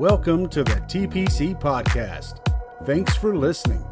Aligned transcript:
Welcome 0.00 0.48
to 0.48 0.64
the 0.64 0.80
TPC 0.88 1.60
Podcast. 1.60 2.38
Thanks 2.86 3.14
for 3.16 3.36
listening. 3.36 3.84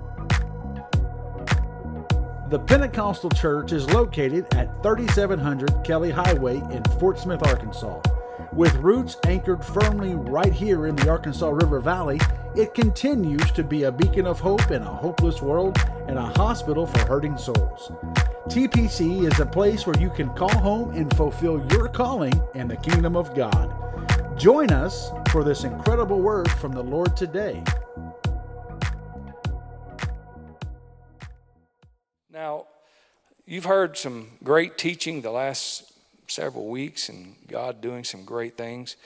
The 2.49 2.59
Pentecostal 2.59 3.29
Church 3.29 3.73
is 3.73 3.91
located 3.91 4.47
at 4.55 4.83
3700 4.83 5.85
Kelly 5.85 6.11
Highway 6.11 6.63
in 6.73 6.83
Fort 6.99 7.19
Smith, 7.19 7.47
Arkansas. 7.47 8.01
With 8.55 8.75
roots 8.77 9.19
anchored 9.27 9.63
firmly 9.63 10.15
right 10.15 10.51
here 10.51 10.87
in 10.87 10.97
the 10.97 11.11
Arkansas 11.11 11.51
River 11.51 11.79
Valley, 11.79 12.19
it 12.57 12.73
continues 12.73 13.51
to 13.51 13.63
be 13.63 13.83
a 13.83 13.93
beacon 13.93 14.27
of 14.27 14.41
hope 14.41 14.71
in 14.71 14.81
a 14.81 14.87
hopeless 14.87 15.43
world 15.43 15.77
and 16.07 16.17
a 16.17 16.33
hospital 16.39 16.87
for 16.87 17.01
hurting 17.01 17.37
souls. 17.37 17.93
TPC 18.47 19.31
is 19.31 19.41
a 19.41 19.45
place 19.45 19.87
where 19.87 20.01
you 20.01 20.09
can 20.09 20.31
call 20.31 20.57
home 20.57 20.95
and 20.95 21.15
fulfill 21.19 21.63
your 21.71 21.87
calling 21.87 22.33
in 22.55 22.67
the 22.67 22.79
kingdom 22.79 23.15
of 23.15 23.35
God. 23.35 23.75
Join 24.39 24.71
us 24.71 25.11
for 25.31 25.45
this 25.45 25.65
incredible 25.65 26.21
word 26.21 26.51
from 26.53 26.73
the 26.73 26.83
Lord 26.83 27.15
today. 27.15 27.63
Now, 32.33 32.67
you've 33.47 33.67
heard 33.67 33.99
some 33.99 34.31
great 34.43 34.79
teaching 34.79 35.21
the 35.21 35.31
last 35.31 35.93
several 36.29 36.69
weeks 36.69 37.11
and 37.11 37.35
God 37.47 37.83
doing 37.83 38.05
some 38.05 38.25
great 38.25 38.57
things. 38.57 38.97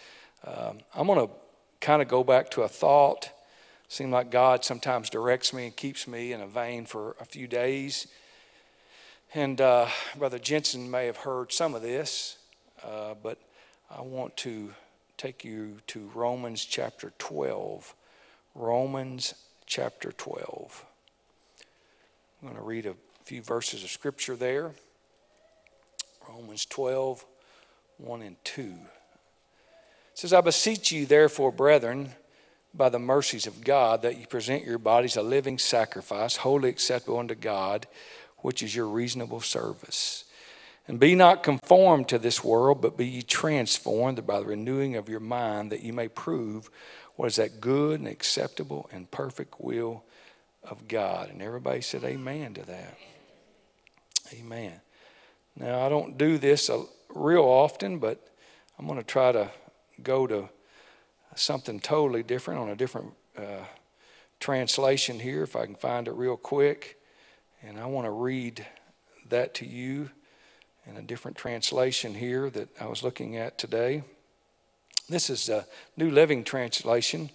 Um, 0.45 0.79
I'm 0.95 1.09
going 1.09 1.27
to 1.27 1.33
kind 1.81 2.01
of 2.01 2.07
go 2.07 2.23
back 2.23 2.51
to 2.51 2.63
a 2.63 2.69
thought. 2.69 3.31
Seems 3.89 4.13
like 4.13 4.31
God 4.31 4.65
sometimes 4.65 5.11
directs 5.11 5.53
me 5.53 5.67
and 5.67 5.77
keeps 5.77 6.07
me 6.07 6.33
in 6.33 6.41
a 6.41 6.47
vein 6.47 6.87
for 6.87 7.17
a 7.21 7.25
few 7.25 7.49
days. 7.49 8.07
And 9.35 9.61
uh, 9.61 9.89
Brother 10.17 10.39
Jensen 10.39 10.89
may 10.89 11.07
have 11.07 11.19
heard 11.19 11.53
some 11.53 11.75
of 11.75 11.83
this, 11.83 12.39
uh, 12.85 13.15
but 13.21 13.39
I 13.91 14.03
want 14.03 14.37
to 14.39 14.73
take 15.23 15.45
you 15.45 15.77
to 15.87 16.11
Romans 16.17 16.65
chapter 16.65 17.13
12. 17.19 17.95
Romans 18.57 19.35
chapter 19.67 20.11
12. 20.11 20.85
I'm 22.43 22.49
going 22.49 22.59
to 22.59 22.67
read 22.67 22.87
a 22.87 22.97
few 23.23 23.41
verses 23.41 23.85
of 23.85 23.91
scripture 23.91 24.35
there. 24.35 24.73
Romans 26.29 26.67
12, 26.67 27.25
1 27.99 28.23
and 28.23 28.35
2. 28.43 28.63
It 28.63 28.69
says, 30.15 30.33
I 30.33 30.41
beseech 30.41 30.91
you, 30.91 31.07
therefore, 31.07 31.53
brethren, 31.53 32.09
by 32.75 32.89
the 32.89 32.99
mercies 32.99 33.47
of 33.47 33.63
God, 33.63 34.03
that 34.03 34.19
you 34.19 34.27
present 34.27 34.65
your 34.65 34.79
bodies 34.79 35.17
a 35.17 35.23
living 35.23 35.57
sacrifice, 35.57 36.35
wholly 36.39 36.69
acceptable 36.69 37.21
unto 37.21 37.37
God, 37.37 37.87
which 38.39 38.61
is 38.61 38.75
your 38.75 38.89
reasonable 38.89 39.41
service. 39.41 40.25
And 40.89 40.99
be 40.99 41.15
not 41.15 41.43
conformed 41.43 42.09
to 42.09 42.19
this 42.19 42.43
world, 42.43 42.81
but 42.81 42.97
be 42.97 43.07
ye 43.07 43.23
transformed 43.23 44.27
by 44.27 44.41
the 44.41 44.47
renewing 44.47 44.97
of 44.97 45.09
your 45.09 45.21
mind, 45.21 45.71
that 45.71 45.83
you 45.83 45.93
may 45.93 46.09
prove 46.09 46.71
what 47.15 47.27
is 47.27 47.37
that 47.37 47.61
good 47.61 48.01
and 48.01 48.09
acceptable 48.09 48.89
and 48.93 49.11
perfect 49.11 49.61
will 49.61 50.05
of 50.65 50.89
God. 50.89 51.31
And 51.31 51.41
everybody 51.41 51.81
said, 51.81 52.03
Amen 52.05 52.55
to 52.55 52.67
that. 52.67 52.97
Amen. 54.33 54.81
Now, 55.57 55.85
I 55.85 55.89
don't 55.89 56.17
do 56.17 56.39
this 56.39 56.71
real 57.09 57.45
often, 57.45 57.99
but 57.99 58.27
I'm 58.79 58.87
going 58.87 58.99
to 58.99 59.05
try 59.05 59.33
to 59.33 59.51
go 60.03 60.27
to 60.27 60.49
something 61.35 61.79
totally 61.79 62.23
different 62.23 62.61
on 62.61 62.71
a 62.71 62.77
different 62.77 63.13
uh, 63.37 63.65
translation 64.41 65.21
here, 65.21 65.43
if 65.43 65.55
I 65.55 65.67
can 65.67 65.75
find 65.75 66.09
it 66.09 66.13
real 66.13 66.37
quick. 66.37 66.99
And 67.63 67.79
I 67.79 67.87
want 67.87 68.07
to 68.07 68.11
read 68.11 68.67
that 69.29 69.55
to 69.55 69.67
you 69.67 70.11
in 70.87 70.97
a 70.97 71.03
different 71.03 71.37
translation 71.37 72.15
here 72.15 72.51
that 72.51 72.69
I 72.81 72.87
was 72.87 73.03
looking 73.03 73.37
at 73.37 73.59
today. 73.59 74.03
This 75.09 75.31
is 75.31 75.49
a 75.49 75.67
New 75.97 76.11
Living 76.11 76.45
Translation. 76.45 77.31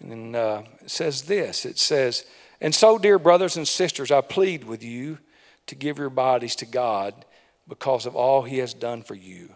And 0.00 0.34
uh, 0.36 0.62
it 0.80 0.90
says 0.90 1.22
this 1.22 1.64
it 1.64 1.78
says, 1.78 2.24
And 2.60 2.74
so, 2.74 2.98
dear 2.98 3.18
brothers 3.18 3.56
and 3.56 3.66
sisters, 3.66 4.10
I 4.10 4.20
plead 4.20 4.64
with 4.64 4.82
you 4.82 5.18
to 5.66 5.74
give 5.74 5.98
your 5.98 6.10
bodies 6.10 6.56
to 6.56 6.66
God 6.66 7.24
because 7.68 8.06
of 8.06 8.16
all 8.16 8.42
He 8.42 8.58
has 8.58 8.74
done 8.74 9.02
for 9.02 9.14
you. 9.14 9.54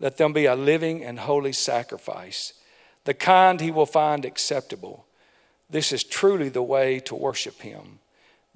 Let 0.00 0.16
them 0.16 0.32
be 0.32 0.46
a 0.46 0.54
living 0.54 1.04
and 1.04 1.18
holy 1.18 1.52
sacrifice, 1.52 2.54
the 3.04 3.14
kind 3.14 3.60
He 3.60 3.70
will 3.70 3.86
find 3.86 4.24
acceptable. 4.24 5.06
This 5.70 5.92
is 5.92 6.02
truly 6.04 6.48
the 6.48 6.62
way 6.62 6.98
to 7.00 7.14
worship 7.14 7.60
Him. 7.60 8.00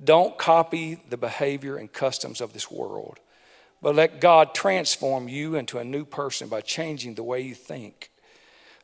Don't 0.02 0.36
copy 0.36 0.98
the 1.08 1.16
behavior 1.16 1.76
and 1.76 1.92
customs 1.92 2.40
of 2.40 2.52
this 2.52 2.70
world 2.70 3.20
but 3.82 3.96
let 3.96 4.20
God 4.20 4.54
transform 4.54 5.28
you 5.28 5.56
into 5.56 5.78
a 5.78 5.84
new 5.84 6.04
person 6.04 6.48
by 6.48 6.60
changing 6.60 7.14
the 7.14 7.24
way 7.24 7.40
you 7.40 7.54
think. 7.54 8.10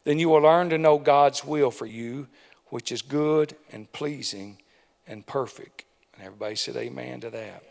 Then 0.05 0.19
you 0.19 0.29
will 0.29 0.41
learn 0.41 0.71
to 0.71 0.79
know 0.79 0.99
God's 0.99 1.45
will 1.45 1.71
for 1.71 1.87
you, 1.87 2.27
which 2.67 2.91
is 2.91 3.01
good 3.01 3.55
and 3.73 3.91
pleasing 3.93 4.59
and 5.07 5.25
perfect. 5.25 5.85
And 6.15 6.27
everybody 6.27 6.57
said 6.57 6.77
amen 6.77 7.21
to 7.21 7.31
that. 7.31 7.63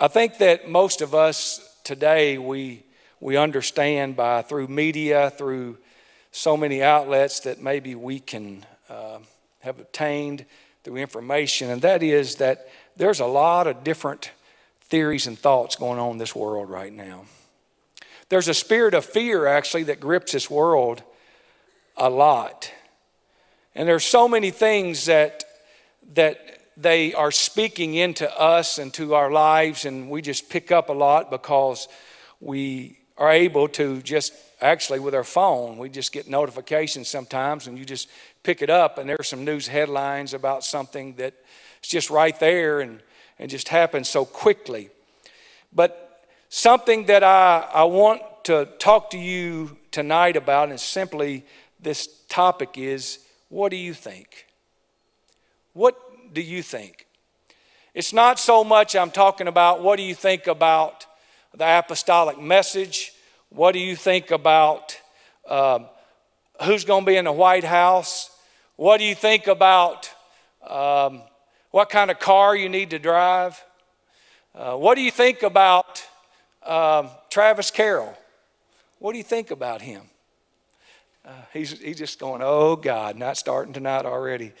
I 0.00 0.08
think 0.08 0.38
that 0.38 0.68
most 0.68 1.02
of 1.02 1.14
us 1.14 1.76
today, 1.84 2.38
we, 2.38 2.82
we 3.20 3.36
understand 3.36 4.16
by 4.16 4.42
through 4.42 4.68
media, 4.68 5.30
through 5.30 5.78
so 6.32 6.56
many 6.56 6.82
outlets 6.82 7.40
that 7.40 7.62
maybe 7.62 7.94
we 7.94 8.18
can 8.18 8.64
uh, 8.88 9.18
have 9.60 9.78
obtained 9.78 10.46
through 10.82 10.96
information, 10.96 11.70
and 11.70 11.80
that 11.82 12.02
is 12.02 12.36
that 12.36 12.68
there's 12.96 13.20
a 13.20 13.26
lot 13.26 13.66
of 13.66 13.84
different 13.84 14.30
theories 14.82 15.26
and 15.26 15.38
thoughts 15.38 15.76
going 15.76 15.98
on 15.98 16.12
in 16.12 16.18
this 16.18 16.34
world 16.34 16.70
right 16.70 16.92
now. 16.92 17.24
There's 18.28 18.48
a 18.48 18.54
spirit 18.54 18.94
of 18.94 19.04
fear 19.04 19.46
actually 19.46 19.84
that 19.84 20.00
grips 20.00 20.32
this 20.32 20.50
world 20.50 21.02
a 21.96 22.08
lot. 22.08 22.70
And 23.74 23.88
there's 23.88 24.04
so 24.04 24.28
many 24.28 24.50
things 24.50 25.06
that 25.06 25.44
that 26.14 26.60
they 26.76 27.14
are 27.14 27.30
speaking 27.30 27.94
into 27.94 28.30
us 28.38 28.78
and 28.78 28.92
to 28.94 29.14
our 29.14 29.30
lives 29.30 29.84
and 29.84 30.10
we 30.10 30.20
just 30.20 30.50
pick 30.50 30.72
up 30.72 30.88
a 30.88 30.92
lot 30.92 31.30
because 31.30 31.88
we 32.40 32.98
are 33.16 33.30
able 33.30 33.68
to 33.68 34.02
just 34.02 34.32
actually 34.60 34.98
with 34.98 35.14
our 35.14 35.24
phone 35.24 35.78
we 35.78 35.88
just 35.88 36.12
get 36.12 36.28
notifications 36.28 37.08
sometimes 37.08 37.66
and 37.66 37.78
you 37.78 37.84
just 37.84 38.08
pick 38.42 38.60
it 38.60 38.70
up 38.70 38.98
and 38.98 39.08
there's 39.08 39.28
some 39.28 39.44
news 39.44 39.68
headlines 39.68 40.34
about 40.34 40.64
something 40.64 41.14
that 41.14 41.34
it's 41.84 41.90
just 41.90 42.08
right 42.08 42.40
there 42.40 42.80
and, 42.80 43.00
and 43.38 43.50
just 43.50 43.68
happens 43.68 44.08
so 44.08 44.24
quickly. 44.24 44.88
But 45.70 46.24
something 46.48 47.04
that 47.06 47.22
I, 47.22 47.68
I 47.74 47.84
want 47.84 48.22
to 48.44 48.70
talk 48.78 49.10
to 49.10 49.18
you 49.18 49.76
tonight 49.90 50.34
about 50.34 50.72
is 50.72 50.80
simply 50.80 51.44
this 51.78 52.08
topic 52.30 52.78
is 52.78 53.18
what 53.50 53.68
do 53.68 53.76
you 53.76 53.92
think? 53.92 54.46
What 55.74 55.94
do 56.32 56.40
you 56.40 56.62
think? 56.62 57.06
It's 57.92 58.14
not 58.14 58.38
so 58.38 58.64
much 58.64 58.96
I'm 58.96 59.10
talking 59.10 59.46
about 59.46 59.82
what 59.82 59.96
do 59.96 60.04
you 60.04 60.14
think 60.14 60.46
about 60.46 61.04
the 61.54 61.66
apostolic 61.80 62.40
message? 62.40 63.12
What 63.50 63.72
do 63.72 63.78
you 63.78 63.94
think 63.94 64.30
about 64.30 64.98
um, 65.50 65.84
who's 66.62 66.86
going 66.86 67.04
to 67.04 67.10
be 67.10 67.18
in 67.18 67.26
the 67.26 67.32
White 67.32 67.62
House? 67.62 68.30
What 68.76 68.96
do 68.96 69.04
you 69.04 69.14
think 69.14 69.48
about 69.48 70.10
um, 70.66 71.20
what 71.74 71.90
kind 71.90 72.08
of 72.08 72.20
car 72.20 72.54
you 72.54 72.68
need 72.68 72.90
to 72.90 73.00
drive. 73.00 73.60
Uh, 74.54 74.76
what 74.76 74.94
do 74.94 75.00
you 75.00 75.10
think 75.10 75.42
about 75.42 76.06
um, 76.64 77.08
Travis 77.30 77.72
Carroll? 77.72 78.16
What 79.00 79.10
do 79.10 79.18
you 79.18 79.24
think 79.24 79.50
about 79.50 79.82
him? 79.82 80.02
Uh, 81.26 81.32
he's, 81.52 81.80
he's 81.80 81.98
just 81.98 82.20
going, 82.20 82.42
oh 82.44 82.76
God, 82.76 83.16
not 83.16 83.36
starting 83.36 83.72
tonight 83.72 84.06
already. 84.06 84.52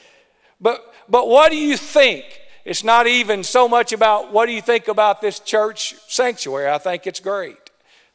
But, 0.60 0.92
but 1.08 1.28
what 1.28 1.52
do 1.52 1.56
you 1.56 1.76
think? 1.76 2.24
It's 2.64 2.82
not 2.82 3.06
even 3.06 3.44
so 3.44 3.68
much 3.68 3.92
about 3.92 4.32
what 4.32 4.46
do 4.46 4.52
you 4.52 4.60
think 4.60 4.88
about 4.88 5.20
this 5.20 5.38
church 5.38 5.94
sanctuary. 6.08 6.68
I 6.68 6.78
think 6.78 7.06
it's 7.06 7.20
great. 7.20 7.70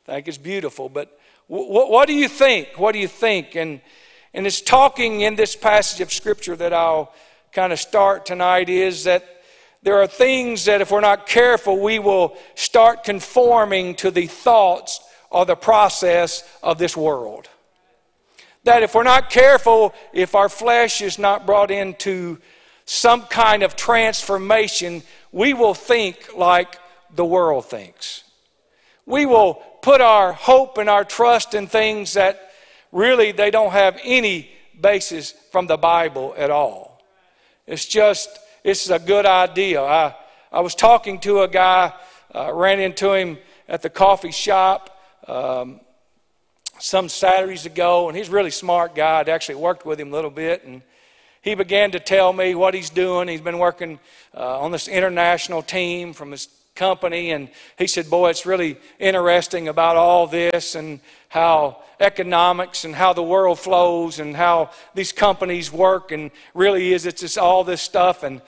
I 0.09 0.15
think 0.15 0.27
it's 0.27 0.37
beautiful. 0.37 0.89
But 0.89 1.17
w- 1.49 1.71
what 1.71 2.05
do 2.05 2.13
you 2.13 2.27
think? 2.27 2.77
What 2.77 2.91
do 2.91 2.99
you 2.99 3.07
think? 3.07 3.55
And, 3.55 3.79
and 4.33 4.45
it's 4.45 4.59
talking 4.59 5.21
in 5.21 5.37
this 5.37 5.55
passage 5.55 6.01
of 6.01 6.11
Scripture 6.11 6.57
that 6.57 6.73
I'll 6.73 7.13
kind 7.51 7.73
of 7.73 7.79
start 7.79 8.25
tonight 8.25 8.69
is 8.69 9.03
that 9.05 9.25
there 9.81 10.01
are 10.01 10.07
things 10.07 10.65
that 10.65 10.81
if 10.81 10.91
we're 10.91 10.99
not 10.99 11.25
careful, 11.25 11.79
we 11.79 11.99
will 11.99 12.35
start 12.55 13.03
conforming 13.03 13.95
to 13.95 14.11
the 14.11 14.27
thoughts 14.27 14.99
or 15.29 15.45
the 15.45 15.55
process 15.55 16.43
of 16.61 16.77
this 16.77 16.97
world. 16.97 17.47
That 18.65 18.83
if 18.83 18.93
we're 18.93 19.03
not 19.03 19.29
careful, 19.29 19.93
if 20.11 20.35
our 20.35 20.49
flesh 20.49 21.01
is 21.01 21.17
not 21.17 21.45
brought 21.45 21.71
into 21.71 22.39
some 22.85 23.21
kind 23.23 23.63
of 23.63 23.75
transformation, 23.75 25.03
we 25.31 25.53
will 25.53 25.73
think 25.73 26.35
like 26.35 26.77
the 27.15 27.25
world 27.25 27.65
thinks. 27.65 28.23
We 29.05 29.25
will 29.25 29.55
put 29.81 30.01
our 30.01 30.33
hope 30.33 30.77
and 30.77 30.89
our 30.89 31.05
trust 31.05 31.53
in 31.53 31.67
things 31.67 32.13
that 32.13 32.51
really 32.91 33.31
they 33.31 33.49
don't 33.49 33.71
have 33.71 33.97
any 34.03 34.51
basis 34.79 35.31
from 35.51 35.67
the 35.67 35.77
Bible 35.77 36.33
at 36.37 36.49
all. 36.49 36.88
It's 37.69 37.85
just, 37.85 38.39
it's 38.63 38.89
a 38.89 38.97
good 38.97 39.27
idea. 39.27 39.79
I, 39.83 40.15
I 40.51 40.61
was 40.61 40.73
talking 40.73 41.19
to 41.19 41.41
a 41.41 41.47
guy, 41.47 41.93
uh, 42.33 42.51
ran 42.51 42.79
into 42.79 43.13
him 43.13 43.37
at 43.67 43.83
the 43.83 43.91
coffee 43.91 44.31
shop 44.31 44.99
um, 45.27 45.79
some 46.79 47.09
Saturdays 47.09 47.67
ago, 47.67 48.07
and 48.07 48.17
he's 48.17 48.29
a 48.29 48.31
really 48.31 48.49
smart 48.49 48.95
guy. 48.95 49.19
I'd 49.19 49.29
actually 49.29 49.55
worked 49.55 49.85
with 49.85 49.99
him 49.99 50.09
a 50.09 50.11
little 50.11 50.31
bit, 50.31 50.63
and 50.63 50.81
he 51.43 51.53
began 51.53 51.91
to 51.91 51.99
tell 51.99 52.33
me 52.33 52.55
what 52.55 52.73
he's 52.73 52.89
doing. 52.89 53.27
He's 53.27 53.39
been 53.39 53.59
working 53.59 53.99
uh, 54.35 54.61
on 54.61 54.71
this 54.71 54.87
international 54.87 55.61
team 55.61 56.13
from 56.13 56.31
his 56.31 56.47
company, 56.79 57.31
and 57.31 57.49
he 57.77 57.85
said, 57.85 58.09
Boy, 58.09 58.29
it's 58.29 58.45
really 58.45 58.77
interesting 58.97 59.67
about 59.67 59.97
all 59.97 60.25
this 60.25 60.75
and 60.75 61.01
how 61.27 61.83
economics 61.99 62.85
and 62.85 62.95
how 62.95 63.11
the 63.11 63.21
world 63.21 63.59
flows 63.59 64.19
and 64.19 64.35
how 64.35 64.71
these 64.95 65.11
companies 65.11 65.71
work, 65.71 66.11
and 66.13 66.31
really 66.53 66.93
is 66.93 67.05
it's 67.05 67.21
just 67.21 67.37
all 67.37 67.65
this 67.65 67.81
stuff. 67.81 68.23
And, 68.23 68.41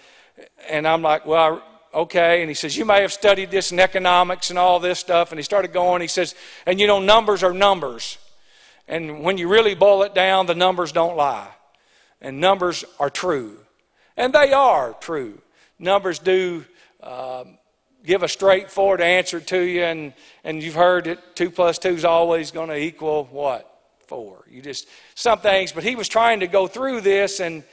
and 0.69 0.87
I'm 0.87 1.01
like, 1.01 1.25
Well, 1.25 1.61
okay. 1.93 2.41
And 2.41 2.49
he 2.49 2.55
says, 2.55 2.77
You 2.77 2.85
may 2.85 3.01
have 3.01 3.11
studied 3.11 3.51
this 3.51 3.71
in 3.71 3.79
economics 3.79 4.49
and 4.49 4.57
all 4.57 4.79
this 4.79 4.99
stuff. 4.99 5.31
And 5.31 5.39
he 5.39 5.43
started 5.43 5.73
going, 5.73 6.01
he 6.01 6.07
says, 6.07 6.33
And 6.65 6.79
you 6.79 6.87
know, 6.87 6.99
numbers 6.99 7.43
are 7.43 7.53
numbers. 7.53 8.17
And 8.87 9.21
when 9.23 9.37
you 9.37 9.47
really 9.47 9.75
boil 9.75 10.03
it 10.03 10.15
down, 10.15 10.45
the 10.45 10.55
numbers 10.55 10.91
don't 10.91 11.15
lie. 11.15 11.49
And 12.21 12.39
numbers 12.39 12.85
are 12.97 13.09
true. 13.09 13.59
And 14.17 14.33
they 14.33 14.53
are 14.53 14.93
true. 14.99 15.41
Numbers 15.79 16.19
do 16.19 16.65
um, 17.01 17.57
give 18.05 18.23
a 18.23 18.27
straightforward 18.27 19.01
answer 19.01 19.39
to 19.39 19.59
you. 19.61 19.83
And, 19.83 20.13
and 20.43 20.61
you've 20.61 20.75
heard 20.75 21.05
that 21.05 21.35
2 21.35 21.51
plus 21.51 21.77
2 21.79 21.89
is 21.89 22.05
always 22.05 22.51
going 22.51 22.69
to 22.69 22.77
equal 22.77 23.25
what? 23.25 23.67
4. 24.07 24.45
You 24.49 24.61
just, 24.61 24.87
some 25.15 25.39
things. 25.39 25.71
But 25.71 25.83
he 25.83 25.95
was 25.95 26.07
trying 26.07 26.41
to 26.41 26.47
go 26.47 26.67
through 26.67 27.01
this 27.01 27.39
and 27.39 27.63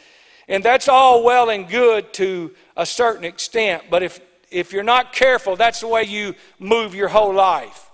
and 0.48 0.64
that's 0.64 0.88
all 0.88 1.22
well 1.22 1.50
and 1.50 1.68
good 1.68 2.12
to 2.14 2.54
a 2.76 2.86
certain 2.86 3.24
extent, 3.24 3.84
but 3.90 4.02
if, 4.02 4.18
if 4.50 4.72
you're 4.72 4.82
not 4.82 5.12
careful, 5.12 5.56
that's 5.56 5.80
the 5.80 5.88
way 5.88 6.04
you 6.04 6.34
move 6.58 6.94
your 6.94 7.08
whole 7.08 7.34
life. 7.34 7.90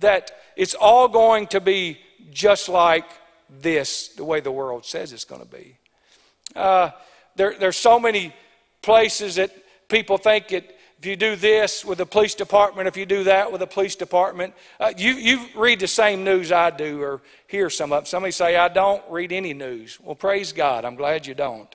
That 0.00 0.32
it's 0.56 0.74
all 0.74 1.06
going 1.06 1.46
to 1.48 1.60
be 1.60 2.00
just 2.32 2.68
like 2.68 3.06
this, 3.48 4.08
the 4.08 4.24
way 4.24 4.40
the 4.40 4.50
world 4.50 4.84
says 4.84 5.12
it's 5.12 5.24
going 5.24 5.42
to 5.42 5.46
be. 5.46 5.76
Uh, 6.56 6.90
there, 7.36 7.54
there's 7.58 7.76
so 7.76 8.00
many 8.00 8.34
places 8.82 9.36
that 9.36 9.52
people 9.88 10.18
think 10.18 10.50
it, 10.50 10.73
if 11.04 11.08
you 11.08 11.16
do 11.16 11.36
this 11.36 11.84
with 11.84 11.98
the 11.98 12.06
police 12.06 12.34
department, 12.34 12.88
if 12.88 12.96
you 12.96 13.04
do 13.04 13.24
that 13.24 13.52
with 13.52 13.60
the 13.60 13.66
police 13.66 13.94
department, 13.94 14.54
uh, 14.80 14.90
you, 14.96 15.12
you 15.12 15.46
read 15.54 15.78
the 15.78 15.86
same 15.86 16.24
news 16.24 16.50
I 16.50 16.70
do 16.70 17.02
or 17.02 17.20
hear 17.46 17.68
some 17.68 17.92
of 17.92 18.04
it. 18.04 18.06
Somebody 18.08 18.32
say, 18.32 18.56
I 18.56 18.68
don't 18.68 19.02
read 19.10 19.30
any 19.30 19.52
news. 19.52 20.00
Well, 20.00 20.14
praise 20.14 20.52
God. 20.52 20.86
I'm 20.86 20.94
glad 20.96 21.26
you 21.26 21.34
don't 21.34 21.68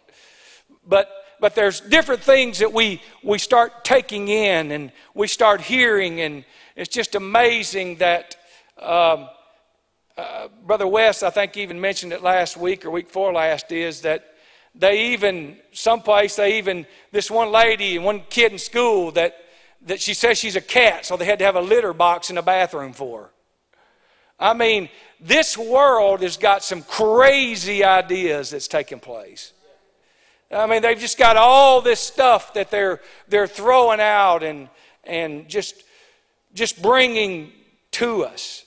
but 0.90 1.10
but 1.40 1.56
there's 1.56 1.80
different 1.80 2.22
things 2.22 2.60
that 2.60 2.74
we 2.74 3.02
we 3.24 3.38
start 3.38 3.86
taking 3.86 4.28
in 4.28 4.72
and 4.72 4.92
we 5.14 5.28
start 5.28 5.62
hearing 5.62 6.20
and 6.20 6.44
it's 6.76 6.90
just 6.90 7.16
amazing 7.16 7.96
that 7.98 8.36
um, 8.82 9.30
uh, 10.18 10.48
brother 10.66 10.88
west 10.88 11.24
i 11.24 11.30
think 11.30 11.56
even 11.56 11.80
mentioned 11.80 12.12
it 12.12 12.22
last 12.22 12.58
week 12.58 12.84
or 12.86 12.90
week 12.90 13.10
four 13.10 13.32
last 13.32 13.72
is 13.72 14.02
that 14.02 14.29
they 14.76 15.14
even 15.14 15.58
someplace 15.72 16.36
they 16.36 16.58
even 16.58 16.86
this 17.12 17.30
one 17.30 17.52
lady 17.52 17.96
and 17.96 18.06
one 18.06 18.22
kid 18.30 18.52
in 18.52 18.58
school 18.58 19.12
that 19.12 19.36
that 19.82 20.02
she 20.02 20.14
says 20.14 20.38
she's 20.38 20.56
a 20.56 20.62
cat 20.62 21.06
so 21.06 21.18
they 21.18 21.26
had 21.26 21.40
to 21.40 21.46
have 21.46 21.56
a 21.56 21.62
litter 21.62 21.94
box 21.94 22.30
in 22.30 22.36
the 22.36 22.42
bathroom 22.42 22.94
for 22.94 23.24
her 23.24 23.30
i 24.40 24.54
mean 24.54 24.90
this 25.20 25.58
world 25.58 26.22
has 26.22 26.38
got 26.38 26.64
some 26.64 26.84
crazy 26.84 27.84
ideas 27.84 28.52
that's 28.52 28.68
taking 28.68 29.00
place 29.00 29.54
I 30.52 30.66
mean, 30.66 30.82
they've 30.82 30.98
just 30.98 31.18
got 31.18 31.38
all 31.38 31.82
this 31.82 32.00
stuff 32.00 32.54
that 32.56 32.72
they're, 32.72 33.02
they're 33.28 33.48
throwing 33.48 34.00
out 34.00 34.42
and, 34.42 34.68
and 35.04 35.48
just, 35.48 35.84
just 36.56 36.82
bringing 36.82 37.52
to 37.92 38.24
us. 38.24 38.66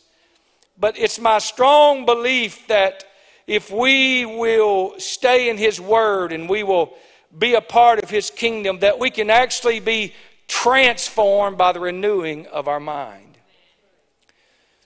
But 0.79 0.97
it's 0.97 1.19
my 1.19 1.39
strong 1.39 2.07
belief 2.07 2.69
that 2.69 3.05
if 3.47 3.71
we 3.71 4.25
will 4.25 4.95
stay 4.99 5.49
in 5.49 5.59
His 5.59 5.81
Word 5.81 6.33
and 6.33 6.49
we 6.49 6.63
will 6.63 6.95
be 7.37 7.55
a 7.55 7.61
part 7.61 8.03
of 8.03 8.11
His 8.11 8.31
kingdom, 8.31 8.81
that 8.81 8.99
we 8.99 9.11
can 9.11 9.31
actually 9.31 9.81
be 9.81 10.15
transformed 10.49 11.57
by 11.57 11.73
the 11.73 11.81
renewing 11.81 12.47
of 12.49 12.69
our 12.69 12.81
mind. 12.81 13.39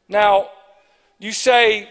Now, 0.09 0.51
you 1.19 1.33
say, 1.33 1.89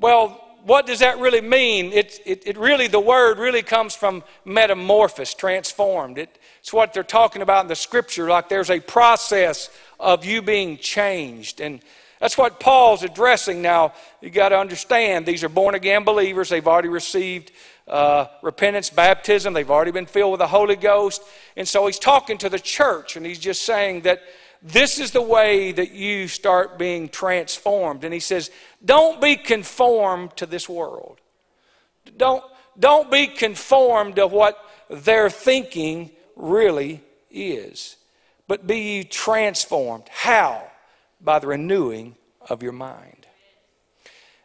well, 0.00 0.44
what 0.64 0.86
does 0.86 0.98
that 1.00 1.18
really 1.18 1.40
mean? 1.40 1.92
It, 1.92 2.20
it, 2.26 2.42
it, 2.46 2.58
really, 2.58 2.88
the 2.88 3.00
word 3.00 3.38
really 3.38 3.62
comes 3.62 3.94
from 3.94 4.22
metamorphosis, 4.44 5.34
transformed. 5.34 6.18
It, 6.18 6.38
it's 6.60 6.72
what 6.72 6.92
they're 6.92 7.02
talking 7.02 7.42
about 7.42 7.64
in 7.64 7.68
the 7.68 7.76
scripture, 7.76 8.28
like 8.28 8.48
there's 8.48 8.70
a 8.70 8.80
process 8.80 9.70
of 9.98 10.24
you 10.24 10.42
being 10.42 10.76
changed. 10.76 11.60
And 11.60 11.80
that's 12.20 12.36
what 12.36 12.58
Paul's 12.58 13.02
addressing 13.02 13.62
now. 13.62 13.92
You 14.20 14.30
got 14.30 14.48
to 14.48 14.58
understand, 14.58 15.24
these 15.24 15.44
are 15.44 15.48
born 15.48 15.74
again 15.74 16.04
believers. 16.04 16.48
They've 16.48 16.66
already 16.66 16.88
received 16.88 17.52
uh, 17.86 18.26
repentance, 18.42 18.90
baptism. 18.90 19.54
They've 19.54 19.70
already 19.70 19.92
been 19.92 20.06
filled 20.06 20.32
with 20.32 20.40
the 20.40 20.48
Holy 20.48 20.76
Ghost. 20.76 21.22
And 21.56 21.66
so 21.66 21.86
he's 21.86 21.98
talking 21.98 22.38
to 22.38 22.48
the 22.48 22.58
church, 22.58 23.16
and 23.16 23.24
he's 23.24 23.38
just 23.38 23.62
saying 23.62 24.02
that 24.02 24.22
this 24.62 24.98
is 24.98 25.12
the 25.12 25.22
way 25.22 25.70
that 25.72 25.92
you 25.92 26.26
start 26.26 26.78
being 26.78 27.08
transformed. 27.08 28.02
And 28.02 28.12
he 28.12 28.20
says, 28.20 28.50
don't 28.84 29.20
be 29.20 29.36
conformed 29.36 30.36
to 30.36 30.46
this 30.46 30.68
world. 30.68 31.20
Don't, 32.16 32.42
don't 32.78 33.10
be 33.10 33.28
conformed 33.28 34.16
to 34.16 34.26
what 34.26 34.58
their 34.90 35.30
thinking 35.30 36.10
really 36.34 37.02
is, 37.30 37.96
but 38.48 38.66
be 38.66 38.78
ye 38.78 39.04
transformed. 39.04 40.04
How? 40.10 40.68
By 41.20 41.38
the 41.38 41.48
renewing 41.48 42.16
of 42.48 42.62
your 42.62 42.72
mind. 42.72 43.26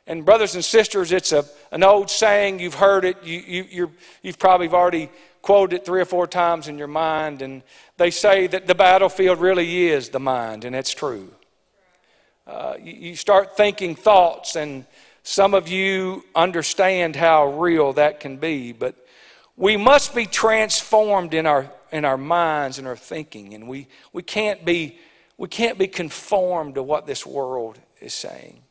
And, 0.05 0.25
brothers 0.25 0.55
and 0.55 0.65
sisters, 0.65 1.11
it's 1.11 1.31
a, 1.31 1.45
an 1.71 1.83
old 1.83 2.09
saying. 2.09 2.59
You've 2.59 2.73
heard 2.73 3.05
it. 3.05 3.23
You, 3.23 3.65
you, 3.69 3.91
you've 4.21 4.39
probably 4.39 4.67
already 4.67 5.09
quoted 5.41 5.77
it 5.77 5.85
three 5.85 6.01
or 6.01 6.05
four 6.05 6.27
times 6.27 6.67
in 6.67 6.77
your 6.77 6.87
mind. 6.87 7.41
And 7.41 7.63
they 7.97 8.11
say 8.11 8.47
that 8.47 8.67
the 8.67 8.75
battlefield 8.75 9.39
really 9.39 9.87
is 9.87 10.09
the 10.09 10.19
mind, 10.19 10.65
and 10.65 10.75
it's 10.75 10.93
true. 10.93 11.33
Uh, 12.45 12.73
you, 12.81 12.93
you 12.93 13.15
start 13.15 13.55
thinking 13.55 13.95
thoughts, 13.95 14.57
and 14.57 14.85
some 15.23 15.53
of 15.53 15.69
you 15.69 16.25
understand 16.35 17.15
how 17.15 17.57
real 17.57 17.93
that 17.93 18.19
can 18.19 18.37
be, 18.37 18.73
but 18.73 18.95
we 19.55 19.77
must 19.77 20.13
be 20.13 20.25
transformed 20.25 21.33
in 21.33 21.45
our, 21.45 21.71
in 21.91 22.03
our 22.03 22.17
minds 22.17 22.79
and 22.79 22.87
our 22.87 22.97
thinking, 22.97 23.53
and 23.53 23.67
we, 23.67 23.87
we, 24.11 24.21
can't 24.21 24.65
be, 24.65 24.97
we 25.37 25.47
can't 25.47 25.77
be 25.77 25.87
conformed 25.87 26.75
to 26.75 26.83
what 26.83 27.05
this 27.05 27.25
world 27.25 27.79
is 27.99 28.13
saying. 28.13 28.61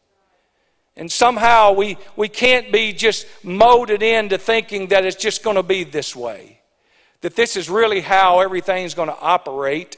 And 0.97 1.11
somehow 1.11 1.73
we, 1.73 1.97
we 2.17 2.29
can't 2.29 2.71
be 2.71 2.93
just 2.93 3.27
molded 3.43 4.03
into 4.03 4.39
thinking 4.39 4.89
that 4.89 5.05
it's 5.05 5.17
just 5.17 5.43
going 5.43 5.57
to 5.57 5.63
be 5.63 5.85
this 5.85 6.15
way 6.15 6.59
that 7.23 7.37
this 7.37 7.57
is 7.57 7.71
really 7.71 8.01
how 8.01 8.41
everything's 8.41 8.95
going 8.95 9.09
to 9.09 9.19
operate. 9.19 9.97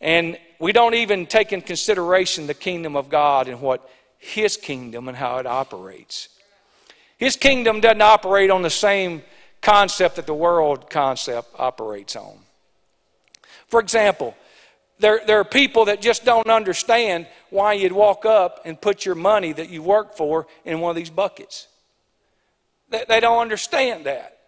And 0.00 0.38
we 0.58 0.72
don't 0.72 0.94
even 0.94 1.26
take 1.26 1.52
in 1.52 1.60
consideration 1.60 2.46
the 2.46 2.54
kingdom 2.54 2.96
of 2.96 3.08
God 3.08 3.48
and 3.48 3.60
what 3.60 3.88
His 4.18 4.56
kingdom 4.56 5.08
and 5.08 5.16
how 5.16 5.38
it 5.38 5.46
operates. 5.46 6.30
His 7.16 7.36
kingdom 7.36 7.80
doesn't 7.80 8.02
operate 8.02 8.50
on 8.50 8.62
the 8.62 8.70
same 8.70 9.22
concept 9.60 10.16
that 10.16 10.26
the 10.26 10.34
world 10.34 10.90
concept 10.90 11.48
operates 11.58 12.16
on. 12.16 12.38
For 13.68 13.78
example, 13.78 14.34
there, 14.98 15.20
there 15.26 15.40
are 15.40 15.44
people 15.44 15.86
that 15.86 16.00
just 16.00 16.24
don't 16.24 16.48
understand 16.48 17.26
why 17.50 17.72
you'd 17.72 17.92
walk 17.92 18.24
up 18.24 18.60
and 18.64 18.80
put 18.80 19.04
your 19.04 19.14
money 19.14 19.52
that 19.52 19.68
you 19.68 19.82
work 19.82 20.16
for 20.16 20.46
in 20.64 20.80
one 20.80 20.90
of 20.90 20.96
these 20.96 21.10
buckets. 21.10 21.68
They, 22.90 23.04
they 23.08 23.20
don't 23.20 23.40
understand 23.40 24.06
that. 24.06 24.38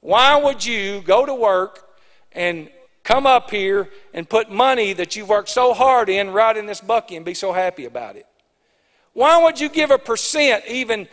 Why 0.00 0.36
would 0.36 0.64
you 0.64 1.02
go 1.02 1.26
to 1.26 1.34
work 1.34 1.84
and 2.32 2.70
come 3.02 3.26
up 3.26 3.50
here 3.50 3.88
and 4.14 4.28
put 4.28 4.50
money 4.50 4.92
that 4.92 5.16
you've 5.16 5.28
worked 5.28 5.48
so 5.48 5.74
hard 5.74 6.08
in 6.08 6.30
right 6.30 6.56
in 6.56 6.66
this 6.66 6.80
bucket 6.80 7.16
and 7.16 7.24
be 7.24 7.34
so 7.34 7.52
happy 7.52 7.84
about 7.84 8.16
it? 8.16 8.26
Why 9.14 9.42
would 9.42 9.58
you 9.58 9.68
give 9.68 9.90
a 9.90 9.98
percent 9.98 10.64
even 10.68 11.08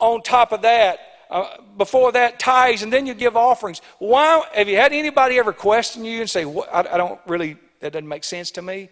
on 0.00 0.22
top 0.22 0.52
of 0.52 0.62
that? 0.62 1.00
Uh, 1.30 1.56
before 1.78 2.12
that 2.12 2.38
tithes 2.38 2.82
and 2.82 2.92
then 2.92 3.06
you 3.06 3.14
give 3.14 3.38
offerings. 3.38 3.80
Why 3.98 4.44
have 4.52 4.68
you 4.68 4.76
had 4.76 4.92
anybody 4.92 5.38
ever 5.38 5.54
question 5.54 6.04
you 6.04 6.20
and 6.20 6.28
say, 6.28 6.44
I, 6.44 6.80
I 6.80 6.98
don't 6.98 7.18
really, 7.26 7.56
that 7.82 7.92
doesn't 7.92 8.08
make 8.08 8.24
sense 8.24 8.50
to 8.52 8.62
me? 8.62 8.88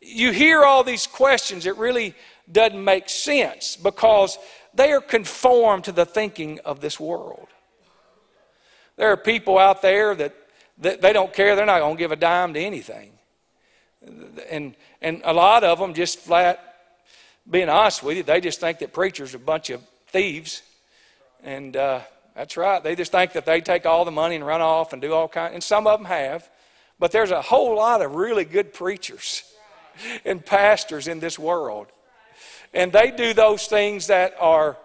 You 0.00 0.32
hear 0.32 0.64
all 0.64 0.82
these 0.82 1.06
questions, 1.06 1.66
it 1.66 1.76
really 1.76 2.14
doesn't 2.50 2.82
make 2.82 3.08
sense 3.08 3.76
because 3.76 4.38
they 4.74 4.92
are 4.92 5.00
conformed 5.00 5.84
to 5.84 5.92
the 5.92 6.06
thinking 6.06 6.58
of 6.64 6.80
this 6.80 6.98
world. 6.98 7.48
There 8.96 9.10
are 9.12 9.16
people 9.16 9.58
out 9.58 9.82
there 9.82 10.14
that, 10.14 10.34
that 10.78 11.00
they 11.00 11.12
don't 11.12 11.32
care. 11.32 11.56
They're 11.56 11.66
not 11.66 11.80
going 11.80 11.96
to 11.96 11.98
give 11.98 12.12
a 12.12 12.16
dime 12.16 12.54
to 12.54 12.60
anything. 12.60 13.12
And, 14.50 14.74
and 15.00 15.22
a 15.24 15.32
lot 15.32 15.64
of 15.64 15.78
them 15.78 15.94
just 15.94 16.18
flat, 16.18 16.62
being 17.48 17.68
honest 17.68 18.02
with 18.02 18.16
you, 18.16 18.22
they 18.22 18.40
just 18.40 18.60
think 18.60 18.78
that 18.78 18.92
preachers 18.92 19.34
are 19.34 19.38
a 19.38 19.40
bunch 19.40 19.70
of 19.70 19.82
thieves. 20.08 20.62
And 21.42 21.76
uh, 21.76 22.00
that's 22.34 22.56
right. 22.56 22.82
They 22.82 22.94
just 22.94 23.12
think 23.12 23.32
that 23.32 23.44
they 23.44 23.60
take 23.60 23.86
all 23.86 24.04
the 24.04 24.10
money 24.10 24.36
and 24.36 24.46
run 24.46 24.60
off 24.60 24.92
and 24.92 25.02
do 25.02 25.12
all 25.12 25.28
kinds. 25.28 25.54
And 25.54 25.62
some 25.62 25.86
of 25.86 25.98
them 25.98 26.06
have. 26.06 26.48
But 27.00 27.10
there's 27.12 27.30
a 27.32 27.42
whole 27.42 27.74
lot 27.74 28.02
of 28.02 28.14
really 28.14 28.44
good 28.44 28.72
preachers 28.72 29.42
and 30.24 30.44
pastors 30.44 31.08
in 31.08 31.18
this 31.18 31.38
world. 31.38 31.88
and 32.72 32.92
they 32.92 33.10
do 33.10 33.34
those 33.34 33.66
things 33.66 34.06
that 34.06 34.34
are, 34.38 34.76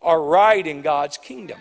are 0.00 0.22
right 0.22 0.64
in 0.64 0.82
God's 0.82 1.18
kingdom. 1.18 1.58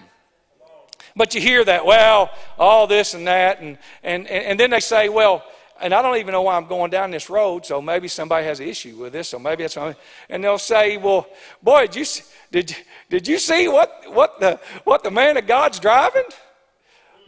But 1.15 1.33
you 1.33 1.41
hear 1.41 1.63
that, 1.65 1.85
well, 1.85 2.31
all 2.59 2.85
this 2.85 3.13
and 3.13 3.27
that, 3.27 3.61
and, 3.61 3.77
and, 4.03 4.27
and 4.27 4.59
then 4.59 4.69
they 4.71 4.79
say, 4.79 5.09
well, 5.09 5.43
and 5.81 5.93
I 5.93 6.01
don't 6.01 6.17
even 6.17 6.31
know 6.31 6.43
why 6.43 6.55
I'm 6.55 6.67
going 6.67 6.91
down 6.91 7.11
this 7.11 7.29
road, 7.29 7.65
so 7.65 7.81
maybe 7.81 8.07
somebody 8.07 8.45
has 8.45 8.59
an 8.59 8.67
issue 8.67 8.97
with 8.97 9.13
this, 9.13 9.29
so 9.29 9.39
maybe 9.39 9.63
that's 9.63 9.73
something. 9.73 9.99
And 10.29 10.43
they'll 10.43 10.57
say, 10.57 10.97
well, 10.97 11.27
boy, 11.61 11.87
did 11.87 11.95
you, 11.95 12.05
did, 12.51 12.75
did 13.09 13.27
you 13.27 13.39
see 13.39 13.67
what, 13.67 14.03
what, 14.07 14.39
the, 14.39 14.59
what 14.83 15.03
the 15.03 15.11
man 15.11 15.37
of 15.37 15.47
God's 15.47 15.79
driving? 15.79 16.25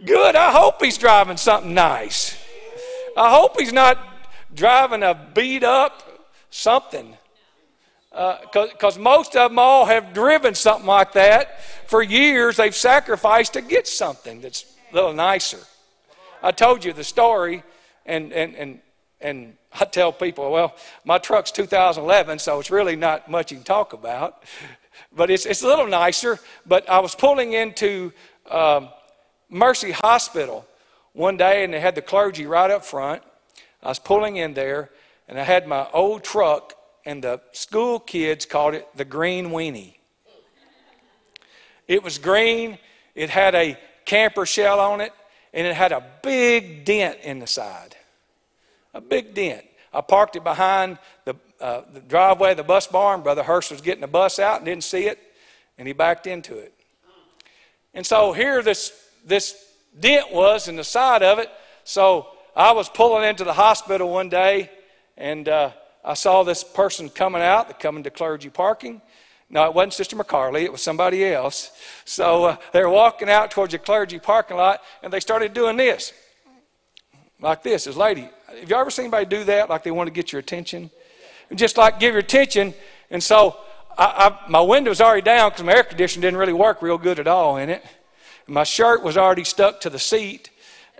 Good, 0.04 0.36
I 0.36 0.52
hope 0.52 0.84
he's 0.84 0.98
driving 0.98 1.38
something 1.38 1.74
nice. 1.74 2.45
I 3.16 3.30
hope 3.30 3.60
he's 3.60 3.74
not 3.74 3.98
driving 4.54 5.04
a 5.04 5.16
beat 5.34 5.64
up 5.64 6.04
something. 6.50 7.18
Because 8.12 8.98
uh, 8.98 9.02
most 9.02 9.36
of 9.36 9.52
them 9.52 9.60
all 9.60 9.86
have 9.86 10.14
driven 10.14 10.56
something 10.56 10.86
like 10.86 11.14
that 11.14 11.62
for 11.88 12.02
years. 12.02 12.58
They've 12.58 12.76
sacrificed 12.76 13.54
to 13.54 13.62
get 13.62 13.88
something 13.88 14.42
that's 14.42 14.66
a 14.92 14.96
little 14.96 15.14
nicer. 15.14 15.60
I 16.42 16.52
told 16.52 16.86
you 16.86 16.94
the 16.94 17.04
story, 17.04 17.64
and, 18.06 18.32
and, 18.32 18.56
and, 18.56 18.80
and 19.20 19.58
I 19.80 19.86
tell 19.86 20.14
people, 20.14 20.52
well, 20.52 20.76
my 21.04 21.18
truck's 21.18 21.52
2011, 21.52 22.40
so 22.40 22.60
it's 22.60 22.72
really 22.72 22.96
not 22.96 23.30
much 23.30 23.52
you 23.52 23.58
can 23.58 23.66
talk 23.66 23.92
about. 23.92 24.44
But 25.14 25.30
it's, 25.30 25.46
it's 25.46 25.62
a 25.62 25.68
little 25.68 25.88
nicer. 25.88 26.40
But 26.66 26.90
I 26.90 27.00
was 27.00 27.16
pulling 27.16 27.52
into 27.54 28.14
um, 28.50 28.90
Mercy 29.50 29.92
Hospital 29.92 30.66
one 31.16 31.38
day, 31.38 31.64
and 31.64 31.74
they 31.74 31.80
had 31.80 31.96
the 31.96 32.02
clergy 32.02 32.46
right 32.46 32.70
up 32.70 32.86
front. 32.86 33.24
I 33.82 33.88
was 33.88 34.00
pulling 34.00 34.36
in 34.36 34.54
there, 34.54 34.92
and 35.28 35.40
I 35.40 35.44
had 35.44 35.68
my 35.68 35.88
old 35.94 36.24
truck, 36.24 36.74
and 37.06 37.24
the 37.24 37.42
school 37.54 38.00
kids 38.00 38.46
called 38.46 38.76
it 38.76 38.88
the 38.96 39.06
green 39.06 39.50
weenie. 39.50 39.96
It 41.88 42.04
was 42.04 42.18
green, 42.18 42.78
it 43.14 43.30
had 43.30 43.56
a 43.56 43.78
camper 44.06 44.46
shell 44.46 44.80
on 44.80 45.02
it, 45.02 45.14
and 45.54 45.66
it 45.66 45.76
had 45.76 45.92
a 45.92 46.04
big 46.22 46.84
dent 46.84 47.20
in 47.24 47.40
the 47.40 47.48
side. 47.48 47.96
A 48.94 49.02
big 49.02 49.34
dent. 49.34 49.66
I 49.94 50.02
parked 50.02 50.36
it 50.36 50.44
behind 50.44 50.98
the, 51.24 51.36
uh, 51.62 51.82
the 51.94 52.02
driveway 52.02 52.52
of 52.52 52.58
the 52.58 52.64
bus 52.64 52.88
barn. 52.88 53.22
Brother 53.22 53.44
Hurst 53.44 53.72
was 53.72 53.82
getting 53.82 54.02
the 54.02 54.08
bus 54.08 54.40
out 54.40 54.58
and 54.58 54.66
didn't 54.66 54.84
see 54.84 55.06
it, 55.06 55.20
and 55.78 55.88
he 55.88 55.94
backed 55.94 56.28
into 56.28 56.58
it. 56.58 56.74
And 57.94 58.06
so 58.06 58.34
here 58.34 58.62
this, 58.62 58.92
this 59.26 59.56
dent 60.00 60.32
was 60.32 60.68
in 60.68 60.76
the 60.76 60.84
side 60.84 61.24
of 61.24 61.40
it. 61.40 61.50
So 61.84 62.28
I 62.56 62.72
was 62.72 62.90
pulling 62.90 63.28
into 63.28 63.44
the 63.44 63.54
hospital 63.54 64.12
one 64.12 64.30
day, 64.30 64.70
and 65.18 65.48
uh, 65.48 65.72
I 66.04 66.14
saw 66.14 66.44
this 66.44 66.64
person 66.64 67.10
coming 67.10 67.42
out, 67.42 67.80
coming 67.80 68.04
to 68.04 68.10
clergy 68.10 68.50
parking. 68.50 69.02
No, 69.50 69.66
it 69.66 69.74
wasn't 69.74 69.94
Sister 69.94 70.16
McCarley, 70.16 70.64
it 70.64 70.72
was 70.72 70.82
somebody 70.82 71.26
else. 71.26 71.72
So 72.04 72.46
uh, 72.46 72.58
they 72.72 72.82
were 72.82 72.90
walking 72.90 73.30
out 73.30 73.52
towards 73.52 73.74
the 73.74 73.80
clergy 73.80 74.20
parking 74.20 74.58
lot, 74.58 74.82
and 75.04 75.14
they 75.14 75.20
started 75.20 75.54
doing 75.54 75.78
this. 75.78 76.14
Like 77.40 77.64
this. 77.64 77.84
This 77.84 77.96
lady, 77.96 78.30
have 78.48 78.70
you 78.70 78.76
ever 78.76 78.90
seen 78.90 79.06
anybody 79.06 79.26
do 79.26 79.44
that? 79.44 79.70
Like 79.70 79.84
they 79.84 79.92
want 79.92 80.08
to 80.08 80.14
get 80.14 80.32
your 80.32 80.40
attention? 80.40 80.90
Just 81.54 81.78
like 81.78 82.00
give 82.00 82.14
your 82.14 82.20
attention. 82.20 82.74
And 83.12 83.22
so 83.22 83.58
I, 83.98 84.40
I, 84.46 84.50
my 84.50 84.62
window 84.62 84.90
was 84.90 85.02
already 85.02 85.22
down 85.22 85.50
because 85.50 85.64
my 85.64 85.74
air 85.74 85.84
conditioner 85.84 86.22
didn't 86.22 86.40
really 86.40 86.54
work 86.54 86.82
real 86.82 86.98
good 86.98 87.20
at 87.20 87.28
all 87.28 87.58
in 87.58 87.70
it. 87.70 87.86
My 88.48 88.64
shirt 88.64 89.02
was 89.02 89.18
already 89.18 89.44
stuck 89.44 89.82
to 89.82 89.90
the 89.90 90.00
seat. 90.00 90.50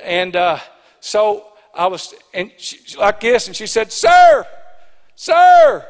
And 0.04 0.36
uh, 0.36 0.60
so 1.00 1.46
I 1.74 1.88
was 1.88 2.14
and 2.34 2.52
she, 2.58 2.98
like 2.98 3.20
this, 3.20 3.48
and 3.48 3.56
she 3.56 3.68
said, 3.68 3.92
Sir, 3.92 4.46
sir. 5.16 5.86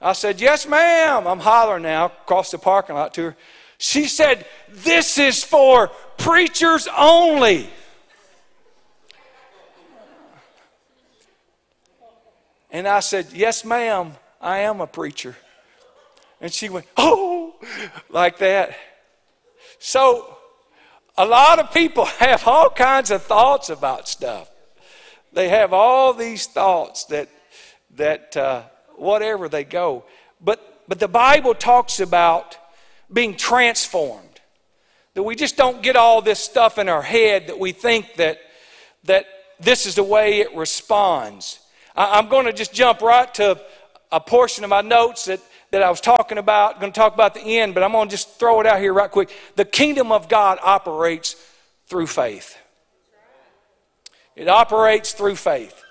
I 0.00 0.12
said, 0.14 0.40
Yes, 0.40 0.66
ma'am. 0.66 1.26
I'm 1.26 1.40
hollering 1.40 1.82
now 1.82 2.06
across 2.06 2.50
the 2.50 2.58
parking 2.58 2.94
lot 2.94 3.14
to 3.14 3.22
her. 3.22 3.36
She 3.78 4.06
said, 4.06 4.46
This 4.68 5.18
is 5.18 5.44
for 5.44 5.88
preachers 6.16 6.88
only. 6.96 7.68
And 12.70 12.86
I 12.86 13.00
said, 13.00 13.28
Yes, 13.32 13.64
ma'am, 13.64 14.12
I 14.40 14.58
am 14.60 14.80
a 14.80 14.86
preacher. 14.86 15.36
And 16.40 16.52
she 16.52 16.68
went, 16.68 16.86
Oh, 16.96 17.54
like 18.08 18.38
that. 18.38 18.76
So 19.78 20.36
a 21.20 21.26
lot 21.26 21.58
of 21.58 21.70
people 21.70 22.04
have 22.18 22.48
all 22.48 22.70
kinds 22.70 23.10
of 23.10 23.22
thoughts 23.22 23.68
about 23.68 24.08
stuff. 24.08 24.50
They 25.32 25.50
have 25.50 25.72
all 25.72 26.14
these 26.14 26.46
thoughts 26.46 27.04
that, 27.04 27.28
that 27.96 28.36
uh, 28.36 28.62
whatever 28.96 29.48
they 29.48 29.64
go. 29.64 30.04
But, 30.40 30.82
but 30.88 30.98
the 30.98 31.08
Bible 31.08 31.54
talks 31.54 32.00
about 32.00 32.56
being 33.12 33.36
transformed. 33.36 34.26
That 35.14 35.22
we 35.22 35.36
just 35.36 35.56
don't 35.56 35.82
get 35.82 35.94
all 35.94 36.22
this 36.22 36.38
stuff 36.38 36.78
in 36.78 36.88
our 36.88 37.02
head 37.02 37.48
that 37.48 37.58
we 37.58 37.72
think 37.72 38.14
that, 38.14 38.38
that 39.04 39.26
this 39.60 39.84
is 39.84 39.96
the 39.96 40.04
way 40.04 40.40
it 40.40 40.56
responds. 40.56 41.60
I, 41.94 42.18
I'm 42.18 42.28
going 42.28 42.46
to 42.46 42.52
just 42.52 42.72
jump 42.72 43.02
right 43.02 43.32
to 43.34 43.60
a 44.10 44.20
portion 44.20 44.64
of 44.64 44.70
my 44.70 44.80
notes 44.80 45.26
that 45.26 45.40
that 45.70 45.82
I 45.82 45.90
was 45.90 46.00
talking 46.00 46.38
about. 46.38 46.80
Going 46.80 46.92
to 46.92 46.98
talk 46.98 47.14
about 47.14 47.34
the 47.34 47.58
end, 47.58 47.74
but 47.74 47.82
I'm 47.82 47.92
going 47.92 48.08
to 48.08 48.12
just 48.12 48.38
throw 48.38 48.60
it 48.60 48.66
out 48.66 48.80
here 48.80 48.92
right 48.92 49.10
quick. 49.10 49.30
The 49.56 49.64
kingdom 49.64 50.12
of 50.12 50.28
God 50.28 50.58
operates 50.62 51.36
through 51.86 52.06
faith. 52.06 52.56
It 54.36 54.48
operates 54.48 55.12
through 55.12 55.36
faith. 55.36 55.82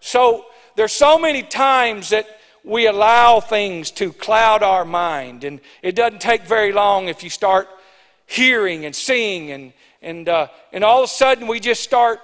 So 0.00 0.46
there's 0.76 0.92
so 0.92 1.18
many 1.18 1.42
times 1.42 2.10
that 2.10 2.26
we 2.64 2.86
allow 2.86 3.40
things 3.40 3.90
to 3.92 4.12
cloud 4.12 4.62
our 4.62 4.84
mind, 4.84 5.44
and 5.44 5.60
it 5.82 5.94
doesn't 5.94 6.20
take 6.20 6.42
very 6.42 6.72
long 6.72 7.08
if 7.08 7.22
you 7.22 7.30
start 7.30 7.68
hearing 8.26 8.84
and 8.84 8.94
seeing, 8.94 9.50
and 9.50 9.72
and 10.00 10.28
uh, 10.28 10.48
and 10.72 10.84
all 10.84 10.98
of 10.98 11.04
a 11.04 11.08
sudden 11.08 11.46
we 11.46 11.60
just 11.60 11.82
start 11.82 12.20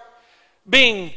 being 0.68 1.12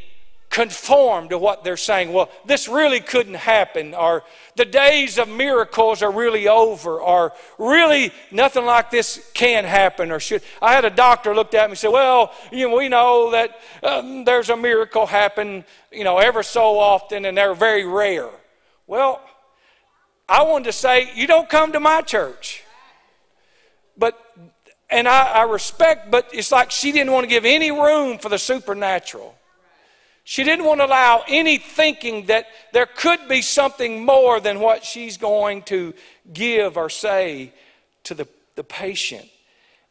conform 0.52 1.30
to 1.30 1.38
what 1.38 1.64
they're 1.64 1.78
saying. 1.78 2.12
Well, 2.12 2.30
this 2.46 2.68
really 2.68 3.00
couldn't 3.00 3.36
happen, 3.36 3.96
or 3.96 4.24
the 4.58 4.66
days 4.66 5.18
of 5.18 5.30
miracles 5.30 6.04
are 6.04 6.12
really 6.12 6.48
over, 6.48 7.00
or 7.00 7.32
really 7.58 8.12
nothing 8.32 8.66
like 8.66 8.92
this 8.92 9.32
can 9.34 9.64
happen, 9.64 10.12
or 10.12 10.20
should. 10.20 10.44
I 10.62 10.74
had 10.74 10.84
a 10.84 10.90
doctor 10.90 11.34
looked 11.34 11.56
at 11.56 11.68
me 11.68 11.72
and 11.72 11.80
said, 11.80 11.92
Well, 11.92 12.34
you 12.52 12.70
know, 12.70 12.76
we 12.76 12.90
know 12.90 13.32
that 13.32 13.60
um, 13.82 14.26
there's 14.26 14.50
a 14.50 14.58
miracle 14.58 15.06
happen, 15.06 15.64
you 15.90 16.04
know, 16.04 16.18
ever 16.18 16.44
so 16.44 16.78
often, 16.78 17.26
and 17.26 17.38
they're 17.38 17.56
very 17.56 17.86
rare. 17.86 18.30
Well, 18.86 19.22
I 20.28 20.44
wanted 20.44 20.66
to 20.66 20.74
say, 20.74 21.12
You 21.16 21.28
don't 21.28 21.50
come 21.50 21.72
to 21.72 21.80
my 21.80 22.02
church. 22.02 22.64
But 23.98 24.20
and 24.90 25.08
I, 25.08 25.28
I 25.28 25.44
respect, 25.44 26.12
but 26.12 26.30
it's 26.34 26.52
like 26.52 26.72
she 26.72 26.92
didn't 26.92 27.14
want 27.14 27.24
to 27.24 27.30
give 27.30 27.46
any 27.46 27.72
room 27.72 28.18
for 28.18 28.28
the 28.28 28.38
supernatural. 28.38 29.38
She 30.24 30.44
didn't 30.44 30.66
want 30.66 30.80
to 30.80 30.86
allow 30.86 31.24
any 31.28 31.58
thinking 31.58 32.28
that 32.28 32.46
there 32.74 32.86
could 32.86 33.28
be 33.28 33.42
something 33.42 34.06
more 34.06 34.40
than 34.40 34.60
what 34.60 34.86
she's 34.86 35.18
going 35.18 35.64
to 35.64 35.94
give 36.32 36.78
or 36.78 36.90
say 36.90 37.54
to 38.04 38.14
the, 38.14 38.28
the 38.56 38.64
patient. 38.64 39.28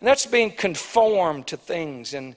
And 0.01 0.09
that's 0.09 0.27
being 0.27 0.51
conformed 0.51 1.49
to 1.49 1.57
things. 1.57 2.15
And, 2.15 2.37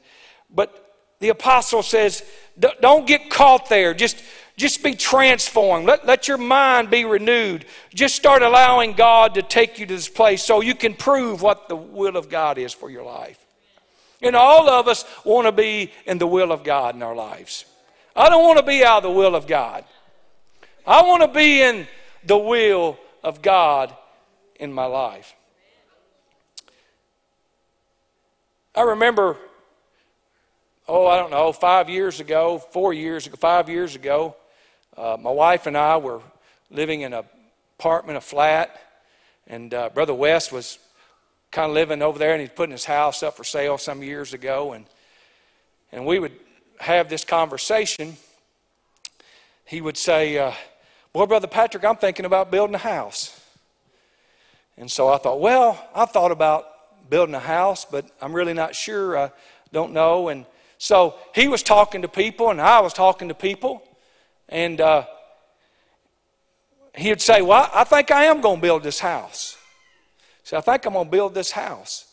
but 0.53 0.79
the 1.19 1.29
apostle 1.29 1.83
says, 1.83 2.23
don't 2.59 3.07
get 3.07 3.29
caught 3.29 3.69
there. 3.69 3.93
Just, 3.93 4.21
just 4.57 4.83
be 4.83 4.95
transformed. 4.95 5.85
Let, 5.85 6.05
let 6.05 6.27
your 6.27 6.37
mind 6.37 6.89
be 6.89 7.05
renewed. 7.05 7.65
Just 7.93 8.15
start 8.15 8.41
allowing 8.41 8.93
God 8.93 9.35
to 9.35 9.41
take 9.41 9.79
you 9.79 9.85
to 9.85 9.95
this 9.95 10.09
place 10.09 10.43
so 10.43 10.61
you 10.61 10.75
can 10.75 10.95
prove 10.95 11.41
what 11.41 11.69
the 11.69 11.75
will 11.75 12.17
of 12.17 12.29
God 12.29 12.57
is 12.57 12.73
for 12.73 12.89
your 12.89 13.05
life. 13.05 13.39
And 14.21 14.35
all 14.35 14.69
of 14.69 14.87
us 14.87 15.05
want 15.23 15.47
to 15.47 15.51
be 15.51 15.91
in 16.05 16.17
the 16.17 16.27
will 16.27 16.51
of 16.51 16.63
God 16.63 16.95
in 16.95 17.03
our 17.03 17.15
lives. 17.15 17.65
I 18.15 18.29
don't 18.29 18.43
want 18.43 18.59
to 18.59 18.65
be 18.65 18.83
out 18.83 18.97
of 18.97 19.03
the 19.03 19.11
will 19.11 19.35
of 19.35 19.47
God. 19.47 19.85
I 20.85 21.01
want 21.01 21.21
to 21.23 21.27
be 21.27 21.61
in 21.61 21.87
the 22.23 22.37
will 22.37 22.99
of 23.23 23.41
God 23.41 23.95
in 24.55 24.71
my 24.71 24.85
life. 24.85 25.33
I 28.75 28.81
remember, 28.81 29.37
oh, 30.87 31.07
I 31.07 31.17
don't 31.17 31.31
know, 31.31 31.51
five 31.53 31.89
years 31.89 32.19
ago, 32.19 32.59
four 32.59 32.93
years 32.93 33.27
ago, 33.27 33.35
five 33.35 33.69
years 33.69 33.95
ago, 33.95 34.35
uh, 34.97 35.17
my 35.19 35.31
wife 35.31 35.67
and 35.67 35.77
I 35.77 35.97
were 35.97 36.21
living 36.69 37.01
in 37.01 37.13
an 37.13 37.23
apartment, 37.79 38.17
a 38.17 38.21
flat, 38.21 38.79
and 39.47 39.73
uh, 39.73 39.89
Brother 39.89 40.13
West 40.13 40.51
was 40.51 40.79
kind 41.51 41.69
of 41.69 41.75
living 41.75 42.01
over 42.01 42.17
there, 42.17 42.33
and 42.33 42.41
he's 42.41 42.49
putting 42.49 42.71
his 42.71 42.85
house 42.85 43.23
up 43.23 43.37
for 43.37 43.43
sale 43.43 43.77
some 43.77 44.03
years 44.03 44.33
ago, 44.33 44.73
and 44.73 44.85
and 45.91 46.07
we 46.07 46.17
would 46.17 46.33
have 46.83 47.09
this 47.09 47.25
conversation, 47.25 48.17
he 49.65 49.81
would 49.81 49.97
say, 49.97 50.37
uh, 50.37 50.53
Boy, 51.13 51.25
Brother 51.25 51.47
Patrick, 51.47 51.85
I'm 51.85 51.95
thinking 51.95 52.25
about 52.25 52.51
building 52.51 52.75
a 52.75 52.79
house. 52.79 53.39
And 54.77 54.91
so 54.91 55.07
I 55.09 55.17
thought, 55.17 55.39
Well, 55.39 55.83
I 55.95 56.05
thought 56.05 56.31
about 56.31 56.65
building 57.09 57.35
a 57.35 57.39
house, 57.39 57.85
but 57.85 58.09
I'm 58.21 58.33
really 58.33 58.53
not 58.53 58.75
sure. 58.75 59.17
I 59.17 59.31
don't 59.71 59.93
know. 59.93 60.29
And 60.29 60.45
so 60.77 61.15
he 61.33 61.47
was 61.47 61.63
talking 61.63 62.01
to 62.01 62.07
people, 62.07 62.49
and 62.49 62.59
I 62.59 62.79
was 62.81 62.93
talking 62.93 63.27
to 63.29 63.35
people. 63.35 63.83
And 64.49 64.81
uh, 64.81 65.05
he 66.95 67.09
would 67.09 67.21
say, 67.21 67.41
Well, 67.41 67.69
I 67.73 67.83
think 67.83 68.11
I 68.11 68.25
am 68.25 68.41
going 68.41 68.57
to 68.57 68.61
build 68.61 68.83
this 68.83 68.99
house. 68.99 69.57
So 70.43 70.57
I 70.57 70.61
think 70.61 70.85
I'm 70.85 70.93
going 70.93 71.05
to 71.05 71.11
build 71.11 71.33
this 71.33 71.51
house. 71.51 72.05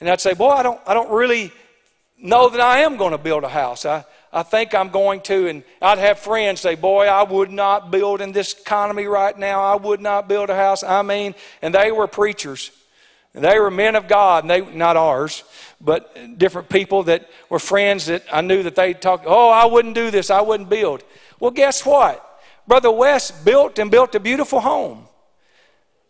And 0.00 0.08
I'd 0.08 0.20
say, 0.20 0.34
Boy, 0.34 0.50
I 0.50 0.62
don't, 0.62 0.80
I 0.86 0.94
don't 0.94 1.10
really 1.10 1.52
know 2.24 2.48
that 2.48 2.60
I 2.60 2.80
am 2.80 2.96
going 2.96 3.12
to 3.12 3.18
build 3.18 3.44
a 3.44 3.48
house. 3.48 3.84
I, 3.84 4.04
I 4.32 4.42
think 4.42 4.74
I'm 4.74 4.88
going 4.88 5.20
to. 5.22 5.46
And 5.46 5.62
I'd 5.80 5.98
have 5.98 6.18
friends 6.18 6.60
say, 6.60 6.74
Boy, 6.74 7.06
I 7.06 7.22
would 7.22 7.50
not 7.50 7.90
build 7.90 8.20
in 8.20 8.32
this 8.32 8.52
economy 8.52 9.04
right 9.04 9.38
now. 9.38 9.62
I 9.62 9.76
would 9.76 10.00
not 10.00 10.26
build 10.26 10.50
a 10.50 10.56
house. 10.56 10.82
I 10.82 11.02
mean, 11.02 11.34
and 11.62 11.74
they 11.74 11.92
were 11.92 12.08
preachers. 12.08 12.72
They 13.34 13.58
were 13.58 13.70
men 13.70 13.96
of 13.96 14.06
God, 14.06 14.44
and 14.44 14.50
they 14.50 14.60
not 14.60 14.96
ours, 14.96 15.42
but 15.80 16.38
different 16.38 16.68
people 16.68 17.02
that 17.04 17.28
were 17.48 17.58
friends 17.58 18.06
that 18.06 18.22
I 18.32 18.42
knew 18.42 18.62
that 18.62 18.76
they 18.76 18.94
talked, 18.94 19.24
oh, 19.26 19.50
I 19.50 19.64
wouldn't 19.64 19.96
do 19.96 20.12
this, 20.12 20.30
I 20.30 20.40
wouldn't 20.40 20.68
build. 20.68 21.02
Well, 21.40 21.50
guess 21.50 21.84
what? 21.84 22.20
Brother 22.68 22.92
West 22.92 23.44
built 23.44 23.80
and 23.80 23.90
built 23.90 24.14
a 24.14 24.20
beautiful 24.20 24.60
home. 24.60 25.08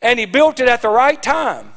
And 0.02 0.18
he 0.18 0.26
built 0.26 0.60
it 0.60 0.68
at 0.68 0.82
the 0.82 0.90
right 0.90 1.20
time. 1.20 1.73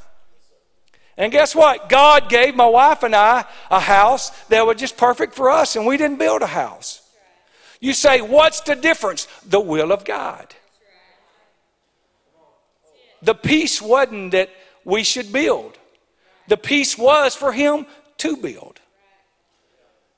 And 1.17 1.31
guess 1.31 1.55
what? 1.55 1.89
God 1.89 2.29
gave 2.29 2.55
my 2.55 2.67
wife 2.67 3.01
and 3.01 3.15
I 3.15 3.45
a 3.71 3.79
house 3.79 4.29
that 4.45 4.65
was 4.65 4.77
just 4.77 4.97
perfect 4.97 5.33
for 5.33 5.49
us, 5.49 5.75
and 5.75 5.85
we 5.85 5.97
didn't 5.97 6.19
build 6.19 6.43
a 6.43 6.47
house. 6.47 7.01
You 7.79 7.93
say, 7.93 8.21
what's 8.21 8.61
the 8.61 8.75
difference? 8.75 9.27
The 9.45 9.59
will 9.59 9.91
of 9.91 10.05
God. 10.05 10.53
The 13.21 13.33
peace 13.33 13.81
wasn't 13.81 14.31
that 14.31 14.49
we 14.85 15.03
should 15.03 15.33
build, 15.33 15.77
the 16.47 16.57
peace 16.57 16.97
was 16.97 17.35
for 17.35 17.51
Him 17.51 17.85
to 18.19 18.37
build. 18.37 18.79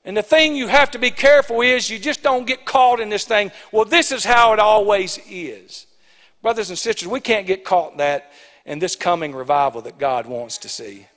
And 0.06 0.16
the 0.16 0.22
thing 0.22 0.56
you 0.56 0.68
have 0.68 0.92
to 0.92 1.00
be 1.00 1.12
careful 1.12 1.62
is 1.62 1.90
you 1.90 2.00
just 2.00 2.24
don't 2.24 2.48
get 2.48 2.66
caught 2.66 3.00
in 3.00 3.10
this 3.10 3.26
thing. 3.26 3.52
Well, 3.72 3.86
this 3.86 4.12
is 4.12 4.24
how 4.24 4.54
it 4.54 4.60
always 4.60 5.20
is. 5.30 5.88
Brothers 6.42 6.70
and 6.70 6.80
sisters, 6.80 7.08
we 7.08 7.20
can't 7.20 7.46
get 7.46 7.66
caught 7.66 7.92
in 7.92 7.98
that 7.98 8.32
in 8.70 8.78
this 8.78 8.96
coming 8.96 9.34
revival 9.34 9.82
that 9.82 9.98
God 9.98 10.28
wants 10.28 10.60
to 10.60 10.70
see. 10.70 11.08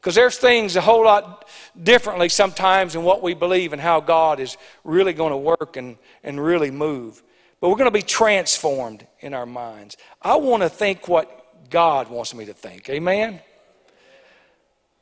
Because 0.00 0.16
there's 0.16 0.36
things 0.36 0.74
a 0.74 0.80
whole 0.80 1.04
lot 1.04 1.48
differently 1.80 2.28
sometimes 2.28 2.96
in 2.96 3.04
what 3.04 3.22
we 3.22 3.32
believe 3.32 3.72
and 3.72 3.80
how 3.80 4.00
God 4.00 4.40
is 4.40 4.58
really 4.82 5.12
going 5.12 5.30
to 5.30 5.36
work 5.36 5.76
and, 5.76 5.96
and 6.24 6.42
really 6.42 6.72
move. 6.72 7.22
But 7.60 7.70
we're 7.70 7.76
going 7.76 7.86
to 7.86 7.92
be 7.92 8.02
transformed 8.02 9.06
in 9.20 9.34
our 9.34 9.46
minds. 9.46 9.96
I 10.20 10.34
want 10.34 10.64
to 10.64 10.68
think 10.68 11.06
what 11.06 11.70
God 11.70 12.10
wants 12.10 12.34
me 12.34 12.44
to 12.46 12.52
think. 12.52 12.90
Amen? 12.90 13.40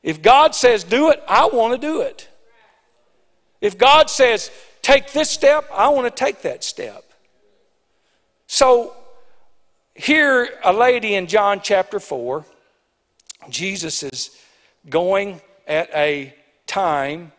If 0.02 0.20
God 0.20 0.54
says 0.54 0.84
do 0.84 1.10
it, 1.10 1.22
I 1.26 1.46
want 1.46 1.72
to 1.72 1.84
do 1.84 2.02
it. 2.02 2.28
If 3.62 3.78
God 3.78 4.10
says, 4.10 4.50
take 4.82 5.12
this 5.12 5.30
step, 5.30 5.64
I 5.72 5.88
want 5.88 6.14
to 6.14 6.24
take 6.24 6.42
that 6.42 6.62
step. 6.62 7.02
So, 8.46 8.94
here, 9.94 10.48
a 10.64 10.72
lady 10.72 11.14
in 11.14 11.26
John 11.26 11.60
chapter 11.62 12.00
4, 12.00 12.44
Jesus 13.50 14.02
is 14.02 14.36
going 14.88 15.40
at 15.66 15.90
a 15.94 16.34
time 16.66 17.32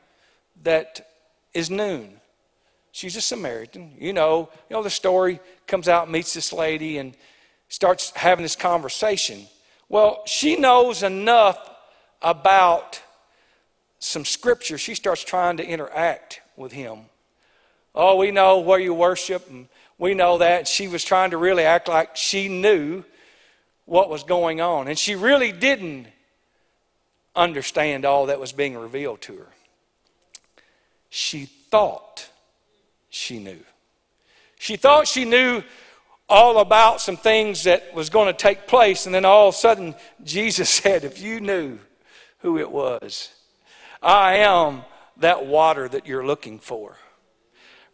that 0.64 1.08
is 1.54 1.70
noon. 1.70 2.20
She's 2.92 3.16
a 3.16 3.22
Samaritan. 3.22 3.94
You 3.98 4.14
know, 4.14 4.50
you 4.70 4.76
know 4.76 4.84
the 4.84 4.90
story 4.90 5.40
comes 5.66 5.88
out, 5.88 6.12
meets 6.12 6.34
this 6.34 6.54
lady, 6.54 7.00
and 7.00 7.16
starts 7.70 8.12
having 8.12 8.44
this 8.44 8.56
conversation. 8.56 9.48
Well, 9.90 10.22
she 10.26 10.56
knows 10.56 11.02
enough 11.02 11.58
about 12.22 13.02
some 14.00 14.26
scripture, 14.26 14.78
she 14.78 14.96
starts 14.96 15.24
trying 15.24 15.58
to 15.58 15.66
interact 15.66 16.42
with 16.58 16.74
him. 16.74 17.00
Oh, 17.96 18.18
we 18.18 18.32
know 18.32 18.60
where 18.60 18.80
you 18.80 18.94
worship, 18.94 19.50
and 19.50 19.68
we 19.98 20.14
know 20.14 20.40
that. 20.40 20.68
She 20.68 20.88
was 20.88 21.04
trying 21.04 21.32
to 21.32 21.38
really 21.38 21.64
act 21.64 21.88
like 21.88 22.16
she 22.16 22.48
knew 22.48 23.04
what 23.86 24.10
was 24.10 24.24
going 24.24 24.62
on. 24.62 24.88
And 24.88 24.98
she 24.98 25.16
really 25.16 25.52
didn't 25.52 26.08
understand 27.36 28.06
all 28.06 28.28
that 28.28 28.40
was 28.40 28.54
being 28.54 28.78
revealed 28.78 29.22
to 29.22 29.36
her. 29.38 29.48
She 31.10 31.46
thought 31.46 32.30
she 33.10 33.40
knew. 33.40 33.60
She 34.60 34.78
thought 34.78 35.08
she 35.08 35.26
knew 35.26 35.64
all 36.30 36.60
about 36.60 37.02
some 37.02 37.18
things 37.18 37.66
that 37.66 37.94
was 37.94 38.10
going 38.10 38.28
to 38.28 38.34
take 38.34 38.66
place, 38.66 39.06
and 39.06 39.14
then 39.14 39.26
all 39.26 39.50
of 39.50 39.56
a 39.56 39.58
sudden, 39.58 39.94
Jesus 40.24 40.70
said, 40.82 41.04
If 41.04 41.22
you 41.22 41.40
knew 41.40 41.80
who 42.40 42.58
it 42.58 42.72
was, 42.72 43.30
I 44.02 44.38
am 44.38 44.84
that 45.18 45.46
water 45.46 45.88
that 45.88 46.08
you're 46.08 46.26
looking 46.26 46.60
for. 46.60 46.98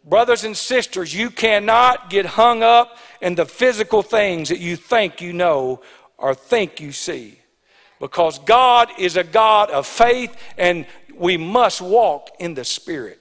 Brothers 0.04 0.44
and 0.44 0.56
sisters, 0.56 1.14
you 1.14 1.30
cannot 1.30 2.08
get 2.08 2.24
hung 2.24 2.62
up 2.62 2.96
in 3.20 3.34
the 3.34 3.44
physical 3.44 4.02
things 4.02 4.48
that 4.48 4.58
you 4.58 4.76
think 4.76 5.20
you 5.20 5.32
know 5.32 5.82
or 6.16 6.34
think 6.34 6.80
you 6.80 6.92
see. 6.92 7.38
Because 7.98 8.38
God 8.38 8.88
is 8.98 9.16
a 9.16 9.24
God 9.24 9.70
of 9.70 9.86
faith 9.86 10.34
and 10.56 10.86
we 11.14 11.36
must 11.36 11.82
walk 11.82 12.30
in 12.38 12.54
the 12.54 12.64
Spirit. 12.64 13.18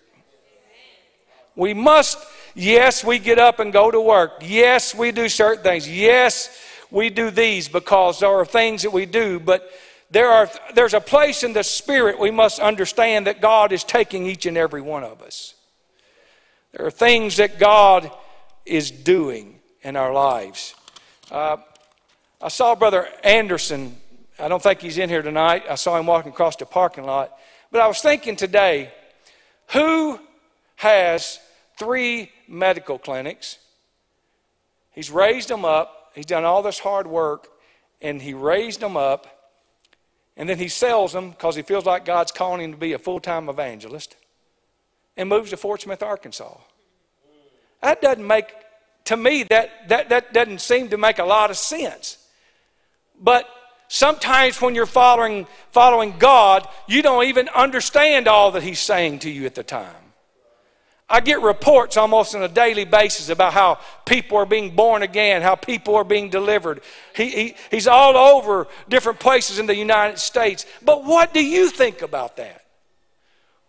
We 1.55 1.73
must, 1.73 2.17
yes, 2.55 3.03
we 3.03 3.19
get 3.19 3.37
up 3.37 3.59
and 3.59 3.73
go 3.73 3.91
to 3.91 3.99
work. 3.99 4.41
Yes, 4.41 4.95
we 4.95 5.11
do 5.11 5.27
certain 5.27 5.61
things. 5.61 5.89
Yes, 5.89 6.57
we 6.89 7.09
do 7.09 7.29
these 7.29 7.67
because 7.67 8.21
there 8.21 8.29
are 8.29 8.45
things 8.45 8.83
that 8.83 8.93
we 8.93 9.05
do, 9.05 9.41
but 9.41 9.69
there 10.09 10.29
are, 10.29 10.49
there's 10.73 10.93
a 10.93 11.01
place 11.01 11.43
in 11.43 11.51
the 11.51 11.63
Spirit 11.63 12.17
we 12.17 12.31
must 12.31 12.59
understand 12.59 13.27
that 13.27 13.41
God 13.41 13.73
is 13.73 13.83
taking 13.83 14.25
each 14.25 14.45
and 14.45 14.57
every 14.57 14.81
one 14.81 15.03
of 15.03 15.21
us. 15.21 15.55
There 16.71 16.85
are 16.85 16.91
things 16.91 17.37
that 17.37 17.59
God 17.59 18.11
is 18.65 18.91
doing 18.91 19.59
in 19.81 19.95
our 19.95 20.13
lives. 20.13 20.75
Uh, 21.31 21.57
I 22.41 22.49
saw 22.49 22.75
Brother 22.75 23.07
Anderson. 23.23 23.97
I 24.37 24.47
don't 24.47 24.61
think 24.61 24.81
he's 24.81 24.97
in 24.97 25.09
here 25.09 25.21
tonight. 25.21 25.63
I 25.69 25.75
saw 25.75 25.97
him 25.97 26.05
walking 26.05 26.31
across 26.31 26.55
the 26.55 26.65
parking 26.65 27.05
lot. 27.05 27.35
But 27.71 27.81
I 27.81 27.87
was 27.87 28.01
thinking 28.01 28.35
today 28.35 28.91
who 29.73 30.19
has 30.77 31.39
three 31.77 32.31
medical 32.47 32.97
clinics? 32.97 33.57
He's 34.91 35.11
raised 35.11 35.49
them 35.49 35.65
up, 35.65 36.11
he's 36.15 36.25
done 36.25 36.43
all 36.43 36.61
this 36.61 36.79
hard 36.79 37.07
work, 37.07 37.47
and 38.01 38.21
he 38.21 38.33
raised 38.33 38.79
them 38.79 38.97
up 38.97 39.39
and 40.39 40.47
then 40.47 40.57
he 40.57 40.69
sells 40.69 41.11
them 41.11 41.31
because 41.31 41.57
he 41.57 41.61
feels 41.61 41.85
like 41.85 42.05
God's 42.05 42.31
calling 42.31 42.61
him 42.61 42.71
to 42.71 42.77
be 42.77 42.93
a 42.93 42.97
full 42.97 43.19
time 43.19 43.49
evangelist 43.49 44.15
and 45.19 45.27
moves 45.27 45.49
to 45.49 45.57
Fort 45.57 45.81
Smith, 45.81 46.01
Arkansas. 46.01 46.57
That 47.81 48.01
doesn't 48.01 48.25
make, 48.25 48.47
to 49.05 49.17
me, 49.17 49.43
that, 49.43 49.89
that, 49.89 50.09
that 50.09 50.33
doesn't 50.33 50.61
seem 50.61 50.89
to 50.89 50.97
make 50.97 51.19
a 51.19 51.25
lot 51.25 51.49
of 51.49 51.57
sense. 51.57 52.17
But 53.21 53.45
sometimes 53.89 54.61
when 54.61 54.75
you're 54.75 54.85
following, 54.85 55.45
following 55.71 56.17
God, 56.17 56.65
you 56.87 57.01
don't 57.01 57.25
even 57.25 57.49
understand 57.49 58.29
all 58.29 58.51
that 58.51 58.63
He's 58.63 58.79
saying 58.79 59.19
to 59.19 59.29
you 59.29 59.45
at 59.45 59.55
the 59.55 59.63
time. 59.63 59.93
I 61.09 61.19
get 61.19 61.41
reports 61.41 61.97
almost 61.97 62.33
on 62.33 62.41
a 62.41 62.47
daily 62.47 62.85
basis 62.85 63.27
about 63.27 63.51
how 63.51 63.79
people 64.05 64.37
are 64.37 64.45
being 64.45 64.73
born 64.73 65.03
again, 65.03 65.41
how 65.41 65.55
people 65.55 65.95
are 65.95 66.05
being 66.05 66.29
delivered. 66.29 66.81
He, 67.13 67.29
he, 67.29 67.55
he's 67.71 67.87
all 67.87 68.15
over 68.15 68.67
different 68.87 69.19
places 69.19 69.59
in 69.59 69.65
the 69.65 69.75
United 69.75 70.19
States. 70.19 70.65
But 70.81 71.03
what 71.03 71.33
do 71.33 71.43
you 71.43 71.71
think 71.71 72.03
about 72.03 72.37
that? 72.37 72.63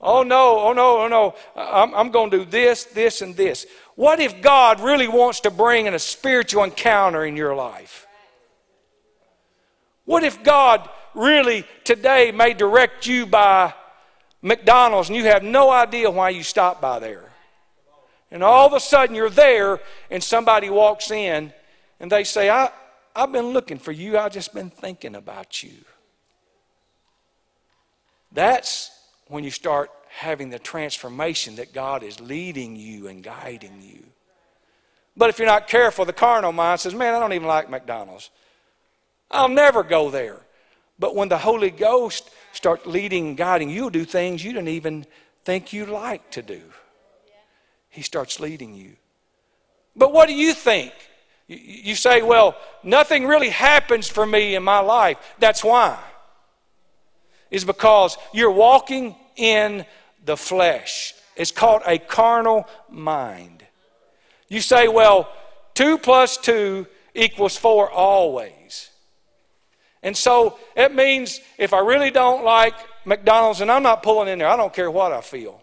Oh 0.00 0.22
no, 0.22 0.60
oh 0.60 0.72
no, 0.72 1.02
oh 1.02 1.08
no, 1.08 1.34
I'm, 1.54 1.94
I'm 1.94 2.10
going 2.10 2.30
to 2.30 2.38
do 2.38 2.44
this, 2.44 2.84
this, 2.84 3.20
and 3.20 3.36
this. 3.36 3.66
What 3.96 4.18
if 4.18 4.40
God 4.40 4.80
really 4.80 5.08
wants 5.08 5.40
to 5.40 5.50
bring 5.50 5.84
in 5.86 5.92
a 5.92 5.98
spiritual 5.98 6.64
encounter 6.64 7.24
in 7.24 7.36
your 7.36 7.54
life? 7.54 8.06
What 10.06 10.24
if 10.24 10.42
God 10.42 10.88
really 11.14 11.66
today 11.84 12.32
may 12.32 12.54
direct 12.54 13.06
you 13.06 13.26
by 13.26 13.74
McDonald's 14.40 15.10
and 15.10 15.16
you 15.16 15.24
have 15.24 15.42
no 15.42 15.70
idea 15.70 16.10
why 16.10 16.30
you 16.30 16.42
stopped 16.42 16.80
by 16.80 16.98
there? 16.98 17.30
And 18.30 18.42
all 18.42 18.66
of 18.66 18.72
a 18.72 18.80
sudden 18.80 19.14
you're 19.14 19.28
there 19.28 19.80
and 20.10 20.24
somebody 20.24 20.70
walks 20.70 21.10
in 21.10 21.52
and 21.98 22.10
they 22.10 22.24
say, 22.24 22.48
I, 22.48 22.70
I've 23.14 23.32
been 23.32 23.48
looking 23.48 23.78
for 23.78 23.92
you. 23.92 24.16
I've 24.16 24.32
just 24.32 24.54
been 24.54 24.70
thinking 24.70 25.14
about 25.14 25.62
you. 25.62 25.74
That's 28.32 28.90
when 29.30 29.44
you 29.44 29.50
start 29.50 29.90
having 30.08 30.50
the 30.50 30.58
transformation 30.58 31.56
that 31.56 31.72
God 31.72 32.02
is 32.02 32.20
leading 32.20 32.76
you 32.76 33.06
and 33.06 33.22
guiding 33.22 33.80
you. 33.80 34.04
But 35.16 35.30
if 35.30 35.38
you're 35.38 35.46
not 35.46 35.68
careful, 35.68 36.04
the 36.04 36.12
carnal 36.12 36.52
mind 36.52 36.80
says, 36.80 36.94
Man, 36.94 37.14
I 37.14 37.20
don't 37.20 37.32
even 37.32 37.48
like 37.48 37.70
McDonald's. 37.70 38.30
I'll 39.30 39.48
never 39.48 39.82
go 39.82 40.10
there. 40.10 40.40
But 40.98 41.14
when 41.14 41.28
the 41.28 41.38
Holy 41.38 41.70
Ghost 41.70 42.30
starts 42.52 42.84
leading 42.86 43.28
and 43.28 43.36
guiding, 43.36 43.70
you'll 43.70 43.90
do 43.90 44.04
things 44.04 44.44
you 44.44 44.52
didn't 44.52 44.68
even 44.68 45.06
think 45.44 45.72
you'd 45.72 45.88
like 45.88 46.30
to 46.32 46.42
do. 46.42 46.60
He 47.88 48.02
starts 48.02 48.38
leading 48.40 48.74
you. 48.74 48.96
But 49.96 50.12
what 50.12 50.28
do 50.28 50.34
you 50.34 50.52
think? 50.52 50.92
You 51.46 51.94
say, 51.94 52.22
well, 52.22 52.56
nothing 52.82 53.26
really 53.26 53.48
happens 53.48 54.08
for 54.08 54.24
me 54.24 54.54
in 54.54 54.62
my 54.62 54.78
life. 54.78 55.18
That's 55.38 55.64
why. 55.64 55.98
Is 57.50 57.64
because 57.64 58.16
you're 58.32 58.52
walking 58.52 59.16
in 59.36 59.84
the 60.24 60.36
flesh. 60.36 61.14
It's 61.36 61.50
called 61.50 61.82
a 61.86 61.98
carnal 61.98 62.66
mind. 62.88 63.64
You 64.48 64.60
say, 64.60 64.88
well, 64.88 65.32
two 65.74 65.96
plus 65.98 66.36
two 66.36 66.86
equals 67.14 67.56
four 67.56 67.90
always. 67.90 68.90
And 70.02 70.16
so 70.16 70.58
it 70.76 70.94
means 70.94 71.40
if 71.58 71.72
I 71.72 71.80
really 71.80 72.10
don't 72.10 72.44
like 72.44 72.74
McDonald's, 73.04 73.60
and 73.60 73.70
I'm 73.70 73.82
not 73.82 74.02
pulling 74.02 74.28
in 74.28 74.38
there, 74.38 74.48
I 74.48 74.56
don't 74.56 74.72
care 74.72 74.90
what 74.90 75.12
I 75.12 75.20
feel. 75.20 75.62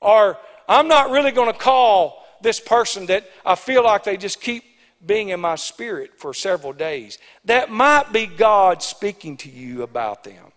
Or 0.00 0.38
I'm 0.68 0.88
not 0.88 1.10
really 1.10 1.30
going 1.30 1.52
to 1.52 1.58
call 1.58 2.24
this 2.42 2.60
person 2.60 3.06
that 3.06 3.28
I 3.44 3.54
feel 3.54 3.84
like 3.84 4.04
they 4.04 4.16
just 4.16 4.40
keep 4.40 4.64
being 5.04 5.30
in 5.30 5.40
my 5.40 5.54
spirit 5.56 6.18
for 6.18 6.34
several 6.34 6.72
days. 6.72 7.18
That 7.44 7.70
might 7.70 8.12
be 8.12 8.26
God 8.26 8.82
speaking 8.82 9.36
to 9.38 9.50
you 9.50 9.82
about 9.82 10.24
them. 10.24 10.52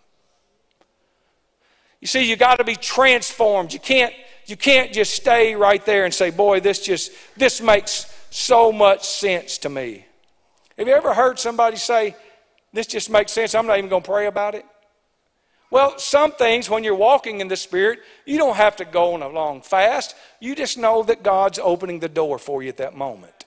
You 2.02 2.08
see, 2.08 2.30
you 2.30 2.36
got 2.36 2.58
to 2.58 2.64
be 2.64 2.76
transformed. 2.76 3.74
You 3.74 3.80
can't, 3.80 4.14
you 4.46 4.56
can't 4.56 4.94
just 4.94 5.14
stay 5.14 5.56
right 5.56 5.86
there 5.86 6.06
and 6.06 6.14
say, 6.14 6.30
boy, 6.30 6.60
this 6.60 6.80
just, 6.80 7.12
this 7.36 7.62
makes 7.62 8.14
so 8.30 8.72
much 8.72 9.06
sense 9.06 9.58
to 9.60 9.70
me. 9.70 10.06
Have 10.78 10.88
you 10.88 10.94
ever 10.94 11.14
heard 11.14 11.40
somebody 11.40 11.76
say, 11.76 12.16
this 12.72 12.88
just 12.88 13.10
makes 13.10 13.32
sense, 13.32 13.54
I'm 13.54 13.68
not 13.68 13.78
even 13.78 13.90
going 13.90 14.04
to 14.04 14.10
pray 14.10 14.28
about 14.28 14.56
it? 14.56 14.66
Well, 15.72 16.00
some 16.00 16.32
things, 16.32 16.70
when 16.70 16.84
you're 16.84 16.96
walking 16.96 17.42
in 17.42 17.48
the 17.48 17.58
Spirit, 17.58 18.00
you 18.26 18.38
don't 18.38 18.56
have 18.56 18.78
to 18.78 18.86
go 18.86 19.14
on 19.14 19.22
a 19.22 19.28
long 19.28 19.62
fast. 19.62 20.16
You 20.40 20.56
just 20.56 20.78
know 20.78 21.04
that 21.04 21.22
God's 21.22 21.60
opening 21.60 22.00
the 22.00 22.10
door 22.10 22.40
for 22.40 22.64
you 22.64 22.70
at 22.70 22.78
that 22.78 22.96
moment. 22.96 23.46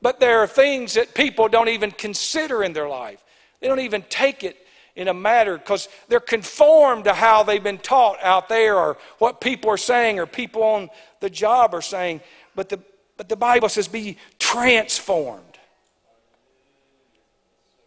But 0.00 0.20
there 0.20 0.40
are 0.40 0.46
things 0.46 0.94
that 0.94 1.14
people 1.14 1.48
don't 1.48 1.68
even 1.68 1.90
consider 1.90 2.62
in 2.62 2.74
their 2.74 2.88
life. 2.88 3.24
They 3.60 3.66
don't 3.66 3.80
even 3.80 4.02
take 4.08 4.44
it 4.44 4.63
in 4.96 5.08
a 5.08 5.14
matter 5.14 5.58
because 5.58 5.88
they're 6.08 6.20
conformed 6.20 7.04
to 7.04 7.12
how 7.12 7.42
they've 7.42 7.62
been 7.62 7.78
taught 7.78 8.22
out 8.22 8.48
there 8.48 8.76
or 8.76 8.96
what 9.18 9.40
people 9.40 9.70
are 9.70 9.76
saying 9.76 10.18
or 10.18 10.26
people 10.26 10.62
on 10.62 10.88
the 11.20 11.30
job 11.30 11.74
are 11.74 11.82
saying. 11.82 12.20
But 12.54 12.68
the, 12.68 12.78
but 13.16 13.28
the 13.28 13.36
Bible 13.36 13.68
says, 13.68 13.88
be 13.88 14.18
transformed. 14.38 15.42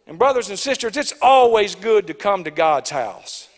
And, 0.06 0.18
brothers 0.18 0.48
and 0.48 0.58
sisters, 0.58 0.96
it's 0.96 1.14
always 1.20 1.74
good 1.74 2.06
to 2.06 2.14
come 2.14 2.44
to 2.44 2.50
God's 2.50 2.90
house 2.90 3.48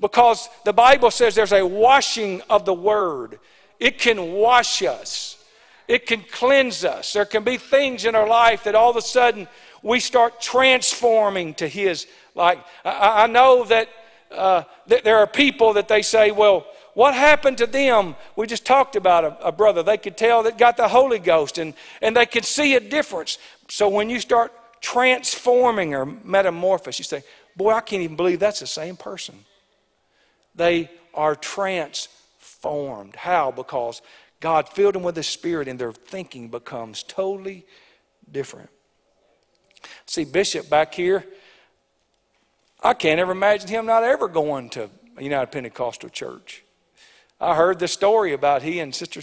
because 0.00 0.48
the 0.64 0.72
Bible 0.72 1.10
says 1.10 1.34
there's 1.34 1.52
a 1.52 1.66
washing 1.66 2.42
of 2.50 2.64
the 2.64 2.74
Word, 2.74 3.38
it 3.78 3.98
can 3.98 4.32
wash 4.32 4.82
us, 4.82 5.42
it 5.88 6.06
can 6.06 6.22
cleanse 6.32 6.84
us. 6.84 7.12
There 7.12 7.24
can 7.24 7.44
be 7.44 7.58
things 7.58 8.04
in 8.04 8.14
our 8.14 8.26
life 8.26 8.64
that 8.64 8.74
all 8.74 8.90
of 8.90 8.96
a 8.96 9.02
sudden 9.02 9.46
we 9.86 10.00
start 10.00 10.40
transforming 10.40 11.54
to 11.54 11.68
His 11.68 12.08
like, 12.34 12.58
I, 12.84 13.24
I 13.24 13.26
know 13.28 13.64
that, 13.64 13.88
uh, 14.32 14.64
that 14.88 15.04
there 15.04 15.18
are 15.18 15.28
people 15.28 15.74
that 15.74 15.86
they 15.86 16.02
say, 16.02 16.32
well, 16.32 16.66
what 16.94 17.14
happened 17.14 17.58
to 17.58 17.66
them? 17.66 18.16
We 18.34 18.48
just 18.48 18.66
talked 18.66 18.96
about 18.96 19.24
a, 19.24 19.46
a, 19.46 19.52
brother. 19.52 19.82
They 19.82 19.96
could 19.96 20.16
tell 20.16 20.42
that 20.42 20.58
got 20.58 20.76
the 20.76 20.88
Holy 20.88 21.20
Ghost 21.20 21.58
and, 21.58 21.72
and 22.02 22.16
they 22.16 22.26
could 22.26 22.44
see 22.44 22.74
a 22.74 22.80
difference. 22.80 23.38
So 23.68 23.88
when 23.88 24.10
you 24.10 24.18
start 24.18 24.52
transforming 24.80 25.94
or 25.94 26.04
metamorphosis, 26.04 26.98
you 26.98 27.04
say, 27.04 27.22
boy, 27.54 27.70
I 27.70 27.80
can't 27.80 28.02
even 28.02 28.16
believe 28.16 28.40
that's 28.40 28.60
the 28.60 28.66
same 28.66 28.96
person. 28.96 29.36
They 30.54 30.90
are 31.14 31.36
transformed. 31.36 33.14
How? 33.14 33.52
Because 33.52 34.02
God 34.40 34.68
filled 34.68 34.96
them 34.96 35.02
with 35.04 35.14
the 35.14 35.22
Spirit 35.22 35.68
and 35.68 35.78
their 35.78 35.92
thinking 35.92 36.48
becomes 36.48 37.02
totally 37.04 37.66
different. 38.30 38.70
See, 40.06 40.24
Bishop 40.24 40.68
back 40.68 40.94
here, 40.94 41.24
I 42.82 42.94
can't 42.94 43.20
ever 43.20 43.32
imagine 43.32 43.68
him 43.68 43.86
not 43.86 44.04
ever 44.04 44.28
going 44.28 44.70
to 44.70 44.90
United 45.18 45.50
Pentecostal 45.50 46.08
church. 46.08 46.62
I 47.40 47.54
heard 47.54 47.78
the 47.78 47.88
story 47.88 48.32
about 48.32 48.62
he 48.62 48.80
and 48.80 48.94
Sister 48.94 49.22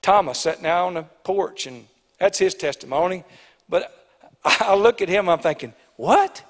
Thomas 0.00 0.38
sitting 0.38 0.66
out 0.66 0.86
on 0.86 0.94
the 0.94 1.02
porch, 1.02 1.66
and 1.66 1.86
that's 2.18 2.38
his 2.38 2.54
testimony. 2.54 3.24
But 3.68 4.06
I 4.44 4.74
look 4.74 5.00
at 5.02 5.08
him, 5.08 5.28
I'm 5.28 5.38
thinking, 5.38 5.74
what? 5.96 6.42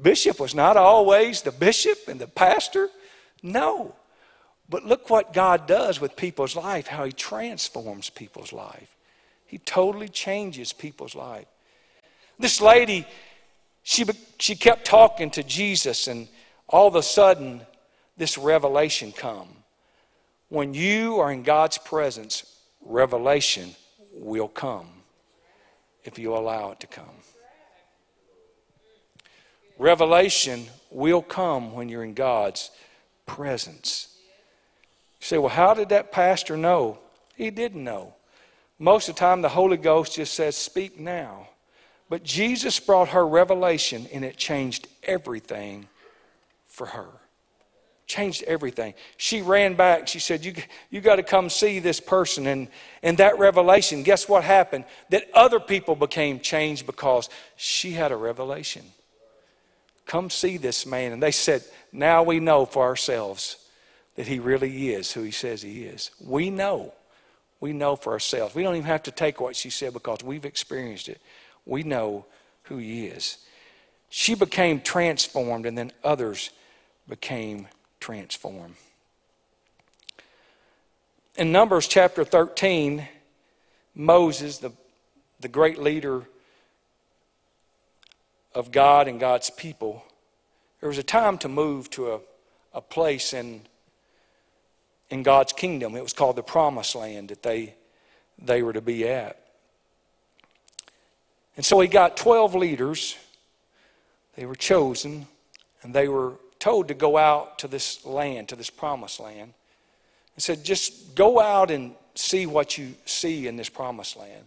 Bishop 0.00 0.40
was 0.40 0.54
not 0.54 0.76
always 0.76 1.42
the 1.42 1.52
bishop 1.52 2.08
and 2.08 2.20
the 2.20 2.26
pastor? 2.26 2.88
No. 3.42 3.94
But 4.68 4.84
look 4.84 5.10
what 5.10 5.32
God 5.32 5.66
does 5.66 6.00
with 6.00 6.16
people's 6.16 6.54
life, 6.54 6.86
how 6.86 7.04
He 7.04 7.12
transforms 7.12 8.08
people's 8.08 8.52
life. 8.52 8.96
He 9.44 9.58
totally 9.58 10.08
changes 10.08 10.72
people's 10.72 11.16
life. 11.16 11.46
This 12.40 12.62
lady, 12.62 13.06
she, 13.82 14.06
she 14.38 14.56
kept 14.56 14.86
talking 14.86 15.30
to 15.32 15.42
Jesus, 15.42 16.08
and 16.08 16.26
all 16.66 16.88
of 16.88 16.94
a 16.94 17.02
sudden, 17.02 17.60
this 18.16 18.38
revelation 18.38 19.12
come. 19.12 19.48
When 20.48 20.72
you 20.72 21.20
are 21.20 21.30
in 21.30 21.42
God's 21.42 21.76
presence, 21.76 22.44
revelation 22.84 23.74
will 24.14 24.48
come 24.48 24.88
if 26.04 26.18
you 26.18 26.34
allow 26.34 26.70
it 26.70 26.80
to 26.80 26.86
come. 26.86 27.04
Revelation 29.78 30.66
will 30.90 31.22
come 31.22 31.74
when 31.74 31.90
you're 31.90 32.04
in 32.04 32.14
God's 32.14 32.70
presence. 33.26 34.08
You 35.20 35.26
say, 35.26 35.38
well, 35.38 35.50
how 35.50 35.74
did 35.74 35.90
that 35.90 36.10
pastor 36.10 36.56
know? 36.56 36.98
He 37.36 37.50
didn't 37.50 37.84
know. 37.84 38.14
Most 38.78 39.10
of 39.10 39.14
the 39.14 39.20
time, 39.20 39.42
the 39.42 39.50
Holy 39.50 39.76
Ghost 39.76 40.14
just 40.14 40.32
says, 40.32 40.56
speak 40.56 40.98
now. 40.98 41.49
But 42.10 42.24
Jesus 42.24 42.80
brought 42.80 43.10
her 43.10 43.26
revelation 43.26 44.08
and 44.12 44.24
it 44.24 44.36
changed 44.36 44.88
everything 45.04 45.88
for 46.66 46.88
her. 46.88 47.06
Changed 48.08 48.42
everything. 48.42 48.94
She 49.16 49.40
ran 49.40 49.74
back. 49.74 50.08
She 50.08 50.18
said, 50.18 50.44
You, 50.44 50.54
you 50.90 51.00
got 51.00 51.16
to 51.16 51.22
come 51.22 51.48
see 51.48 51.78
this 51.78 52.00
person. 52.00 52.48
And, 52.48 52.66
and 53.04 53.16
that 53.18 53.38
revelation, 53.38 54.02
guess 54.02 54.28
what 54.28 54.42
happened? 54.42 54.86
That 55.10 55.30
other 55.32 55.60
people 55.60 55.94
became 55.94 56.40
changed 56.40 56.84
because 56.84 57.28
she 57.54 57.92
had 57.92 58.10
a 58.10 58.16
revelation. 58.16 58.84
Come 60.04 60.30
see 60.30 60.56
this 60.56 60.84
man. 60.84 61.12
And 61.12 61.22
they 61.22 61.30
said, 61.30 61.62
Now 61.92 62.24
we 62.24 62.40
know 62.40 62.66
for 62.66 62.82
ourselves 62.82 63.56
that 64.16 64.26
he 64.26 64.40
really 64.40 64.92
is 64.92 65.12
who 65.12 65.22
he 65.22 65.30
says 65.30 65.62
he 65.62 65.84
is. 65.84 66.10
We 66.20 66.50
know. 66.50 66.92
We 67.60 67.72
know 67.72 67.94
for 67.94 68.12
ourselves. 68.14 68.56
We 68.56 68.64
don't 68.64 68.74
even 68.74 68.88
have 68.88 69.04
to 69.04 69.12
take 69.12 69.40
what 69.40 69.54
she 69.54 69.70
said 69.70 69.92
because 69.92 70.24
we've 70.24 70.44
experienced 70.44 71.08
it 71.08 71.20
we 71.70 71.84
know 71.84 72.26
who 72.64 72.78
he 72.78 73.06
is. 73.06 73.38
She 74.10 74.34
became 74.34 74.80
transformed, 74.80 75.64
and 75.64 75.78
then 75.78 75.92
others 76.02 76.50
became 77.08 77.68
transformed. 78.00 78.74
In 81.36 81.52
Numbers 81.52 81.86
chapter 81.86 82.24
13, 82.24 83.06
Moses, 83.94 84.58
the, 84.58 84.72
the 85.38 85.48
great 85.48 85.78
leader 85.78 86.24
of 88.52 88.72
God 88.72 89.06
and 89.06 89.20
God's 89.20 89.48
people, 89.48 90.04
there 90.80 90.88
was 90.88 90.98
a 90.98 91.04
time 91.04 91.38
to 91.38 91.48
move 91.48 91.88
to 91.90 92.14
a, 92.14 92.20
a 92.74 92.80
place 92.80 93.32
in, 93.32 93.62
in 95.08 95.22
God's 95.22 95.52
kingdom. 95.52 95.94
It 95.94 96.02
was 96.02 96.12
called 96.12 96.34
the 96.34 96.42
Promised 96.42 96.96
Land 96.96 97.28
that 97.28 97.44
they, 97.44 97.74
they 98.38 98.60
were 98.62 98.72
to 98.72 98.80
be 98.80 99.06
at. 99.08 99.40
And 101.56 101.64
so 101.64 101.80
he 101.80 101.88
got 101.88 102.16
12 102.16 102.54
leaders. 102.54 103.16
They 104.36 104.46
were 104.46 104.54
chosen, 104.54 105.26
and 105.82 105.94
they 105.94 106.08
were 106.08 106.34
told 106.58 106.88
to 106.88 106.94
go 106.94 107.16
out 107.16 107.58
to 107.58 107.68
this 107.68 108.04
land, 108.04 108.48
to 108.48 108.56
this 108.56 108.70
promised 108.70 109.20
land. 109.20 109.54
And 110.36 110.42
said, 110.42 110.64
just 110.64 111.14
go 111.14 111.40
out 111.40 111.70
and 111.70 111.94
see 112.14 112.46
what 112.46 112.78
you 112.78 112.94
see 113.04 113.46
in 113.46 113.56
this 113.56 113.68
promised 113.68 114.16
land. 114.16 114.46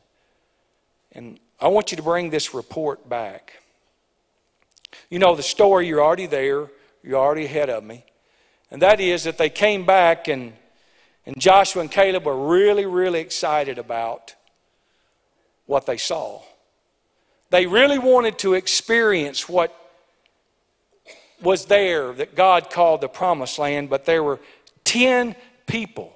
And 1.12 1.40
I 1.60 1.68
want 1.68 1.92
you 1.92 1.98
to 1.98 2.04
bring 2.04 2.30
this 2.30 2.54
report 2.54 3.08
back. 3.08 3.54
You 5.10 5.20
know 5.20 5.36
the 5.36 5.44
story, 5.44 5.88
you're 5.88 6.04
already 6.04 6.28
there, 6.28 6.70
you're 7.04 7.20
already 7.20 7.46
ahead 7.46 7.70
of 7.70 7.84
me. 7.84 8.06
And 8.72 8.82
that 8.82 9.00
is 9.00 9.24
that 9.26 9.38
they 9.38 9.50
came 9.50 9.86
back, 9.86 10.28
and, 10.28 10.54
and 11.26 11.40
Joshua 11.40 11.82
and 11.82 11.92
Caleb 11.92 12.26
were 12.26 12.48
really, 12.48 12.86
really 12.86 13.20
excited 13.20 13.78
about 13.78 14.34
what 15.66 15.86
they 15.86 15.98
saw. 15.98 16.42
They 17.54 17.68
really 17.68 18.00
wanted 18.00 18.40
to 18.40 18.56
experience 18.56 19.48
what 19.48 19.72
was 21.40 21.66
there 21.66 22.12
that 22.14 22.34
God 22.34 22.72
called 22.72 23.02
the 23.02 23.08
promised 23.08 23.60
land, 23.60 23.92
but 23.92 24.06
there 24.06 24.24
were 24.24 24.40
10 24.86 25.36
people. 25.68 26.16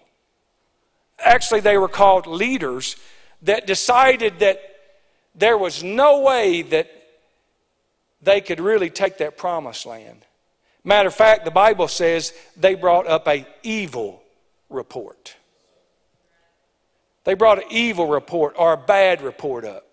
Actually, 1.19 1.59
they 1.59 1.77
were 1.77 1.89
called 1.89 2.25
leaders 2.25 2.95
that 3.43 3.67
decided 3.67 4.39
that 4.39 4.59
there 5.35 5.59
was 5.59 5.83
no 5.83 6.21
way 6.21 6.63
that 6.63 6.89
they 8.23 8.41
could 8.41 8.59
really 8.59 8.89
take 8.89 9.19
that 9.19 9.37
promised 9.37 9.85
land. 9.85 10.25
Matter 10.83 11.09
of 11.09 11.13
fact, 11.13 11.45
the 11.45 11.51
Bible 11.51 11.87
says 11.87 12.33
they 12.55 12.73
brought 12.73 13.05
up 13.05 13.27
a 13.27 13.45
evil 13.61 14.23
report. 14.71 15.35
They 17.25 17.35
brought 17.35 17.59
an 17.59 17.69
evil 17.69 18.07
report 18.07 18.55
or 18.57 18.73
a 18.73 18.77
bad 18.77 19.21
report 19.21 19.65
up. 19.65 19.85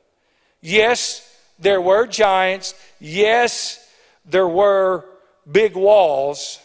Yes, 0.62 1.32
there 1.58 1.80
were 1.80 2.06
giants. 2.06 2.74
Yes, 3.00 3.86
there 4.24 4.48
were 4.48 5.04
big 5.50 5.76
walls. 5.76 6.58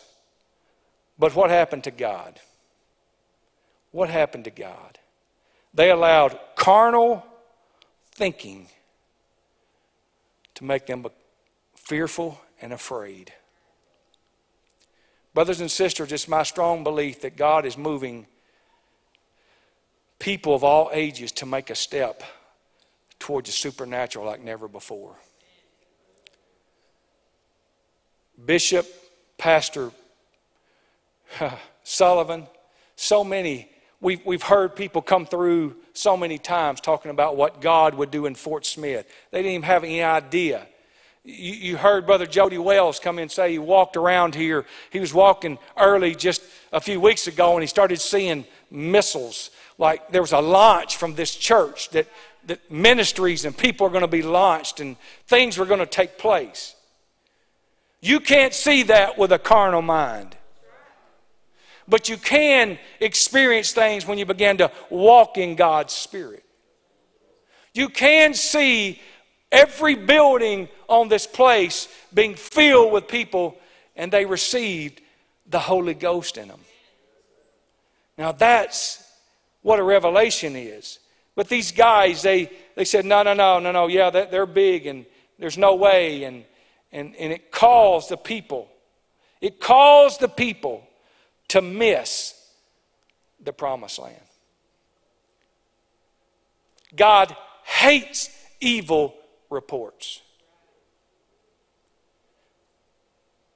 But 1.17 1.35
what 1.35 1.49
happened 1.49 1.83
to 1.83 1.91
God? 1.91 2.39
What 3.91 4.09
happened 4.09 4.45
to 4.45 4.51
God? 4.51 4.99
They 5.73 5.91
allowed 5.91 6.39
carnal 6.55 7.25
thinking 8.11 8.67
to 10.55 10.63
make 10.63 10.87
them 10.87 11.05
fearful 11.75 12.39
and 12.61 12.73
afraid. 12.73 13.33
Brothers 15.33 15.61
and 15.61 15.69
sisters, 15.69 16.11
it's 16.11 16.27
my 16.27 16.43
strong 16.43 16.83
belief 16.83 17.21
that 17.21 17.37
God 17.37 17.65
is 17.65 17.77
moving 17.77 18.27
people 20.17 20.53
of 20.53 20.63
all 20.63 20.89
ages 20.91 21.31
to 21.33 21.45
make 21.45 21.69
a 21.69 21.75
step 21.75 22.23
towards 23.19 23.49
the 23.49 23.53
supernatural 23.53 24.25
like 24.25 24.41
never 24.41 24.67
before. 24.67 25.15
Bishop, 28.43 28.87
Pastor 29.37 29.91
Sullivan, 31.83 32.47
so 32.95 33.23
many, 33.23 33.69
we've, 34.01 34.25
we've 34.25 34.43
heard 34.43 34.75
people 34.75 35.01
come 35.01 35.25
through 35.25 35.75
so 35.93 36.15
many 36.15 36.37
times 36.37 36.81
talking 36.81 37.11
about 37.11 37.35
what 37.35 37.61
God 37.61 37.95
would 37.95 38.11
do 38.11 38.25
in 38.25 38.35
Fort 38.35 38.65
Smith. 38.65 39.09
They 39.31 39.39
didn't 39.39 39.51
even 39.51 39.63
have 39.63 39.83
any 39.83 40.01
idea. 40.01 40.65
You, 41.23 41.53
you 41.53 41.77
heard 41.77 42.05
Brother 42.05 42.25
Jody 42.25 42.57
Wells 42.57 42.99
come 42.99 43.19
in 43.19 43.23
and 43.23 43.31
say 43.31 43.51
he 43.51 43.59
walked 43.59 43.97
around 43.97 44.35
here. 44.35 44.65
He 44.89 44.99
was 44.99 45.13
walking 45.13 45.57
early 45.77 46.15
just 46.15 46.41
a 46.71 46.79
few 46.79 46.99
weeks 47.01 47.27
ago 47.27 47.53
and 47.53 47.61
he 47.61 47.67
started 47.67 47.99
seeing 47.99 48.45
missiles. 48.71 49.51
Like 49.77 50.09
there 50.09 50.21
was 50.21 50.31
a 50.31 50.39
launch 50.39 50.97
from 50.97 51.15
this 51.15 51.35
church 51.35 51.89
that, 51.89 52.07
that 52.49 52.71
ministries 52.71 53.45
and 53.45 53.55
people 53.55 53.85
are 53.85 53.91
going 53.91 54.01
to 54.01 54.07
be 54.07 54.23
launched 54.23 54.79
and 54.79 54.97
things 55.27 55.59
are 55.59 55.65
going 55.65 55.79
to 55.79 55.85
take 55.85 56.17
place. 56.17 56.75
You 58.01 58.19
can't 58.19 58.55
see 58.55 58.83
that 58.83 59.19
with 59.19 59.31
a 59.31 59.37
carnal 59.37 59.83
mind. 59.83 60.35
But 61.87 62.09
you 62.09 62.17
can 62.17 62.79
experience 62.99 63.71
things 63.71 64.07
when 64.07 64.17
you 64.17 64.25
begin 64.25 64.57
to 64.57 64.71
walk 64.89 65.37
in 65.37 65.55
God's 65.55 65.93
Spirit. 65.93 66.43
You 67.75 67.87
can 67.87 68.33
see 68.33 68.99
every 69.51 69.93
building 69.93 70.69
on 70.87 71.07
this 71.07 71.27
place 71.27 71.87
being 72.11 72.33
filled 72.33 72.91
with 72.91 73.07
people, 73.07 73.57
and 73.95 74.11
they 74.11 74.25
received 74.25 75.01
the 75.47 75.59
Holy 75.59 75.93
Ghost 75.93 76.37
in 76.37 76.47
them. 76.47 76.61
Now, 78.17 78.31
that's 78.31 79.03
what 79.61 79.77
a 79.77 79.83
revelation 79.83 80.55
is. 80.55 80.97
But 81.39 81.47
these 81.47 81.71
guys, 81.71 82.21
they, 82.21 82.51
they 82.75 82.83
said, 82.83 83.05
no, 83.05 83.23
no, 83.23 83.33
no, 83.33 83.59
no, 83.59 83.71
no, 83.71 83.87
yeah, 83.87 84.09
they're 84.09 84.45
big, 84.45 84.87
and 84.87 85.05
there's 85.37 85.57
no 85.57 85.73
way. 85.75 86.25
And, 86.25 86.43
and, 86.91 87.15
and 87.15 87.31
it 87.31 87.49
caused 87.49 88.09
the 88.09 88.17
people, 88.17 88.67
it 89.39 89.61
caused 89.61 90.19
the 90.19 90.27
people 90.27 90.85
to 91.47 91.61
miss 91.61 92.33
the 93.41 93.53
promised 93.53 93.99
land. 93.99 94.19
God 96.93 97.33
hates 97.63 98.29
evil 98.59 99.15
reports. 99.49 100.21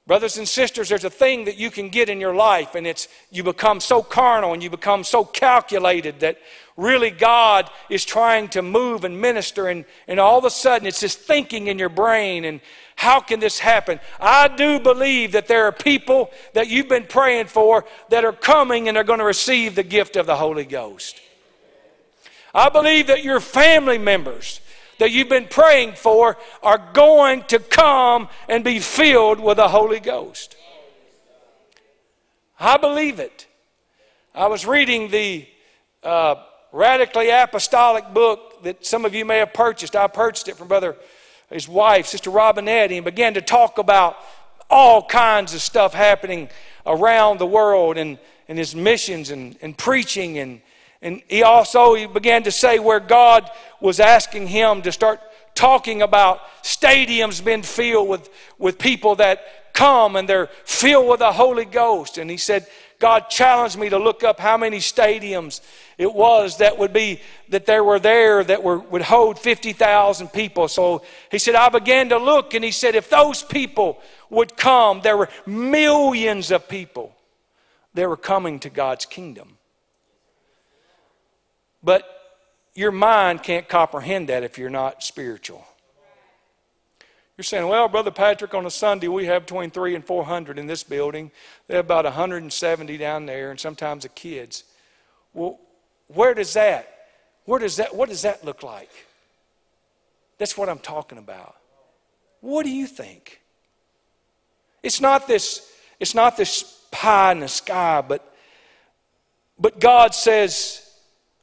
Brothers 0.06 0.36
and 0.36 0.46
sisters, 0.46 0.90
there's 0.90 1.04
a 1.04 1.10
thing 1.10 1.46
that 1.46 1.56
you 1.56 1.70
can 1.70 1.88
get 1.88 2.10
in 2.10 2.20
your 2.20 2.34
life, 2.34 2.74
and 2.74 2.86
it's 2.86 3.08
you 3.30 3.42
become 3.42 3.80
so 3.80 4.02
carnal 4.02 4.52
and 4.52 4.62
you 4.62 4.68
become 4.68 5.02
so 5.02 5.24
calculated 5.24 6.20
that 6.20 6.36
really 6.76 7.10
God 7.10 7.70
is 7.88 8.04
trying 8.04 8.48
to 8.48 8.60
move 8.60 9.04
and 9.04 9.18
minister, 9.18 9.68
and, 9.68 9.86
and 10.06 10.20
all 10.20 10.38
of 10.38 10.44
a 10.44 10.50
sudden 10.50 10.86
it's 10.86 11.00
this 11.00 11.14
thinking 11.14 11.68
in 11.68 11.78
your 11.78 11.88
brain, 11.88 12.44
and 12.44 12.60
how 12.96 13.18
can 13.18 13.40
this 13.40 13.58
happen? 13.58 13.98
I 14.20 14.48
do 14.48 14.78
believe 14.78 15.32
that 15.32 15.48
there 15.48 15.64
are 15.64 15.72
people 15.72 16.30
that 16.52 16.68
you've 16.68 16.88
been 16.88 17.06
praying 17.06 17.46
for 17.46 17.86
that 18.10 18.26
are 18.26 18.32
coming 18.32 18.88
and 18.88 18.98
are 18.98 19.04
going 19.04 19.20
to 19.20 19.24
receive 19.24 19.74
the 19.74 19.82
gift 19.82 20.16
of 20.16 20.26
the 20.26 20.36
Holy 20.36 20.66
Ghost. 20.66 21.18
I 22.54 22.68
believe 22.68 23.06
that 23.06 23.24
your 23.24 23.40
family 23.40 23.98
members 23.98 24.60
that 24.98 25.10
you've 25.10 25.28
been 25.28 25.48
praying 25.48 25.92
for 25.94 26.36
are 26.62 26.90
going 26.92 27.42
to 27.44 27.58
come 27.58 28.28
and 28.48 28.64
be 28.64 28.78
filled 28.78 29.40
with 29.40 29.56
the 29.56 29.68
Holy 29.68 30.00
Ghost. 30.00 30.56
I 32.58 32.76
believe 32.76 33.18
it. 33.18 33.46
I 34.34 34.46
was 34.46 34.66
reading 34.66 35.10
the 35.10 35.46
uh, 36.02 36.36
radically 36.72 37.30
apostolic 37.30 38.12
book 38.12 38.62
that 38.62 38.84
some 38.84 39.04
of 39.04 39.14
you 39.14 39.24
may 39.24 39.38
have 39.38 39.52
purchased. 39.52 39.94
I 39.94 40.06
purchased 40.06 40.48
it 40.48 40.56
from 40.56 40.68
Brother 40.68 40.96
his 41.50 41.68
wife, 41.68 42.06
Sister 42.06 42.30
Robinetti, 42.30 42.96
and 42.96 43.04
began 43.04 43.34
to 43.34 43.40
talk 43.40 43.78
about 43.78 44.16
all 44.68 45.04
kinds 45.04 45.54
of 45.54 45.60
stuff 45.60 45.94
happening 45.94 46.48
around 46.86 47.38
the 47.38 47.46
world 47.46 47.96
and, 47.96 48.18
and 48.48 48.58
his 48.58 48.74
missions 48.74 49.30
and, 49.30 49.56
and 49.62 49.76
preaching. 49.76 50.38
And, 50.38 50.60
and 51.04 51.22
he 51.28 51.42
also 51.42 51.94
he 51.94 52.06
began 52.06 52.42
to 52.44 52.50
say 52.50 52.80
where 52.80 52.98
God 52.98 53.48
was 53.80 54.00
asking 54.00 54.48
him 54.48 54.82
to 54.82 54.90
start 54.90 55.20
talking 55.54 56.02
about 56.02 56.40
stadiums 56.62 57.44
being 57.44 57.62
filled 57.62 58.08
with, 58.08 58.28
with 58.58 58.78
people 58.78 59.14
that 59.16 59.72
come 59.74 60.16
and 60.16 60.28
they're 60.28 60.48
filled 60.64 61.08
with 61.08 61.18
the 61.20 61.32
Holy 61.32 61.66
Ghost. 61.66 62.16
And 62.16 62.30
he 62.30 62.38
said, 62.38 62.66
God 62.98 63.28
challenged 63.28 63.76
me 63.76 63.90
to 63.90 63.98
look 63.98 64.24
up 64.24 64.40
how 64.40 64.56
many 64.56 64.78
stadiums 64.78 65.60
it 65.98 66.12
was 66.12 66.56
that 66.58 66.78
would 66.78 66.92
be 66.92 67.20
that 67.50 67.66
there 67.66 67.84
were 67.84 67.98
there 67.98 68.42
that 68.42 68.62
were, 68.62 68.78
would 68.78 69.02
hold 69.02 69.38
50,000 69.38 70.28
people. 70.28 70.68
So 70.68 71.04
he 71.30 71.38
said, 71.38 71.54
I 71.54 71.68
began 71.68 72.08
to 72.08 72.18
look 72.18 72.54
and 72.54 72.64
he 72.64 72.70
said, 72.70 72.94
if 72.94 73.10
those 73.10 73.42
people 73.42 74.00
would 74.30 74.56
come, 74.56 75.02
there 75.02 75.18
were 75.18 75.28
millions 75.44 76.50
of 76.50 76.66
people 76.66 77.14
that 77.92 78.08
were 78.08 78.16
coming 78.16 78.58
to 78.60 78.70
God's 78.70 79.04
kingdom. 79.04 79.53
But 81.84 82.08
your 82.74 82.90
mind 82.90 83.42
can't 83.42 83.68
comprehend 83.68 84.28
that 84.30 84.42
if 84.42 84.58
you're 84.58 84.70
not 84.70 85.02
spiritual. 85.02 85.64
You're 87.36 87.44
saying, 87.44 87.68
well, 87.68 87.88
Brother 87.88 88.10
Patrick, 88.10 88.54
on 88.54 88.64
a 88.64 88.70
Sunday 88.70 89.08
we 89.08 89.26
have 89.26 89.42
between 89.46 89.70
three 89.70 89.94
and 89.94 90.04
400 90.04 90.58
in 90.58 90.66
this 90.66 90.82
building. 90.82 91.30
They 91.66 91.76
have 91.76 91.84
about 91.84 92.04
170 92.04 92.96
down 92.96 93.26
there, 93.26 93.50
and 93.50 93.60
sometimes 93.60 94.04
the 94.04 94.08
kids. 94.08 94.64
Well, 95.34 95.58
where 96.08 96.32
does 96.34 96.54
that, 96.54 97.06
where 97.44 97.58
does 97.58 97.76
that, 97.76 97.94
what 97.94 98.08
does 98.08 98.22
that 98.22 98.44
look 98.44 98.62
like? 98.62 98.90
That's 100.38 100.56
what 100.56 100.68
I'm 100.68 100.78
talking 100.78 101.18
about. 101.18 101.56
What 102.40 102.64
do 102.64 102.70
you 102.70 102.86
think? 102.86 103.40
It's 104.82 105.00
not 105.00 105.26
this, 105.26 105.70
it's 105.98 106.14
not 106.14 106.36
this 106.36 106.84
pie 106.90 107.32
in 107.32 107.40
the 107.40 107.48
sky, 107.48 108.02
but 108.06 108.30
but 109.58 109.78
God 109.78 110.14
says, 110.14 110.83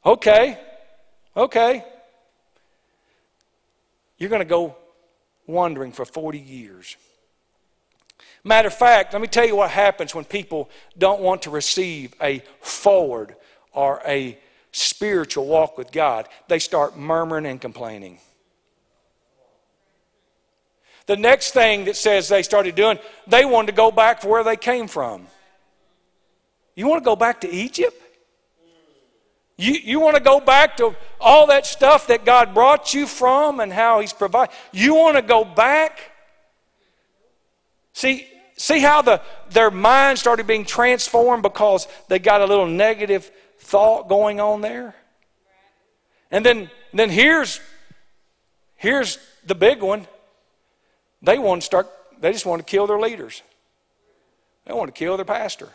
okay, 0.04 0.58
okay. 1.36 1.84
You're 4.18 4.30
going 4.30 4.40
to 4.40 4.44
go 4.44 4.76
wandering 5.46 5.92
for 5.92 6.04
40 6.04 6.38
years. 6.38 6.96
Matter 8.44 8.68
of 8.68 8.74
fact, 8.74 9.12
let 9.12 9.22
me 9.22 9.28
tell 9.28 9.46
you 9.46 9.56
what 9.56 9.70
happens 9.70 10.14
when 10.14 10.24
people 10.24 10.68
don't 10.98 11.20
want 11.20 11.42
to 11.42 11.50
receive 11.50 12.14
a 12.20 12.42
forward 12.60 13.36
or 13.72 14.02
a 14.06 14.38
spiritual 14.72 15.46
walk 15.46 15.78
with 15.78 15.92
God, 15.92 16.28
they 16.48 16.58
start 16.58 16.96
murmuring 16.96 17.46
and 17.46 17.60
complaining. 17.60 18.18
The 21.06 21.16
next 21.16 21.52
thing 21.52 21.84
that 21.84 21.96
says 21.96 22.28
they 22.28 22.42
started 22.42 22.74
doing, 22.74 22.98
they 23.26 23.44
wanted 23.44 23.72
to 23.72 23.76
go 23.76 23.90
back 23.90 24.20
to 24.20 24.28
where 24.28 24.44
they 24.44 24.56
came 24.56 24.88
from. 24.88 25.26
You 26.74 26.88
want 26.88 27.02
to 27.02 27.04
go 27.04 27.16
back 27.16 27.42
to 27.42 27.50
Egypt? 27.50 28.00
You, 29.56 29.74
you 29.74 30.00
want 30.00 30.16
to 30.16 30.22
go 30.22 30.40
back 30.40 30.76
to 30.78 30.96
all 31.20 31.46
that 31.48 31.66
stuff 31.66 32.06
that 32.08 32.24
God 32.24 32.54
brought 32.54 32.94
you 32.94 33.06
from 33.06 33.60
and 33.60 33.72
how 33.72 34.00
He's 34.00 34.12
provided? 34.12 34.54
You 34.72 34.94
want 34.94 35.16
to 35.16 35.22
go 35.22 35.44
back? 35.44 36.10
See, 37.92 38.26
see 38.56 38.80
how 38.80 39.02
the, 39.02 39.20
their 39.50 39.70
mind 39.70 40.18
started 40.18 40.46
being 40.46 40.64
transformed 40.64 41.42
because 41.42 41.86
they 42.08 42.18
got 42.18 42.40
a 42.40 42.46
little 42.46 42.66
negative 42.66 43.30
thought 43.58 44.08
going 44.08 44.40
on 44.40 44.60
there. 44.60 44.94
And 46.30 46.44
then, 46.44 46.70
then 46.94 47.10
here's, 47.10 47.60
here's 48.76 49.18
the 49.46 49.54
big 49.54 49.82
one. 49.82 50.06
They 51.20 51.38
want 51.38 51.62
to 51.62 51.66
start, 51.66 51.88
they 52.20 52.32
just 52.32 52.46
want 52.46 52.60
to 52.60 52.70
kill 52.70 52.86
their 52.86 52.98
leaders. 52.98 53.42
They 54.64 54.72
want 54.72 54.92
to 54.92 54.98
kill 54.98 55.16
their 55.16 55.26
pastor. 55.26 55.68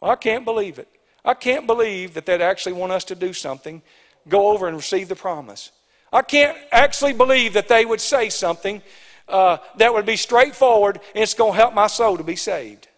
Well, 0.00 0.10
I 0.10 0.16
can't 0.16 0.44
believe 0.44 0.78
it. 0.78 0.88
I 1.24 1.34
can't 1.34 1.66
believe 1.66 2.14
that 2.14 2.26
they'd 2.26 2.40
actually 2.40 2.72
want 2.72 2.92
us 2.92 3.04
to 3.04 3.14
do 3.14 3.32
something, 3.32 3.82
go 4.28 4.48
over 4.48 4.66
and 4.68 4.76
receive 4.76 5.08
the 5.08 5.16
promise. 5.16 5.70
I 6.12 6.22
can't 6.22 6.56
actually 6.72 7.12
believe 7.12 7.52
that 7.54 7.68
they 7.68 7.84
would 7.84 8.00
say 8.00 8.30
something 8.30 8.82
uh, 9.28 9.58
that 9.76 9.92
would 9.94 10.06
be 10.06 10.16
straightforward 10.16 11.00
and 11.14 11.22
it's 11.22 11.34
going 11.34 11.52
to 11.52 11.56
help 11.56 11.74
my 11.74 11.86
soul 11.86 12.16
to 12.16 12.24
be 12.24 12.36
saved. 12.36 12.88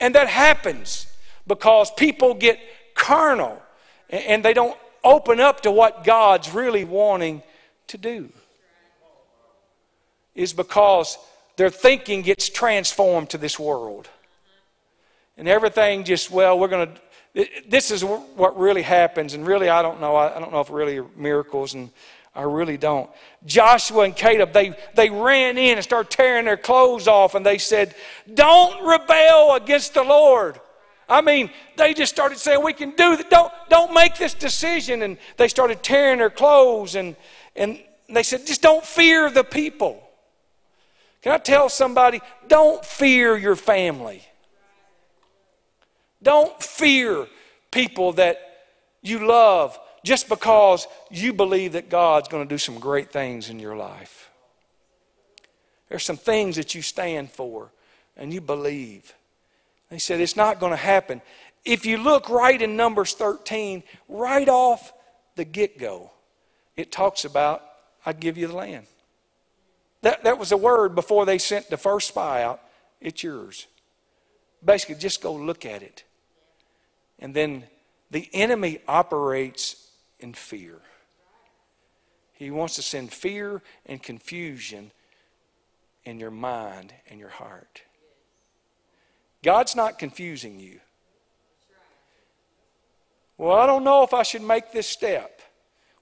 And 0.00 0.14
that 0.14 0.28
happens 0.28 1.06
because 1.46 1.90
people 1.90 2.34
get 2.34 2.60
carnal 2.94 3.60
and 4.10 4.44
they 4.44 4.52
don't 4.54 4.78
open 5.02 5.40
up 5.40 5.62
to 5.62 5.70
what 5.70 6.04
God's 6.04 6.52
really 6.52 6.84
wanting 6.84 7.42
to 7.88 7.98
do. 7.98 8.30
Is 10.34 10.52
because 10.52 11.18
their 11.56 11.70
thinking 11.70 12.22
gets 12.22 12.48
transformed 12.48 13.30
to 13.30 13.38
this 13.38 13.58
world. 13.58 14.08
And 15.38 15.48
everything 15.48 16.04
just, 16.04 16.30
well, 16.30 16.58
we're 16.58 16.68
going 16.68 16.92
to 16.92 17.00
this 17.68 17.90
is 17.90 18.04
what 18.04 18.58
really 18.58 18.82
happens, 18.82 19.34
and 19.34 19.46
really, 19.46 19.68
I 19.68 19.82
don't 19.82 20.00
know. 20.00 20.16
I 20.16 20.40
don't 20.40 20.50
know 20.50 20.60
if 20.60 20.70
really 20.70 21.00
miracles, 21.14 21.74
and 21.74 21.90
I 22.34 22.42
really 22.42 22.76
don't. 22.76 23.08
Joshua 23.46 24.04
and 24.04 24.16
Caleb, 24.16 24.52
they, 24.52 24.76
they 24.94 25.10
ran 25.10 25.58
in 25.58 25.76
and 25.76 25.84
started 25.84 26.10
tearing 26.10 26.46
their 26.46 26.56
clothes 26.56 27.06
off, 27.06 27.34
and 27.34 27.44
they 27.44 27.58
said, 27.58 27.94
Don't 28.32 28.84
rebel 28.84 29.54
against 29.54 29.94
the 29.94 30.02
Lord. 30.02 30.60
I 31.08 31.20
mean, 31.20 31.50
they 31.76 31.94
just 31.94 32.12
started 32.12 32.38
saying, 32.38 32.62
We 32.62 32.72
can 32.72 32.90
do 32.90 33.16
that. 33.16 33.30
Don't, 33.30 33.52
don't 33.68 33.94
make 33.94 34.16
this 34.16 34.34
decision. 34.34 35.02
And 35.02 35.18
they 35.36 35.48
started 35.48 35.82
tearing 35.82 36.18
their 36.18 36.30
clothes, 36.30 36.96
and, 36.96 37.14
and 37.54 37.80
they 38.08 38.22
said, 38.22 38.46
Just 38.46 38.62
don't 38.62 38.84
fear 38.84 39.30
the 39.30 39.44
people. 39.44 40.02
Can 41.22 41.32
I 41.32 41.38
tell 41.38 41.68
somebody, 41.68 42.20
don't 42.46 42.84
fear 42.84 43.36
your 43.36 43.56
family? 43.56 44.27
Don't 46.22 46.62
fear 46.62 47.26
people 47.70 48.12
that 48.14 48.40
you 49.02 49.26
love 49.26 49.78
just 50.04 50.28
because 50.28 50.86
you 51.10 51.32
believe 51.32 51.72
that 51.72 51.88
God's 51.88 52.28
going 52.28 52.46
to 52.46 52.48
do 52.48 52.58
some 52.58 52.78
great 52.78 53.10
things 53.10 53.50
in 53.50 53.58
your 53.58 53.76
life. 53.76 54.30
There's 55.88 56.04
some 56.04 56.16
things 56.16 56.56
that 56.56 56.74
you 56.74 56.82
stand 56.82 57.30
for 57.30 57.70
and 58.16 58.32
you 58.32 58.40
believe. 58.40 59.14
He 59.90 59.98
said 59.98 60.20
it's 60.20 60.36
not 60.36 60.60
going 60.60 60.72
to 60.72 60.76
happen. 60.76 61.22
If 61.64 61.86
you 61.86 61.98
look 61.98 62.28
right 62.28 62.60
in 62.60 62.76
Numbers 62.76 63.14
13, 63.14 63.82
right 64.08 64.48
off 64.48 64.92
the 65.36 65.44
get 65.44 65.78
go, 65.78 66.10
it 66.76 66.92
talks 66.92 67.24
about, 67.24 67.62
I'd 68.04 68.20
give 68.20 68.36
you 68.38 68.48
the 68.48 68.56
land. 68.56 68.86
That, 70.02 70.24
that 70.24 70.38
was 70.38 70.52
a 70.52 70.56
word 70.56 70.94
before 70.94 71.26
they 71.26 71.38
sent 71.38 71.70
the 71.70 71.76
first 71.76 72.08
spy 72.08 72.42
out. 72.42 72.60
It's 73.00 73.22
yours. 73.22 73.66
Basically, 74.64 74.94
just 74.94 75.20
go 75.22 75.34
look 75.34 75.64
at 75.64 75.82
it. 75.82 76.04
And 77.18 77.34
then 77.34 77.64
the 78.10 78.28
enemy 78.32 78.78
operates 78.86 79.90
in 80.20 80.34
fear. 80.34 80.80
He 82.34 82.50
wants 82.50 82.76
to 82.76 82.82
send 82.82 83.12
fear 83.12 83.62
and 83.86 84.02
confusion 84.02 84.92
in 86.04 86.20
your 86.20 86.30
mind 86.30 86.94
and 87.10 87.18
your 87.18 87.28
heart. 87.28 87.82
God's 89.42 89.74
not 89.74 89.98
confusing 89.98 90.58
you. 90.58 90.80
Well, 93.36 93.56
I 93.56 93.66
don't 93.66 93.84
know 93.84 94.02
if 94.02 94.14
I 94.14 94.22
should 94.22 94.42
make 94.42 94.72
this 94.72 94.88
step. 94.88 95.40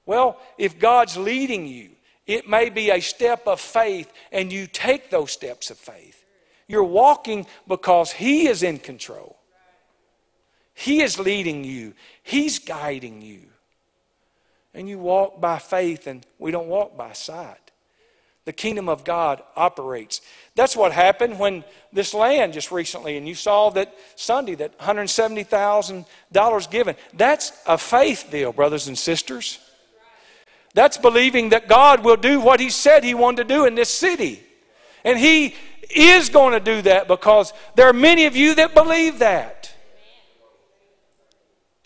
Well, 0.06 0.40
if 0.56 0.78
God's 0.78 1.16
leading 1.16 1.66
you, 1.66 1.90
it 2.26 2.48
may 2.48 2.70
be 2.70 2.90
a 2.90 3.00
step 3.00 3.46
of 3.46 3.60
faith, 3.60 4.12
and 4.32 4.52
you 4.52 4.66
take 4.66 5.10
those 5.10 5.32
steps 5.32 5.70
of 5.70 5.78
faith. 5.78 6.24
You're 6.66 6.84
walking 6.84 7.46
because 7.68 8.12
He 8.12 8.48
is 8.48 8.62
in 8.62 8.78
control. 8.78 9.38
He 10.78 11.00
is 11.00 11.18
leading 11.18 11.64
you, 11.64 11.94
He's 12.22 12.58
guiding 12.58 13.22
you. 13.22 13.40
And 14.74 14.86
you 14.86 14.98
walk 14.98 15.40
by 15.40 15.58
faith, 15.58 16.06
and 16.06 16.24
we 16.38 16.50
don't 16.50 16.68
walk 16.68 16.98
by 16.98 17.14
sight. 17.14 17.56
The 18.44 18.52
kingdom 18.52 18.86
of 18.86 19.02
God 19.02 19.42
operates. 19.56 20.20
That's 20.54 20.76
what 20.76 20.92
happened 20.92 21.38
when 21.38 21.64
this 21.94 22.12
land 22.12 22.52
just 22.52 22.70
recently, 22.70 23.16
and 23.16 23.26
you 23.26 23.34
saw 23.34 23.70
that 23.70 23.94
Sunday, 24.16 24.54
that 24.56 24.78
$170,000 24.78 26.70
given. 26.70 26.94
That's 27.14 27.52
a 27.66 27.78
faith 27.78 28.28
deal, 28.30 28.52
brothers 28.52 28.86
and 28.86 28.98
sisters. 28.98 29.58
That's 30.74 30.98
believing 30.98 31.48
that 31.48 31.68
God 31.68 32.04
will 32.04 32.18
do 32.18 32.38
what 32.38 32.60
He 32.60 32.68
said 32.68 33.02
He 33.02 33.14
wanted 33.14 33.48
to 33.48 33.54
do 33.54 33.64
in 33.64 33.76
this 33.76 33.88
city. 33.88 34.42
And 35.04 35.18
He 35.18 35.54
is 35.88 36.28
going 36.28 36.52
to 36.52 36.60
do 36.60 36.82
that 36.82 37.08
because 37.08 37.54
there 37.76 37.88
are 37.88 37.94
many 37.94 38.26
of 38.26 38.36
you 38.36 38.56
that 38.56 38.74
believe 38.74 39.20
that. 39.20 39.55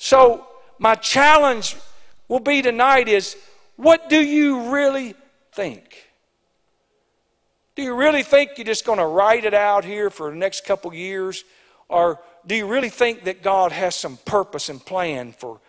So, 0.02 0.46
my 0.78 0.94
challenge 0.94 1.76
will 2.26 2.40
be 2.40 2.62
tonight 2.62 3.06
is 3.06 3.36
what 3.76 4.08
do 4.08 4.18
you 4.18 4.72
really 4.72 5.14
think? 5.52 6.06
Do 7.76 7.82
you 7.82 7.94
really 7.94 8.22
think 8.22 8.52
you're 8.56 8.64
just 8.64 8.86
going 8.86 8.98
to 8.98 9.04
write 9.06 9.44
it 9.44 9.52
out 9.52 9.84
here 9.84 10.08
for 10.08 10.30
the 10.30 10.36
next 10.36 10.64
couple 10.64 10.94
years? 10.94 11.44
Or 11.88 12.18
do 12.46 12.54
you 12.54 12.66
really 12.66 12.88
think 12.88 13.24
that 13.24 13.42
God 13.42 13.72
has 13.72 13.94
some 13.94 14.16
purpose 14.24 14.70
and 14.70 14.84
plan 14.84 15.32
for 15.32 15.60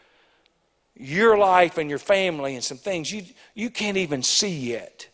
your 0.95 1.37
life 1.37 1.77
and 1.77 1.89
your 1.89 1.99
family 1.99 2.55
and 2.55 2.63
some 2.63 2.77
things 2.77 3.11
you, 3.11 3.23
you 3.53 3.69
can't 3.69 3.97
even 3.97 4.23
see 4.23 4.55
yet. 4.71 5.09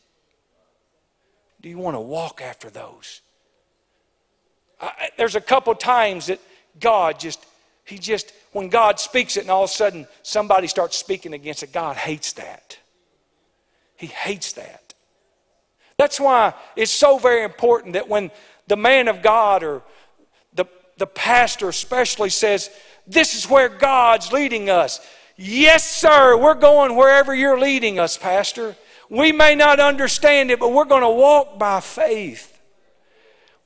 Do 1.62 1.70
you 1.70 1.78
want 1.80 1.96
to 1.96 2.02
walk 2.02 2.42
after 2.42 2.70
those? 2.70 3.22
I, 4.80 5.10
there's 5.18 5.36
a 5.36 5.42
couple 5.42 5.74
times 5.74 6.28
that 6.28 6.40
God 6.80 7.20
just, 7.20 7.44
He 7.84 7.98
just, 7.98 8.32
when 8.58 8.70
God 8.70 9.00
speaks 9.00 9.38
it 9.38 9.42
and 9.42 9.52
all 9.52 9.64
of 9.64 9.70
a 9.70 9.74
sudden 9.74 10.08
somebody 10.24 10.68
starts 10.68 10.98
speaking 10.98 11.34
against 11.34 11.62
it, 11.62 11.72
God 11.72 11.96
hates 11.96 12.34
that. 12.34 12.78
He 13.96 14.08
hates 14.08 14.54
that. 14.54 14.94
That's 15.98 16.20
why 16.20 16.54
it's 16.76 16.92
so 16.92 17.18
very 17.20 17.44
important 17.44 17.94
that 17.94 18.10
when 18.10 18.32
the 18.68 18.76
man 18.76 19.08
of 19.08 19.22
God 19.22 19.64
or 19.64 19.84
the, 20.54 20.66
the 20.98 21.08
pastor 21.08 21.70
especially 21.70 22.30
says, 22.30 22.70
This 23.06 23.36
is 23.36 23.50
where 23.50 23.70
God's 23.70 24.32
leading 24.32 24.70
us. 24.70 25.00
Yes, 25.36 25.90
sir, 25.90 26.36
we're 26.36 26.56
going 26.56 26.96
wherever 26.96 27.34
you're 27.34 27.60
leading 27.60 28.00
us, 28.00 28.18
Pastor. 28.18 28.76
We 29.08 29.32
may 29.32 29.54
not 29.54 29.80
understand 29.80 30.50
it, 30.50 30.60
but 30.60 30.74
we're 30.74 30.86
going 30.86 31.04
to 31.04 31.10
walk 31.10 31.60
by 31.60 31.80
faith. 31.80 32.57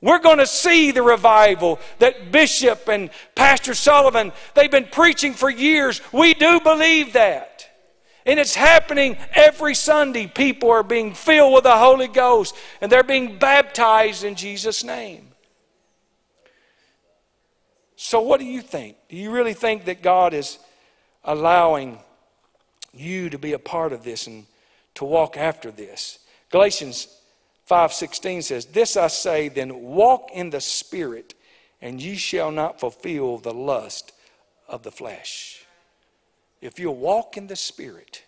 We're 0.02 0.18
going 0.18 0.38
to 0.38 0.46
see 0.46 0.90
the 0.90 1.02
revival 1.02 1.80
that 2.00 2.30
Bishop 2.30 2.88
and 2.88 3.08
Pastor 3.34 3.72
Sullivan, 3.72 4.32
they've 4.54 4.70
been 4.70 4.88
preaching 4.92 5.32
for 5.32 5.48
years. 5.48 6.02
We 6.12 6.34
do 6.34 6.60
believe 6.60 7.14
that. 7.14 7.70
And 8.26 8.38
it's 8.38 8.54
happening 8.54 9.16
every 9.32 9.74
Sunday. 9.74 10.26
People 10.26 10.70
are 10.70 10.82
being 10.82 11.14
filled 11.14 11.54
with 11.54 11.64
the 11.64 11.76
Holy 11.76 12.08
Ghost 12.08 12.54
and 12.80 12.92
they're 12.92 13.02
being 13.02 13.38
baptized 13.38 14.24
in 14.24 14.34
Jesus' 14.34 14.84
name. 14.84 15.28
So, 17.96 18.20
what 18.20 18.40
do 18.40 18.46
you 18.46 18.60
think? 18.60 18.96
Do 19.08 19.16
you 19.16 19.30
really 19.30 19.54
think 19.54 19.86
that 19.86 20.02
God 20.02 20.34
is 20.34 20.58
allowing 21.24 21.98
you 22.92 23.30
to 23.30 23.38
be 23.38 23.52
a 23.52 23.58
part 23.58 23.92
of 23.92 24.04
this 24.04 24.26
and 24.26 24.46
to 24.94 25.04
walk 25.04 25.36
after 25.36 25.70
this. 25.70 26.18
Galatians 26.50 27.08
5:16 27.72 28.42
says, 28.42 28.66
"This 28.66 28.98
I 28.98 29.06
say, 29.06 29.48
then 29.48 29.82
walk 29.82 30.30
in 30.30 30.50
the 30.50 30.60
spirit, 30.60 31.32
and 31.80 32.02
ye 32.02 32.16
shall 32.16 32.50
not 32.50 32.78
fulfill 32.78 33.38
the 33.38 33.54
lust 33.54 34.12
of 34.68 34.82
the 34.82 34.92
flesh." 34.92 35.64
If 36.60 36.78
you 36.78 36.90
walk 36.90 37.38
in 37.38 37.46
the 37.46 37.56
spirit, 37.56 38.24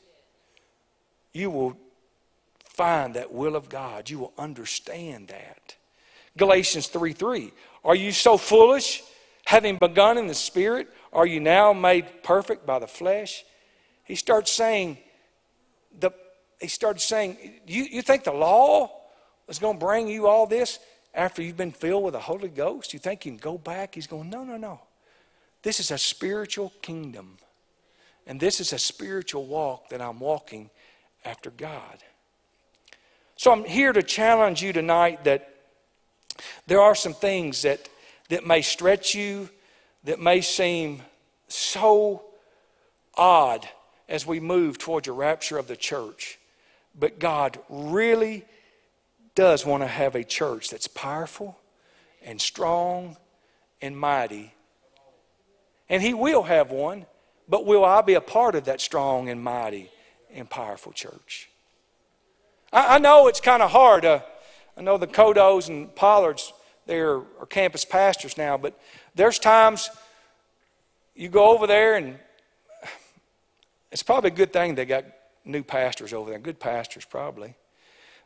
you 1.34 1.50
will 1.50 1.76
find 2.64 3.12
that 3.14 3.32
will 3.32 3.54
of 3.54 3.68
God. 3.68 4.08
You 4.08 4.18
will 4.20 4.32
understand 4.38 5.28
that. 5.28 5.76
Galatians 6.38 6.86
3 6.86 7.12
3. 7.12 7.52
Are 7.84 7.94
you 7.94 8.12
so 8.12 8.38
foolish, 8.38 9.02
having 9.44 9.76
begun 9.76 10.16
in 10.16 10.26
the 10.26 10.34
spirit? 10.34 10.88
Are 11.12 11.26
you 11.26 11.38
now 11.38 11.74
made 11.74 12.22
perfect 12.22 12.64
by 12.64 12.78
the 12.78 12.86
flesh? 12.86 13.44
He 14.04 14.16
starts 14.16 14.50
saying, 14.50 14.96
the, 16.00 16.12
he 16.62 16.68
starts 16.68 17.04
saying, 17.04 17.60
you, 17.66 17.84
you 17.84 18.00
think 18.00 18.24
the 18.24 18.32
law 18.32 19.03
is 19.48 19.58
going 19.58 19.78
to 19.78 19.84
bring 19.84 20.08
you 20.08 20.26
all 20.26 20.46
this 20.46 20.78
after 21.14 21.42
you've 21.42 21.56
been 21.56 21.72
filled 21.72 22.04
with 22.04 22.14
the 22.14 22.20
Holy 22.20 22.48
Ghost? 22.48 22.92
You 22.92 22.98
think 22.98 23.24
you 23.24 23.32
can 23.32 23.38
go 23.38 23.58
back? 23.58 23.94
He's 23.94 24.06
going, 24.06 24.30
no, 24.30 24.44
no, 24.44 24.56
no. 24.56 24.80
This 25.62 25.80
is 25.80 25.90
a 25.90 25.98
spiritual 25.98 26.72
kingdom. 26.82 27.38
And 28.26 28.40
this 28.40 28.60
is 28.60 28.72
a 28.72 28.78
spiritual 28.78 29.46
walk 29.46 29.90
that 29.90 30.00
I'm 30.00 30.18
walking 30.18 30.70
after 31.24 31.50
God. 31.50 31.98
So 33.36 33.50
I'm 33.50 33.64
here 33.64 33.92
to 33.92 34.02
challenge 34.02 34.62
you 34.62 34.72
tonight 34.72 35.24
that 35.24 35.50
there 36.66 36.80
are 36.80 36.94
some 36.94 37.14
things 37.14 37.62
that, 37.62 37.88
that 38.28 38.46
may 38.46 38.62
stretch 38.62 39.14
you, 39.14 39.48
that 40.04 40.20
may 40.20 40.40
seem 40.40 41.02
so 41.48 42.22
odd 43.16 43.68
as 44.08 44.26
we 44.26 44.40
move 44.40 44.78
towards 44.78 45.08
a 45.08 45.12
rapture 45.12 45.58
of 45.58 45.66
the 45.66 45.76
church. 45.76 46.38
But 46.98 47.18
God 47.18 47.58
really 47.68 48.44
does 49.34 49.66
want 49.66 49.82
to 49.82 49.86
have 49.86 50.14
a 50.14 50.24
church 50.24 50.70
that's 50.70 50.86
powerful 50.86 51.58
and 52.22 52.40
strong 52.40 53.16
and 53.82 53.98
mighty. 53.98 54.54
And 55.88 56.02
He 56.02 56.14
will 56.14 56.44
have 56.44 56.70
one, 56.70 57.06
but 57.48 57.66
will 57.66 57.84
I 57.84 58.00
be 58.00 58.14
a 58.14 58.20
part 58.20 58.54
of 58.54 58.64
that 58.64 58.80
strong 58.80 59.28
and 59.28 59.42
mighty 59.42 59.90
and 60.32 60.48
powerful 60.48 60.92
church? 60.92 61.50
I, 62.72 62.96
I 62.96 62.98
know 62.98 63.26
it's 63.28 63.40
kind 63.40 63.62
of 63.62 63.70
hard. 63.70 64.04
Uh, 64.04 64.20
I 64.76 64.82
know 64.82 64.98
the 64.98 65.06
Kodos 65.06 65.68
and 65.68 65.94
Pollards, 65.94 66.52
they're 66.86 67.22
are 67.40 67.46
campus 67.48 67.84
pastors 67.84 68.36
now, 68.36 68.56
but 68.56 68.78
there's 69.14 69.38
times 69.38 69.90
you 71.14 71.28
go 71.28 71.50
over 71.50 71.66
there, 71.66 71.94
and 71.96 72.18
it's 73.92 74.02
probably 74.02 74.28
a 74.28 74.34
good 74.34 74.52
thing 74.52 74.74
they 74.74 74.84
got 74.84 75.04
new 75.44 75.62
pastors 75.62 76.12
over 76.12 76.30
there, 76.30 76.38
good 76.38 76.58
pastors 76.58 77.04
probably. 77.04 77.54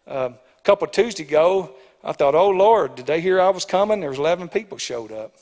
Um, 0.06 0.36
couple 0.68 0.84
of 0.84 0.92
Tuesday 0.92 1.22
ago, 1.22 1.70
I 2.04 2.12
thought, 2.12 2.34
oh 2.34 2.50
Lord, 2.50 2.96
did 2.96 3.06
they 3.06 3.22
hear 3.22 3.40
I 3.40 3.48
was 3.48 3.64
coming? 3.64 4.00
There 4.00 4.10
was 4.10 4.18
11 4.18 4.50
people 4.50 4.76
showed 4.76 5.10
up. 5.10 5.34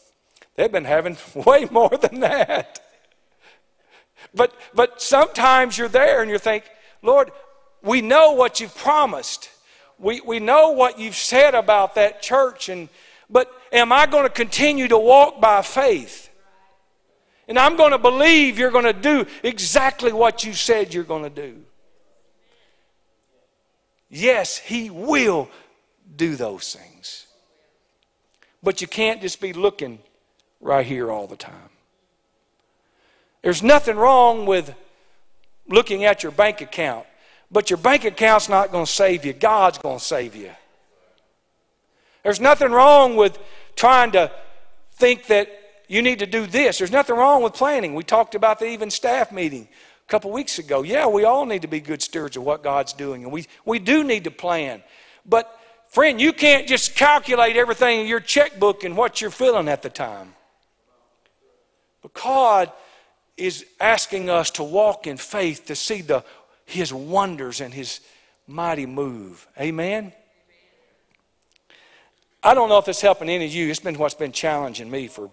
They've 0.55 0.71
been 0.71 0.85
having 0.85 1.17
way 1.35 1.67
more 1.69 1.91
than 2.01 2.21
that. 2.21 2.79
but, 4.33 4.55
but 4.73 5.03
sometimes 5.03 5.77
you're 5.77 5.89
there 5.89 6.23
and 6.23 6.31
you 6.31 6.39
think, 6.39 6.63
Lord, 7.03 7.33
we 7.83 8.03
know 8.03 8.35
what 8.35 8.61
you've 8.61 8.77
promised. 8.77 9.51
We, 9.99 10.21
we 10.21 10.39
know 10.39 10.71
what 10.71 10.97
you've 10.97 11.17
said 11.17 11.57
about 11.57 11.97
that 11.97 12.23
church, 12.23 12.69
and, 12.69 12.89
but 13.29 13.51
am 13.73 13.91
I 13.91 14.07
going 14.07 14.27
to 14.27 14.31
continue 14.31 14.87
to 14.87 14.99
walk 14.99 15.41
by 15.41 15.63
faith? 15.63 16.31
And 17.49 17.59
I'm 17.59 17.77
going 17.77 17.91
to 17.91 17.99
believe 17.99 18.61
you're 18.61 18.71
going 18.71 18.85
to 18.85 18.93
do 18.93 19.27
exactly 19.43 20.13
what 20.13 20.45
you 20.45 20.53
said 20.53 20.95
you're 20.95 21.03
going 21.03 21.25
to 21.25 21.31
do. 21.31 21.65
Yes, 24.09 24.59
He 24.59 24.91
will 24.91 25.49
do 26.17 26.37
those 26.37 26.75
things. 26.75 27.27
But 28.63 28.81
you 28.81 28.87
can't 28.87 29.21
just 29.21 29.41
be 29.41 29.53
looking 29.53 29.99
right 30.61 30.87
here 30.87 31.11
all 31.11 31.27
the 31.27 31.37
time. 31.37 31.71
There's 33.43 33.63
nothing 33.63 33.97
wrong 33.97 34.47
with 34.47 34.75
looking 35.69 36.05
at 36.05 36.23
your 36.23 36.33
bank 36.33 36.61
account 36.61 37.07
but 37.51 37.71
your 37.71 37.77
bank 37.77 38.05
account's 38.05 38.49
not 38.49 38.73
going 38.73 38.87
to 38.87 38.91
save 38.91 39.25
you. 39.25 39.33
God's 39.33 39.79
going 39.79 39.99
to 39.99 40.05
save 40.05 40.35
you. 40.35 40.51
There's 42.23 42.41
nothing 42.41 42.73
wrong 42.73 43.17
with 43.17 43.39
trying 43.77 44.13
to 44.13 44.33
think 44.93 45.27
that 45.29 45.49
you 45.89 46.03
need 46.03 46.19
to 46.19 46.27
do 46.27 46.47
this. 46.47 46.79
There's 46.79 46.91
nothing 46.91 47.17
wrong 47.17 47.43
with 47.43 47.55
planning. 47.55 47.95
We 47.95 48.03
talked 48.03 48.35
about 48.35 48.59
the 48.59 48.67
even 48.67 48.91
staff 48.91 49.31
meeting 49.31 49.69
couple 50.07 50.31
weeks 50.31 50.59
ago. 50.59 50.83
Yeah, 50.83 51.07
we 51.07 51.25
all 51.25 51.47
need 51.47 51.63
to 51.63 51.69
be 51.69 51.81
good 51.81 52.03
stewards 52.03 52.37
of 52.37 52.45
what 52.45 52.63
God's 52.63 52.93
doing, 52.93 53.25
and 53.25 53.33
we, 53.33 53.47
we 53.65 53.79
do 53.79 54.05
need 54.05 54.25
to 54.25 54.31
plan. 54.31 54.83
But, 55.25 55.59
friend, 55.89 56.21
you 56.21 56.33
can't 56.33 56.69
just 56.69 56.95
calculate 56.95 57.57
everything 57.57 58.01
in 58.01 58.07
your 58.07 58.21
checkbook 58.21 58.85
and 58.85 58.97
what 58.97 59.21
you're 59.21 59.31
feeling 59.31 59.69
at 59.69 59.83
the 59.83 59.91
time. 59.91 60.35
But 62.03 62.15
God 62.15 62.73
is 63.37 63.67
asking 63.81 64.31
us 64.31 64.51
to 64.53 64.63
walk 64.63 65.07
in 65.07 65.17
faith 65.17 65.67
to 65.67 65.75
see 65.75 66.03
the 66.03 66.25
his 66.67 66.93
wonders 66.93 67.61
and 67.61 67.73
his 67.73 68.01
mighty 68.47 68.87
move. 68.87 69.47
Amen? 69.59 70.13
I 72.43 72.55
don't 72.55 72.69
know 72.69 72.79
if 72.79 72.89
it's 72.89 73.01
helping 73.01 73.29
any 73.29 73.47
of 73.47 73.53
you. 73.53 73.71
It's 73.71 73.81
been 73.81 73.97
what's 73.97 74.15
been 74.15 74.33
challenging 74.33 74.91
me 74.91 75.07
for, 75.09 75.31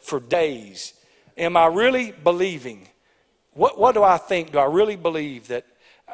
for 0.00 0.20
days. 0.20 0.94
Am 1.36 1.56
I 1.56 1.66
really 1.66 2.12
believing? 2.12 2.88
What, 3.58 3.76
what 3.76 3.92
do 3.96 4.04
I 4.04 4.18
think? 4.18 4.52
Do 4.52 4.58
I 4.58 4.66
really 4.66 4.94
believe 4.94 5.48
that? 5.48 5.66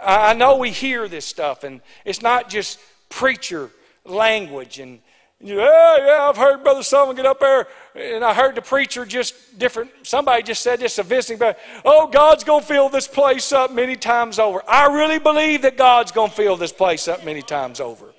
I 0.03 0.33
know 0.33 0.57
we 0.57 0.71
hear 0.71 1.09
this 1.09 1.27
stuff, 1.27 1.63
and 1.63 1.83
it's 2.07 2.23
not 2.23 2.49
just 2.49 2.81
preacher 3.11 3.71
language 4.07 4.79
and 4.79 5.01
you, 5.41 5.61
yeah, 5.61 5.97
yeah, 5.99 6.29
I've 6.29 6.39
heard 6.39 6.63
Brother 6.63 6.83
Sullivan 6.83 7.17
get 7.17 7.27
up 7.27 7.39
there, 7.41 7.67
and 7.95 8.25
I 8.25 8.33
heard 8.33 8.55
the 8.55 8.63
preacher 8.63 9.05
just 9.05 9.59
different. 9.59 9.91
Somebody 10.03 10.43
just 10.43 10.63
said 10.63 10.81
this, 10.81 10.97
a 10.99 11.03
visiting, 11.03 11.39
but 11.39 11.59
oh, 11.85 12.07
God's 12.07 12.45
going 12.45 12.63
to 12.63 12.67
fill 12.67 12.89
this 12.89 13.07
place 13.07 13.53
up 13.53 13.71
many 13.71 13.95
times 13.95 14.39
over. 14.39 14.63
I 14.67 14.87
really 14.87 15.19
believe 15.19 15.61
that 15.63 15.77
God's 15.77 16.13
going 16.13 16.31
to 16.31 16.37
fill 16.37 16.57
this 16.57 16.73
place 16.73 17.09
up 17.09 17.27
many 17.27 17.43
times 17.43 17.79
over. 17.79 18.14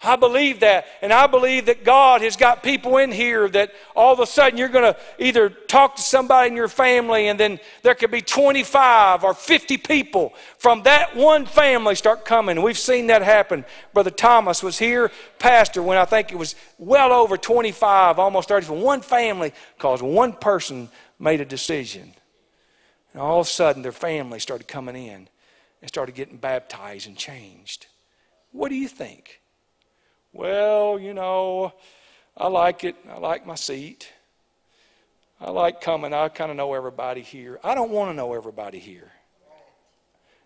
I 0.00 0.14
believe 0.14 0.60
that. 0.60 0.86
And 1.02 1.12
I 1.12 1.26
believe 1.26 1.66
that 1.66 1.84
God 1.84 2.22
has 2.22 2.36
got 2.36 2.62
people 2.62 2.98
in 2.98 3.10
here 3.10 3.48
that 3.48 3.72
all 3.96 4.12
of 4.12 4.20
a 4.20 4.26
sudden 4.26 4.56
you're 4.56 4.68
going 4.68 4.94
to 4.94 5.00
either 5.18 5.50
talk 5.50 5.96
to 5.96 6.02
somebody 6.02 6.50
in 6.50 6.56
your 6.56 6.68
family 6.68 7.26
and 7.26 7.38
then 7.38 7.58
there 7.82 7.96
could 7.96 8.12
be 8.12 8.20
25 8.20 9.24
or 9.24 9.34
50 9.34 9.76
people 9.78 10.34
from 10.56 10.84
that 10.84 11.16
one 11.16 11.46
family 11.46 11.96
start 11.96 12.24
coming. 12.24 12.62
we've 12.62 12.78
seen 12.78 13.08
that 13.08 13.22
happen. 13.22 13.64
Brother 13.92 14.12
Thomas 14.12 14.62
was 14.62 14.78
here, 14.78 15.10
pastor, 15.40 15.82
when 15.82 15.98
I 15.98 16.04
think 16.04 16.30
it 16.30 16.38
was 16.38 16.54
well 16.78 17.12
over 17.12 17.36
25, 17.36 18.20
almost 18.20 18.48
30 18.48 18.66
from 18.66 18.82
one 18.82 19.00
family 19.00 19.52
because 19.76 20.00
one 20.00 20.32
person 20.32 20.90
made 21.18 21.40
a 21.40 21.44
decision. 21.44 22.12
And 23.12 23.20
all 23.20 23.40
of 23.40 23.48
a 23.48 23.50
sudden 23.50 23.82
their 23.82 23.90
family 23.90 24.38
started 24.38 24.68
coming 24.68 24.94
in 24.94 25.28
and 25.82 25.88
started 25.88 26.14
getting 26.14 26.36
baptized 26.36 27.08
and 27.08 27.16
changed. 27.16 27.86
What 28.52 28.68
do 28.68 28.76
you 28.76 28.86
think? 28.86 29.40
Well, 30.32 30.98
you 30.98 31.14
know, 31.14 31.72
I 32.36 32.48
like 32.48 32.84
it. 32.84 32.96
I 33.10 33.18
like 33.18 33.46
my 33.46 33.54
seat. 33.54 34.12
I 35.40 35.50
like 35.50 35.80
coming. 35.80 36.12
I 36.12 36.28
kind 36.28 36.50
of 36.50 36.56
know 36.56 36.74
everybody 36.74 37.20
here. 37.20 37.60
I 37.62 37.74
don't 37.74 37.90
want 37.90 38.10
to 38.10 38.14
know 38.14 38.34
everybody 38.34 38.78
here. 38.78 39.12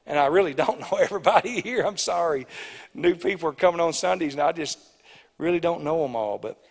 And 0.07 0.19
I 0.19 0.27
really 0.27 0.55
don't 0.55 0.81
know 0.93 0.99
everybody 0.99 1.61
here. 1.61 1.83
I'm 1.83 1.97
sorry. 1.97 2.47
New 2.95 3.15
people 3.15 3.49
are 3.49 3.55
coming 3.55 3.81
on 3.81 3.93
Sundays, 3.93 4.35
and 4.35 4.43
I 4.43 4.53
just 4.53 4.79
really 5.39 5.61
don't 5.61 5.83
know 5.83 6.03
them 6.03 6.17
all. 6.17 6.39
But 6.39 6.63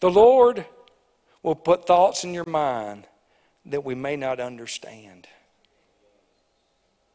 the 0.00 0.10
Lord 0.10 0.64
will 1.42 1.54
put 1.54 1.86
thoughts 1.86 2.24
in 2.24 2.34
your 2.34 2.44
mind 2.46 3.06
that 3.64 3.84
we 3.84 3.94
may 3.94 4.16
not 4.16 4.40
understand. 4.40 5.26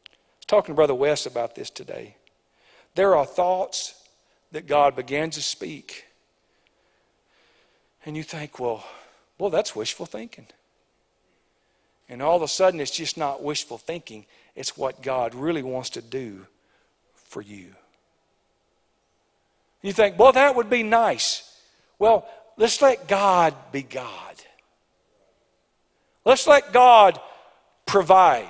I 0.06 0.16
was 0.38 0.46
talking 0.46 0.74
to 0.74 0.76
Brother 0.76 0.94
West 0.94 1.26
about 1.26 1.54
this 1.54 1.70
today. 1.70 2.16
There 2.94 3.16
are 3.16 3.24
thoughts 3.24 3.94
that 4.52 4.66
God 4.66 4.94
began 4.94 5.30
to 5.30 5.42
speak. 5.42 6.06
And 8.04 8.16
you 8.16 8.22
think, 8.22 8.58
well, 8.58 8.84
well, 9.38 9.50
that's 9.50 9.74
wishful 9.74 10.06
thinking. 10.06 10.46
And 12.08 12.22
all 12.22 12.36
of 12.36 12.42
a 12.42 12.48
sudden, 12.48 12.80
it's 12.80 12.90
just 12.90 13.16
not 13.16 13.42
wishful 13.42 13.78
thinking, 13.78 14.26
it's 14.54 14.76
what 14.76 15.02
God 15.02 15.34
really 15.34 15.62
wants 15.62 15.90
to 15.90 16.02
do 16.02 16.46
for 17.14 17.40
you. 17.40 17.74
You 19.80 19.92
think, 19.92 20.18
well, 20.18 20.32
that 20.32 20.54
would 20.54 20.68
be 20.68 20.82
nice. 20.82 21.58
Well, 21.98 22.28
let's 22.56 22.80
let 22.82 23.08
God 23.08 23.54
be 23.72 23.82
God. 23.82 24.36
Let's 26.24 26.46
let 26.46 26.72
God 26.72 27.18
provide. 27.86 28.46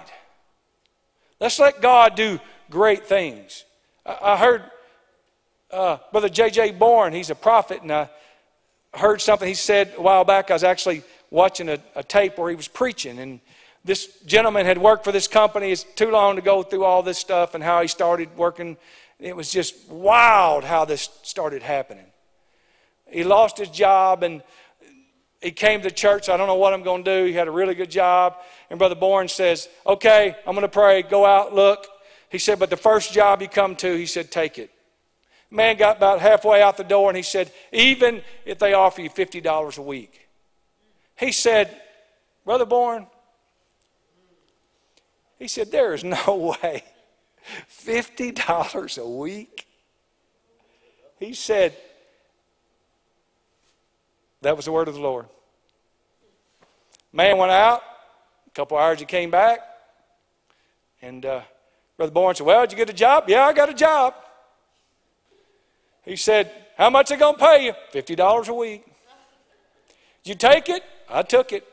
Let's 1.41 1.59
let 1.59 1.81
God 1.81 2.17
do 2.17 2.41
great 2.69 3.07
things. 3.07 3.65
I 4.05 4.37
heard 4.37 4.63
uh, 5.73 5.99
Brother 6.11 6.29
J.J. 6.29 6.73
Bourne, 6.73 7.13
he's 7.13 7.31
a 7.31 7.35
prophet, 7.35 7.83
and 7.83 7.91
I 7.91 8.11
heard 8.95 9.21
something 9.21 9.49
he 9.49 9.55
said 9.55 9.95
a 9.97 10.03
while 10.03 10.25
back. 10.25 10.51
I 10.51 10.55
was 10.55 10.65
actually 10.65 11.03
watching 11.31 11.69
a, 11.69 11.79
a 11.97 12.03
tape 12.03 12.37
where 12.39 12.51
he 12.51 12.57
was 12.57 12.69
preaching, 12.69 13.19
and 13.19 13.41
this 13.85 14.21
gentleman 14.27 14.67
had 14.67 14.79
worked 14.79 15.05
for 15.05 15.13
this 15.13 15.27
company. 15.27 15.73
It's 15.73 15.85
too 15.85 16.11
long 16.11 16.37
to 16.37 16.43
go 16.43 16.63
through 16.63 16.85
all 16.85 17.03
this 17.03 17.19
stuff 17.19 17.55
and 17.55 17.65
how 17.65 17.83
he 17.83 17.89
started 17.89 18.37
working. 18.37 18.77
It 19.19 19.35
was 19.35 19.51
just 19.51 19.89
wild 19.89 20.63
how 20.63 20.85
this 20.85 21.09
started 21.23 21.63
happening. 21.63 22.07
He 23.11 23.25
lost 23.25 23.59
his 23.59 23.69
job 23.69 24.23
and 24.23 24.43
he 25.41 25.51
came 25.51 25.83
to 25.83 25.91
church. 25.91 26.29
I 26.29 26.37
don't 26.37 26.47
know 26.47 26.55
what 26.57 26.73
I'm 26.73 26.83
going 26.83 27.03
to 27.03 27.23
do. 27.23 27.27
He 27.27 27.33
had 27.33 27.49
a 27.49 27.51
really 27.51 27.75
good 27.75 27.91
job. 27.91 28.37
And 28.71 28.79
Brother 28.79 28.95
Bourne 28.95 29.29
says, 29.29 29.69
Okay, 29.85 30.37
I'm 30.47 30.55
going 30.55 30.63
to 30.63 30.69
pray. 30.69 31.03
Go 31.03 31.27
out, 31.27 31.53
look. 31.53 31.87
He 32.31 32.39
said, 32.39 32.61
But 32.61 32.71
the 32.71 32.77
first 32.77 33.13
job 33.13 33.43
you 33.43 33.49
come 33.49 33.75
to, 33.77 33.97
he 33.97 34.07
said, 34.07 34.31
Take 34.31 34.59
it. 34.59 34.71
Man 35.53 35.77
got 35.77 35.99
about 35.99 36.21
halfway 36.21 36.63
out 36.63 36.79
the 36.79 36.83
door 36.83 37.11
and 37.11 37.17
he 37.17 37.23
said, 37.23 37.53
Even 37.73 38.23
if 38.47 38.59
they 38.59 38.73
offer 38.73 39.03
you 39.03 39.11
$50 39.11 39.77
a 39.77 39.83
week. 39.83 40.27
He 41.15 41.31
said, 41.31 41.79
Brother 42.47 42.65
Bourne, 42.65 43.07
he 45.39 45.49
said, 45.49 45.71
There 45.71 45.93
is 45.93 46.03
no 46.05 46.57
way. 46.63 46.85
$50 47.85 48.99
a 48.99 49.07
week? 49.07 49.67
He 51.21 51.35
said, 51.35 51.77
That 54.41 54.57
was 54.57 54.65
the 54.65 54.73
word 54.73 54.89
of 54.89 54.95
the 54.95 55.01
Lord. 55.01 55.27
Man 57.13 57.37
went 57.37 57.53
out. 57.53 57.83
A 58.47 58.51
couple 58.55 58.79
hours 58.79 59.01
he 59.01 59.05
came 59.05 59.31
back. 59.31 59.61
And 61.03 61.27
uh, 61.27 61.43
Brother 61.99 62.13
Bourne 62.13 62.35
said, 62.37 62.47
Well, 62.47 62.63
did 62.63 62.73
you 62.73 62.79
get 62.79 62.89
a 62.89 62.95
job? 62.95 63.25
Yeah, 63.29 63.45
I 63.45 63.53
got 63.53 63.69
a 63.69 63.75
job. 63.75 64.15
He 66.05 66.17
said, 66.17 66.51
How 66.77 66.91
much 66.91 67.11
are 67.11 67.17
they 67.17 67.21
going 67.21 67.37
to 67.37 67.45
pay 67.45 67.65
you? 67.67 67.75
$50 67.93 68.49
a 68.49 68.55
week. 68.55 68.85
You 70.25 70.35
take 70.35 70.69
it? 70.69 70.83
I 71.09 71.23
took 71.23 71.53
it. 71.53 71.67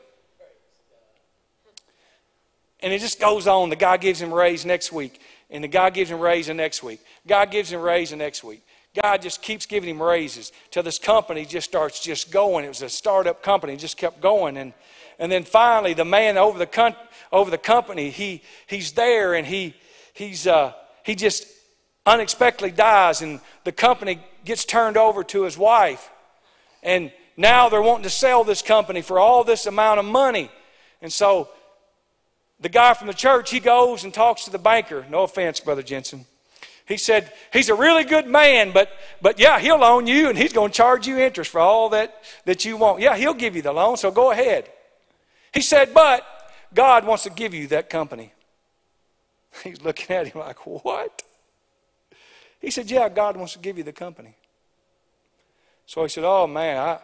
And 2.82 2.92
it 2.92 3.00
just 3.00 3.20
goes 3.20 3.46
on. 3.46 3.70
The 3.70 3.76
guy 3.76 3.96
gives 3.96 4.20
him 4.20 4.32
a 4.32 4.34
raise 4.34 4.64
next 4.64 4.92
week. 4.92 5.20
And 5.50 5.62
the 5.62 5.68
guy 5.68 5.90
gives 5.90 6.10
him 6.10 6.18
a 6.18 6.22
raise 6.22 6.46
the 6.46 6.54
next 6.54 6.82
week. 6.82 7.00
God 7.26 7.50
gives 7.50 7.72
him 7.72 7.80
a 7.80 7.82
raise 7.82 8.10
the 8.10 8.16
next 8.16 8.42
week. 8.42 8.62
God 8.94 9.22
just 9.22 9.42
keeps 9.42 9.66
giving 9.66 9.88
him 9.88 10.02
raises 10.02 10.50
till 10.70 10.82
this 10.82 10.98
company 10.98 11.44
just 11.44 11.68
starts 11.68 12.00
just 12.00 12.32
going. 12.32 12.64
It 12.64 12.68
was 12.68 12.82
a 12.82 12.88
startup 12.88 13.42
company, 13.42 13.76
just 13.76 13.96
kept 13.96 14.20
going. 14.20 14.56
And, 14.56 14.72
and 15.18 15.30
then 15.30 15.44
finally, 15.44 15.94
the 15.94 16.04
man 16.04 16.36
over 16.36 16.58
the, 16.58 16.96
over 17.30 17.50
the 17.50 17.58
company, 17.58 18.10
he, 18.10 18.42
he's 18.66 18.92
there 18.92 19.34
and 19.34 19.46
he, 19.46 19.74
he's, 20.12 20.46
uh, 20.46 20.72
he 21.04 21.14
just 21.14 21.46
unexpectedly 22.06 22.70
dies 22.70 23.22
and 23.22 23.40
the 23.64 23.72
company 23.72 24.20
gets 24.44 24.64
turned 24.64 24.96
over 24.96 25.22
to 25.24 25.42
his 25.42 25.58
wife. 25.58 26.10
And 26.82 27.12
now 27.36 27.68
they're 27.68 27.82
wanting 27.82 28.04
to 28.04 28.10
sell 28.10 28.44
this 28.44 28.62
company 28.62 29.02
for 29.02 29.18
all 29.18 29.44
this 29.44 29.66
amount 29.66 30.00
of 30.00 30.04
money. 30.04 30.50
And 31.02 31.12
so 31.12 31.48
the 32.60 32.68
guy 32.68 32.94
from 32.94 33.06
the 33.06 33.14
church, 33.14 33.50
he 33.50 33.60
goes 33.60 34.04
and 34.04 34.12
talks 34.12 34.44
to 34.44 34.50
the 34.50 34.58
banker. 34.58 35.06
No 35.10 35.22
offense, 35.22 35.60
Brother 35.60 35.82
Jensen. 35.82 36.26
He 36.86 36.96
said, 36.96 37.32
he's 37.52 37.68
a 37.68 37.74
really 37.74 38.02
good 38.02 38.26
man, 38.26 38.72
but, 38.72 38.90
but 39.22 39.38
yeah, 39.38 39.60
he'll 39.60 39.78
loan 39.78 40.08
you 40.08 40.28
and 40.28 40.36
he's 40.36 40.52
going 40.52 40.72
to 40.72 40.76
charge 40.76 41.06
you 41.06 41.18
interest 41.18 41.50
for 41.50 41.60
all 41.60 41.90
that, 41.90 42.22
that 42.46 42.64
you 42.64 42.76
want. 42.76 43.00
Yeah, 43.00 43.16
he'll 43.16 43.32
give 43.32 43.54
you 43.54 43.62
the 43.62 43.72
loan, 43.72 43.96
so 43.96 44.10
go 44.10 44.32
ahead. 44.32 44.68
He 45.54 45.60
said, 45.60 45.94
But 45.94 46.26
God 46.74 47.06
wants 47.06 47.22
to 47.24 47.30
give 47.30 47.54
you 47.54 47.68
that 47.68 47.90
company. 47.90 48.32
He's 49.64 49.80
looking 49.82 50.14
at 50.16 50.28
him 50.28 50.40
like, 50.40 50.66
What? 50.66 51.22
He 52.60 52.70
said, 52.70 52.90
Yeah, 52.90 53.08
God 53.08 53.36
wants 53.36 53.54
to 53.54 53.58
give 53.58 53.78
you 53.78 53.84
the 53.84 53.92
company. 53.92 54.34
So 55.86 56.02
he 56.02 56.08
said, 56.08 56.24
Oh, 56.24 56.46
man, 56.46 56.78
I, 56.78 56.98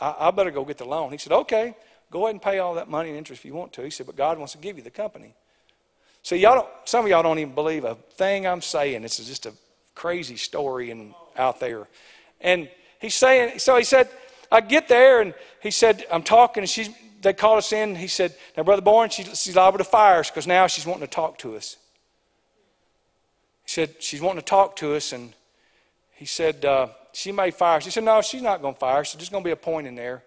I, 0.00 0.28
I 0.28 0.30
better 0.30 0.50
go 0.50 0.64
get 0.64 0.78
the 0.78 0.84
loan. 0.84 1.12
He 1.12 1.18
said, 1.18 1.32
Okay, 1.32 1.74
go 2.10 2.24
ahead 2.24 2.34
and 2.34 2.42
pay 2.42 2.58
all 2.58 2.74
that 2.74 2.88
money 2.88 3.08
and 3.08 3.18
interest 3.18 3.40
if 3.40 3.44
you 3.44 3.54
want 3.54 3.72
to. 3.74 3.82
He 3.82 3.90
said, 3.90 4.06
But 4.06 4.16
God 4.16 4.38
wants 4.38 4.52
to 4.52 4.58
give 4.58 4.76
you 4.76 4.82
the 4.82 4.90
company. 4.90 5.34
So 6.22 6.34
y'all 6.34 6.54
don't, 6.54 6.68
some 6.84 7.04
of 7.04 7.10
y'all 7.10 7.22
don't 7.22 7.38
even 7.38 7.54
believe 7.54 7.84
a 7.84 7.96
thing 8.12 8.46
I'm 8.46 8.62
saying. 8.62 9.02
This 9.02 9.20
is 9.20 9.26
just 9.26 9.44
a 9.46 9.52
crazy 9.94 10.36
story 10.36 10.90
and 10.90 11.14
out 11.36 11.60
there. 11.60 11.86
And 12.40 12.68
he's 12.98 13.14
saying, 13.14 13.58
so 13.58 13.76
he 13.76 13.84
said, 13.84 14.08
I 14.50 14.60
get 14.60 14.88
there 14.88 15.20
and 15.20 15.34
he 15.60 15.70
said, 15.70 16.04
I'm 16.10 16.22
talking 16.22 16.62
and 16.62 16.70
she's, 16.70 16.88
they 17.20 17.32
called 17.32 17.58
us 17.58 17.72
in. 17.72 17.94
He 17.94 18.06
said, 18.06 18.34
Now, 18.56 18.62
Brother 18.62 18.82
Bourne, 18.82 19.10
she, 19.10 19.24
she's 19.24 19.56
liable 19.56 19.78
to 19.78 19.84
fire 19.84 20.20
us 20.20 20.30
because 20.30 20.46
now 20.46 20.66
she's 20.66 20.86
wanting 20.86 21.06
to 21.06 21.12
talk 21.12 21.38
to 21.38 21.56
us. 21.56 21.76
Said, 23.74 23.96
She's 23.98 24.20
wanting 24.20 24.40
to 24.40 24.46
talk 24.46 24.76
to 24.76 24.94
us. 24.94 25.12
And 25.12 25.32
he 26.12 26.26
said, 26.26 26.64
uh, 26.64 26.86
She 27.12 27.32
may 27.32 27.50
fire 27.50 27.78
us. 27.78 27.84
He 27.84 27.90
said, 27.90 28.04
No, 28.04 28.22
she's 28.22 28.40
not 28.40 28.62
going 28.62 28.74
to 28.74 28.78
fire 28.78 29.00
us. 29.00 29.12
There's 29.12 29.22
just 29.22 29.32
going 29.32 29.42
to 29.42 29.48
be 29.48 29.50
a 29.50 29.56
point 29.56 29.88
in 29.88 29.96
there. 29.96 30.22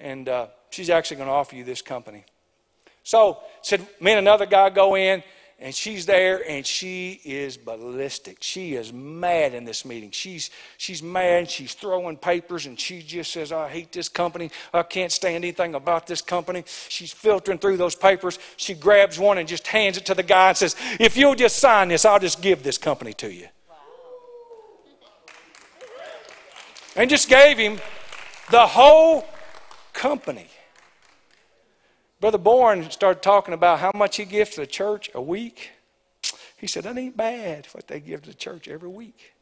And 0.00 0.28
uh, 0.28 0.48
she's 0.70 0.90
actually 0.90 1.18
going 1.18 1.28
to 1.28 1.32
offer 1.32 1.54
you 1.54 1.62
this 1.62 1.80
company. 1.80 2.24
So, 3.04 3.38
said, 3.62 3.86
me 4.00 4.10
and 4.10 4.18
another 4.18 4.46
guy 4.46 4.68
go 4.70 4.96
in 4.96 5.22
and 5.60 5.74
she's 5.74 6.06
there 6.06 6.48
and 6.48 6.64
she 6.64 7.20
is 7.24 7.56
ballistic. 7.56 8.38
She 8.40 8.74
is 8.74 8.92
mad 8.92 9.54
in 9.54 9.64
this 9.64 9.84
meeting. 9.84 10.12
She's, 10.12 10.50
she's 10.76 11.02
mad. 11.02 11.50
She's 11.50 11.74
throwing 11.74 12.16
papers 12.16 12.66
and 12.66 12.78
she 12.78 13.02
just 13.02 13.32
says, 13.32 13.50
I 13.50 13.68
hate 13.68 13.90
this 13.90 14.08
company. 14.08 14.52
I 14.72 14.84
can't 14.84 15.10
stand 15.10 15.34
anything 15.34 15.74
about 15.74 16.06
this 16.06 16.22
company. 16.22 16.62
She's 16.88 17.12
filtering 17.12 17.58
through 17.58 17.76
those 17.76 17.96
papers. 17.96 18.38
She 18.56 18.74
grabs 18.74 19.18
one 19.18 19.38
and 19.38 19.48
just 19.48 19.66
hands 19.66 19.96
it 19.96 20.06
to 20.06 20.14
the 20.14 20.22
guy 20.22 20.50
and 20.50 20.56
says, 20.56 20.76
If 21.00 21.16
you'll 21.16 21.34
just 21.34 21.58
sign 21.58 21.88
this, 21.88 22.04
I'll 22.04 22.20
just 22.20 22.40
give 22.40 22.62
this 22.62 22.78
company 22.78 23.12
to 23.14 23.32
you. 23.32 23.48
And 26.94 27.10
just 27.10 27.28
gave 27.28 27.58
him 27.58 27.80
the 28.50 28.66
whole 28.66 29.26
company. 29.92 30.46
Brother 32.20 32.38
Bourne 32.38 32.90
started 32.90 33.22
talking 33.22 33.54
about 33.54 33.78
how 33.78 33.92
much 33.94 34.16
he 34.16 34.24
gives 34.24 34.50
to 34.50 34.60
the 34.60 34.66
church 34.66 35.10
a 35.14 35.22
week. 35.22 35.70
He 36.56 36.66
said, 36.66 36.84
That 36.84 36.98
ain't 36.98 37.16
bad 37.16 37.66
what 37.72 37.86
they 37.86 38.00
give 38.00 38.22
to 38.22 38.30
the 38.30 38.34
church 38.34 38.66
every 38.68 38.88
week. 38.88 39.34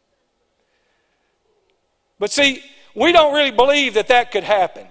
But 2.18 2.31
see, 2.31 2.62
we 2.95 3.12
don't 3.12 3.35
really 3.35 3.51
believe 3.51 3.95
that 3.95 4.09
that 4.09 4.31
could 4.31 4.45
happen. 4.45 4.87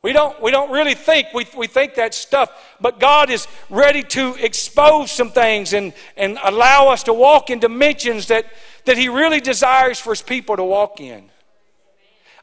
We 0.00 0.12
don't, 0.12 0.40
we 0.40 0.52
don't 0.52 0.70
really 0.70 0.94
think, 0.94 1.28
we, 1.34 1.46
we 1.56 1.66
think 1.66 1.96
that 1.96 2.14
stuff, 2.14 2.50
but 2.80 3.00
God 3.00 3.30
is 3.30 3.48
ready 3.68 4.02
to 4.04 4.36
expose 4.36 5.10
some 5.10 5.30
things 5.30 5.72
and, 5.72 5.92
and 6.16 6.38
allow 6.44 6.88
us 6.88 7.02
to 7.04 7.12
walk 7.12 7.50
in 7.50 7.58
dimensions 7.58 8.28
that, 8.28 8.46
that 8.84 8.96
He 8.96 9.08
really 9.08 9.40
desires 9.40 9.98
for 9.98 10.10
His 10.10 10.22
people 10.22 10.56
to 10.56 10.62
walk 10.62 11.00
in. 11.00 11.30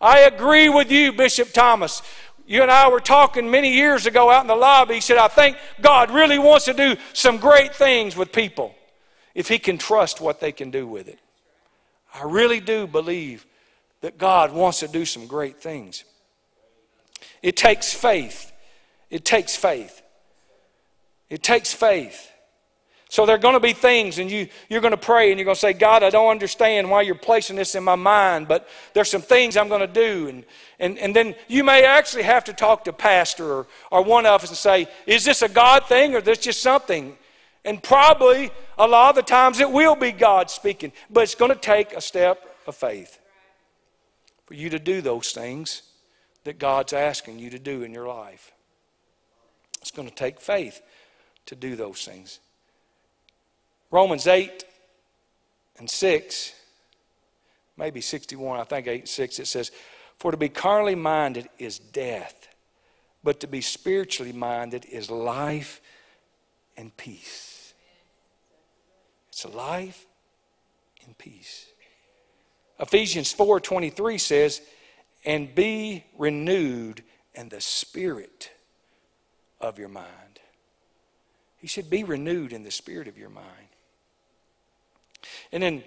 I 0.02 0.20
agree 0.22 0.68
with 0.68 0.92
you, 0.92 1.14
Bishop 1.14 1.54
Thomas. 1.54 2.02
You 2.48 2.62
and 2.62 2.70
I 2.70 2.90
were 2.90 3.00
talking 3.00 3.50
many 3.50 3.74
years 3.74 4.06
ago 4.06 4.30
out 4.30 4.42
in 4.42 4.48
the 4.48 4.56
lobby. 4.56 4.96
He 4.96 5.02
said, 5.02 5.18
I 5.18 5.28
think 5.28 5.58
God 5.82 6.12
really 6.12 6.38
wants 6.38 6.66
to 6.66 6.74
do 6.74 6.96
some 7.14 7.38
great 7.38 7.74
things 7.74 8.16
with 8.16 8.32
people 8.32 8.76
if 9.34 9.48
He 9.48 9.58
can 9.58 9.78
trust 9.78 10.22
what 10.22 10.40
they 10.40 10.52
can 10.52 10.70
do 10.70 10.86
with 10.86 11.08
it. 11.08 11.20
I 12.14 12.24
really 12.24 12.60
do 12.60 12.86
believe 12.88 13.46
that 14.02 14.18
God 14.18 14.54
wants 14.54 14.80
to 14.82 14.88
do 14.88 15.06
some 15.06 15.26
great 15.26 15.58
things. 15.58 16.04
It 17.42 17.58
takes 17.58 17.94
faith. 17.94 18.52
It 19.10 19.26
takes 19.26 19.56
faith. 19.56 20.02
It 21.30 21.42
takes 21.42 21.74
faith. 21.74 22.32
So 23.16 23.26
there 23.26 23.36
are 23.36 23.40
going 23.40 23.54
to 23.54 23.62
be 23.62 23.72
things, 23.72 24.20
and 24.20 24.30
you, 24.30 24.50
you're 24.68 24.82
going 24.82 24.92
to 24.92 24.98
pray 24.98 25.32
and 25.32 25.40
you're 25.40 25.46
going 25.46 25.56
to 25.56 25.60
say, 25.62 25.72
God, 25.72 26.04
I 26.04 26.10
don't 26.10 26.30
understand 26.30 26.92
why 26.92 27.02
you're 27.02 27.16
placing 27.16 27.56
this 27.56 27.74
in 27.74 27.82
my 27.82 27.96
mind, 27.96 28.50
but 28.50 28.68
there's 28.92 29.10
some 29.10 29.22
things 29.22 29.56
I'm 29.56 29.70
going 29.70 29.80
to 29.80 29.88
do. 29.88 30.28
And, 30.28 30.46
and, 30.82 31.00
and 31.00 31.16
then 31.16 31.34
you 31.48 31.64
may 31.64 31.86
actually 31.86 32.24
have 32.24 32.44
to 32.44 32.52
talk 32.52 32.84
to 32.84 32.92
pastor 32.92 33.50
or, 33.50 33.68
or 33.90 34.04
one 34.04 34.26
of 34.26 34.44
us 34.44 34.50
and 34.50 34.58
say, 34.58 34.90
is 35.08 35.24
this 35.24 35.42
a 35.42 35.48
God 35.48 35.86
thing 35.86 36.14
or 36.14 36.18
is 36.18 36.26
this 36.26 36.40
just 36.40 36.62
something? 36.62 37.16
And 37.64 37.82
probably 37.82 38.52
a 38.78 38.86
lot 38.86 39.12
of 39.12 39.16
the 39.16 39.22
times 39.22 39.62
it 39.62 39.72
will 39.72 39.96
be 39.96 40.12
God 40.12 40.52
speaking, 40.52 40.92
but 41.10 41.24
it's 41.24 41.36
going 41.36 41.52
to 41.52 41.58
take 41.58 41.94
a 41.94 42.02
step 42.02 42.46
of 42.68 42.76
faith 42.76 43.18
for 44.44 44.56
you 44.56 44.70
to 44.72 44.78
do 44.78 45.00
those 45.00 45.32
things 45.32 45.84
that 46.44 46.60
God's 46.60 46.92
asking 46.92 47.40
you 47.40 47.50
to 47.52 47.60
do 47.60 47.82
in 47.82 47.94
your 47.94 48.10
life. 48.10 48.52
It's 49.80 49.92
going 49.92 50.10
to 50.10 50.14
take 50.14 50.42
faith 50.42 50.82
to 51.46 51.56
do 51.56 51.78
those 51.78 52.04
things. 52.04 52.42
Romans 53.96 54.28
8 54.28 54.66
and 55.78 55.90
6, 55.90 56.54
maybe 57.78 58.02
61, 58.02 58.60
I 58.60 58.66
think 58.66 58.88
8 58.88 59.00
and 59.00 59.08
6, 59.08 59.40
it 59.40 59.48
says, 59.48 59.72
For 60.20 60.32
to 60.32 60.38
be 60.38 60.50
carnally 60.50 60.96
minded 60.96 61.48
is 61.58 61.80
death, 61.80 62.50
but 63.24 63.40
to 63.40 63.48
be 63.48 63.62
spiritually 63.62 64.34
minded 64.34 64.84
is 64.84 65.10
life 65.10 65.80
and 66.76 66.96
peace. 66.98 67.74
It's 69.30 69.46
life 69.46 70.06
and 71.06 71.18
peace. 71.18 71.68
Ephesians 72.78 73.32
4:23 73.32 74.18
says, 74.18 74.62
"And 75.24 75.56
be 75.56 76.04
renewed 76.18 77.02
in 77.34 77.48
the 77.48 77.62
spirit 77.62 78.52
of 79.62 79.80
your 79.80 79.88
mind." 79.88 80.42
He 81.56 81.68
should 81.68 81.90
be 81.90 82.04
renewed 82.04 82.52
in 82.52 82.64
the 82.64 82.72
spirit 82.72 83.08
of 83.08 83.18
your 83.18 83.30
mind. 83.30 83.75
And 85.52 85.64
in 85.64 85.84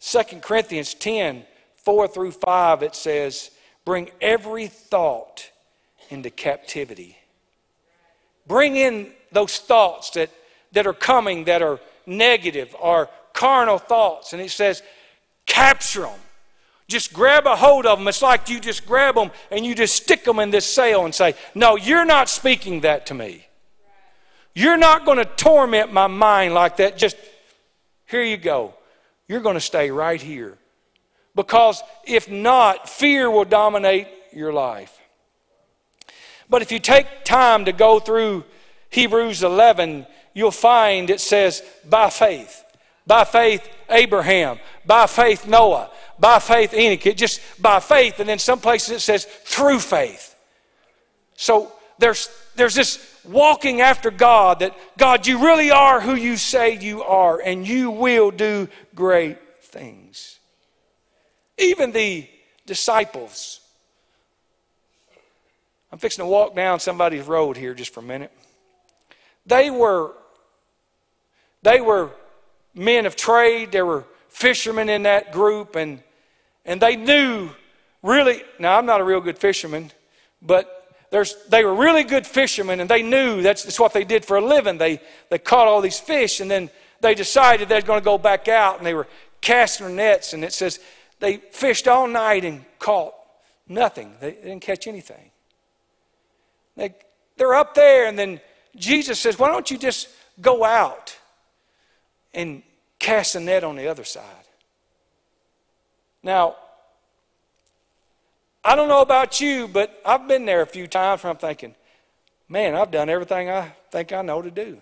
2 0.00 0.22
Corinthians 0.40 0.94
10 0.94 1.44
4 1.84 2.08
through 2.08 2.30
5, 2.32 2.82
it 2.82 2.94
says, 2.94 3.50
Bring 3.84 4.10
every 4.20 4.68
thought 4.68 5.50
into 6.10 6.30
captivity. 6.30 7.18
Bring 8.46 8.76
in 8.76 9.10
those 9.32 9.58
thoughts 9.58 10.10
that, 10.10 10.30
that 10.72 10.86
are 10.86 10.92
coming 10.92 11.44
that 11.44 11.62
are 11.62 11.80
negative 12.06 12.74
or 12.80 13.08
carnal 13.32 13.78
thoughts. 13.78 14.32
And 14.32 14.40
it 14.40 14.50
says, 14.50 14.82
Capture 15.46 16.02
them. 16.02 16.20
Just 16.86 17.12
grab 17.12 17.46
a 17.46 17.56
hold 17.56 17.86
of 17.86 17.98
them. 17.98 18.06
It's 18.06 18.22
like 18.22 18.48
you 18.48 18.60
just 18.60 18.86
grab 18.86 19.14
them 19.14 19.30
and 19.50 19.64
you 19.64 19.74
just 19.74 19.96
stick 19.96 20.24
them 20.24 20.38
in 20.38 20.50
this 20.50 20.66
sail 20.66 21.04
and 21.04 21.14
say, 21.14 21.34
No, 21.54 21.76
you're 21.76 22.04
not 22.04 22.28
speaking 22.28 22.80
that 22.82 23.06
to 23.06 23.14
me. 23.14 23.46
You're 24.54 24.76
not 24.76 25.04
going 25.04 25.18
to 25.18 25.24
torment 25.24 25.92
my 25.92 26.06
mind 26.06 26.54
like 26.54 26.76
that. 26.76 26.98
Just 26.98 27.16
here 28.12 28.22
you 28.22 28.36
go 28.36 28.74
you're 29.32 29.40
going 29.40 29.54
to 29.54 29.60
stay 29.60 29.90
right 29.90 30.20
here. 30.20 30.58
Because 31.34 31.82
if 32.04 32.30
not, 32.30 32.86
fear 32.86 33.30
will 33.30 33.46
dominate 33.46 34.08
your 34.30 34.52
life. 34.52 34.98
But 36.50 36.60
if 36.60 36.70
you 36.70 36.78
take 36.78 37.24
time 37.24 37.64
to 37.64 37.72
go 37.72 37.98
through 37.98 38.44
Hebrews 38.90 39.42
11, 39.42 40.06
you'll 40.34 40.50
find 40.50 41.08
it 41.08 41.20
says, 41.20 41.62
by 41.88 42.10
faith. 42.10 42.62
By 43.06 43.24
faith, 43.24 43.66
Abraham. 43.88 44.58
By 44.84 45.06
faith, 45.06 45.46
Noah. 45.46 45.90
By 46.18 46.38
faith, 46.38 46.74
Enoch. 46.74 47.06
It 47.06 47.16
just 47.16 47.40
by 47.60 47.80
faith. 47.80 48.20
And 48.20 48.28
then 48.28 48.38
some 48.38 48.60
places 48.60 48.96
it 48.96 49.00
says, 49.00 49.24
through 49.24 49.78
faith. 49.78 50.36
So 51.36 51.72
there's, 51.98 52.28
there's 52.54 52.74
this 52.74 53.20
walking 53.24 53.80
after 53.80 54.10
God 54.10 54.60
that, 54.60 54.76
God, 54.98 55.26
you 55.26 55.44
really 55.44 55.70
are 55.70 56.00
who 56.00 56.14
you 56.14 56.36
say 56.36 56.78
you 56.78 57.02
are, 57.02 57.40
and 57.40 57.66
you 57.66 57.90
will 57.90 58.30
do 58.30 58.68
great 58.94 59.38
things. 59.62 60.38
Even 61.58 61.92
the 61.92 62.28
disciples. 62.66 63.60
I'm 65.90 65.98
fixing 65.98 66.22
to 66.24 66.28
walk 66.28 66.54
down 66.54 66.80
somebody's 66.80 67.26
road 67.26 67.56
here 67.56 67.74
just 67.74 67.92
for 67.92 68.00
a 68.00 68.04
minute. 68.04 68.32
They 69.46 69.70
were, 69.70 70.12
they 71.62 71.80
were 71.80 72.10
men 72.74 73.06
of 73.06 73.16
trade, 73.16 73.72
there 73.72 73.86
were 73.86 74.04
fishermen 74.28 74.88
in 74.88 75.02
that 75.02 75.32
group, 75.32 75.76
and, 75.76 76.02
and 76.64 76.80
they 76.80 76.96
knew 76.96 77.50
really, 78.02 78.42
now 78.58 78.78
I'm 78.78 78.86
not 78.86 79.00
a 79.00 79.04
real 79.04 79.20
good 79.20 79.38
fisherman, 79.38 79.90
but 80.40 80.81
there's, 81.12 81.36
they 81.50 81.62
were 81.62 81.74
really 81.74 82.04
good 82.04 82.26
fishermen 82.26 82.80
and 82.80 82.88
they 82.88 83.02
knew 83.02 83.42
that's, 83.42 83.64
that's 83.64 83.78
what 83.78 83.92
they 83.92 84.02
did 84.02 84.24
for 84.24 84.38
a 84.38 84.40
living. 84.40 84.78
They, 84.78 84.98
they 85.28 85.38
caught 85.38 85.68
all 85.68 85.82
these 85.82 86.00
fish 86.00 86.40
and 86.40 86.50
then 86.50 86.70
they 87.02 87.14
decided 87.14 87.68
they're 87.68 87.82
going 87.82 88.00
to 88.00 88.04
go 88.04 88.16
back 88.16 88.48
out 88.48 88.78
and 88.78 88.86
they 88.86 88.94
were 88.94 89.06
casting 89.42 89.88
their 89.88 89.94
nets. 89.94 90.32
And 90.32 90.42
it 90.42 90.54
says 90.54 90.80
they 91.20 91.36
fished 91.36 91.86
all 91.86 92.08
night 92.08 92.46
and 92.46 92.64
caught 92.78 93.12
nothing. 93.68 94.14
They 94.20 94.30
didn't 94.30 94.60
catch 94.60 94.86
anything. 94.86 95.30
They, 96.76 96.94
they're 97.36 97.54
up 97.54 97.74
there 97.74 98.06
and 98.06 98.18
then 98.18 98.40
Jesus 98.74 99.20
says, 99.20 99.38
Why 99.38 99.48
don't 99.48 99.70
you 99.70 99.76
just 99.76 100.08
go 100.40 100.64
out 100.64 101.14
and 102.32 102.62
cast 102.98 103.34
a 103.34 103.40
net 103.40 103.64
on 103.64 103.76
the 103.76 103.88
other 103.88 104.04
side? 104.04 104.24
Now, 106.22 106.56
I 108.64 108.76
don't 108.76 108.88
know 108.88 109.02
about 109.02 109.40
you, 109.40 109.66
but 109.66 110.00
I've 110.04 110.28
been 110.28 110.44
there 110.44 110.62
a 110.62 110.66
few 110.66 110.86
times 110.86 111.22
where 111.22 111.32
I'm 111.32 111.36
thinking, 111.36 111.74
man, 112.48 112.74
I've 112.74 112.90
done 112.90 113.08
everything 113.08 113.50
I 113.50 113.74
think 113.90 114.12
I 114.12 114.22
know 114.22 114.40
to 114.40 114.50
do. 114.50 114.80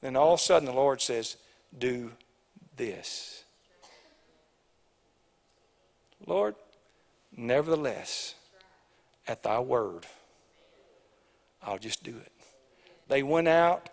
Then 0.00 0.16
all 0.16 0.34
of 0.34 0.40
a 0.40 0.42
sudden 0.42 0.66
the 0.66 0.74
Lord 0.74 1.00
says, 1.00 1.36
do 1.76 2.12
this. 2.76 3.44
Lord, 6.26 6.54
nevertheless, 7.36 8.34
at 9.26 9.42
thy 9.42 9.58
word, 9.58 10.06
I'll 11.62 11.78
just 11.78 12.04
do 12.04 12.16
it. 12.16 12.32
They 13.08 13.22
went 13.22 13.48
out, 13.48 13.88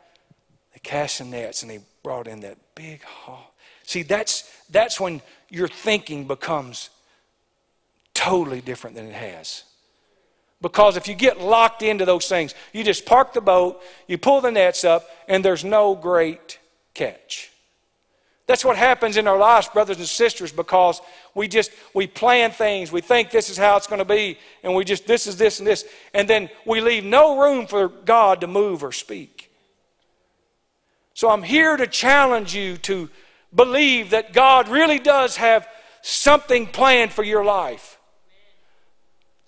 they 0.73 0.79
cast 0.79 1.17
some 1.17 1.31
nets, 1.31 1.63
and 1.63 1.71
they 1.71 1.79
brought 2.03 2.27
in 2.27 2.41
that 2.41 2.57
big 2.75 3.03
haul. 3.03 3.53
See, 3.83 4.03
that's, 4.03 4.49
that's 4.69 4.99
when 4.99 5.21
your 5.49 5.67
thinking 5.67 6.27
becomes 6.27 6.89
totally 8.19 8.59
different 8.59 8.97
than 8.97 9.05
it 9.05 9.13
has. 9.13 9.63
Because 10.61 10.97
if 10.97 11.07
you 11.07 11.15
get 11.15 11.39
locked 11.39 11.81
into 11.83 12.03
those 12.03 12.27
things, 12.27 12.53
you 12.73 12.83
just 12.83 13.05
park 13.05 13.31
the 13.31 13.39
boat, 13.39 13.81
you 14.07 14.17
pull 14.17 14.41
the 14.41 14.51
nets 14.51 14.83
up, 14.83 15.07
and 15.29 15.43
there's 15.43 15.63
no 15.63 15.95
great 15.95 16.59
catch. 16.93 17.49
That's 18.45 18.65
what 18.65 18.75
happens 18.75 19.15
in 19.15 19.25
our 19.25 19.37
lives, 19.37 19.69
brothers 19.69 19.99
and 19.99 20.07
sisters, 20.07 20.51
because 20.51 20.99
we 21.33 21.47
just 21.47 21.71
we 21.93 22.07
plan 22.07 22.51
things. 22.51 22.91
We 22.91 22.99
think 22.99 23.31
this 23.31 23.49
is 23.49 23.57
how 23.57 23.77
it's 23.77 23.87
going 23.87 23.99
to 23.99 24.05
be, 24.05 24.37
and 24.63 24.75
we 24.75 24.83
just 24.83 25.07
this 25.07 25.25
is 25.25 25.37
this 25.37 25.59
and 25.59 25.67
this, 25.67 25.85
and 26.13 26.27
then 26.27 26.49
we 26.65 26.81
leave 26.81 27.05
no 27.05 27.39
room 27.39 27.67
for 27.67 27.87
God 27.87 28.41
to 28.41 28.47
move 28.47 28.83
or 28.83 28.91
speak. 28.91 29.49
So 31.13 31.29
I'm 31.29 31.43
here 31.43 31.77
to 31.77 31.87
challenge 31.87 32.53
you 32.53 32.75
to 32.79 33.09
believe 33.55 34.09
that 34.09 34.33
God 34.33 34.67
really 34.67 34.99
does 34.99 35.37
have 35.37 35.65
something 36.01 36.67
planned 36.67 37.13
for 37.13 37.23
your 37.23 37.45
life. 37.45 37.98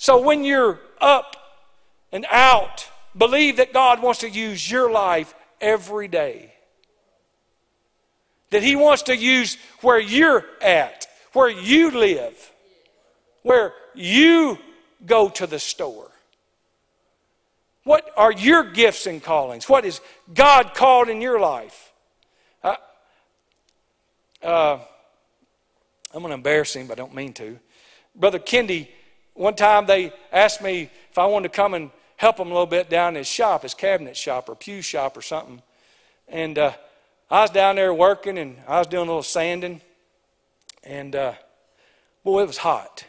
So 0.02 0.20
when 0.20 0.44
you're 0.44 0.80
up 1.00 1.36
and 2.12 2.26
out, 2.32 2.90
believe 3.16 3.58
that 3.58 3.72
God 3.72 4.02
wants 4.02 4.22
to 4.22 4.30
use 4.32 4.72
your 4.72 4.90
life 4.90 5.36
every 5.62 6.08
day 6.08 6.52
that 8.50 8.64
He 8.64 8.76
wants 8.76 9.04
to 9.04 9.16
use 9.16 9.58
where 9.82 10.00
you're 10.00 10.44
at, 10.60 11.06
where 11.34 11.50
you 11.50 11.92
live, 11.92 12.52
where 13.44 13.76
you 13.94 14.58
go 15.06 15.30
to 15.30 15.46
the 15.46 15.60
store. 15.60 16.10
What 17.84 18.10
are 18.18 18.32
your 18.32 18.64
gifts 18.72 19.06
and 19.06 19.22
callings? 19.22 19.70
What 19.70 19.86
is 19.86 20.02
God 20.34 20.74
called 20.74 21.10
in 21.10 21.22
your 21.22 21.40
life? 21.40 21.92
Uh, 22.64 22.76
uh, 24.42 24.80
I'm 26.12 26.22
going 26.24 26.32
to 26.32 26.34
embarrass 26.34 26.76
him, 26.76 26.88
but 26.88 27.00
I 27.00 27.04
don't 27.04 27.14
mean 27.14 27.34
to. 27.34 27.60
Brother 28.16 28.40
Kendi, 28.40 28.88
one 29.34 29.56
time 29.56 29.86
they 29.86 30.14
asked 30.32 30.62
me 30.62 30.90
if 31.10 31.18
I 31.18 31.26
wanted 31.26 31.52
to 31.52 31.56
come 31.56 31.74
and 31.74 31.92
help 32.18 32.40
him 32.40 32.48
a 32.48 32.52
little 32.52 32.68
bit 32.68 32.90
down 32.90 33.10
in 33.10 33.16
his 33.16 33.28
shop, 33.28 33.64
his 33.64 33.74
cabinet 33.74 34.16
shop 34.16 34.50
or 34.50 34.56
pew 34.56 34.82
shop 34.82 35.18
or 35.18 35.22
something. 35.22 35.62
And 36.28 36.58
uh, 36.58 36.74
I 37.30 37.42
was 37.42 37.50
down 37.50 37.76
there 37.76 37.94
working 37.94 38.38
and 38.38 38.58
I 38.68 38.80
was 38.80 38.88
doing 38.88 39.04
a 39.04 39.12
little 39.12 39.24
sanding. 39.24 39.82
And 40.84 41.16
uh, 41.16 41.34
boy, 42.24 42.44
it 42.44 42.48
was 42.48 42.58
hot. 42.58 43.06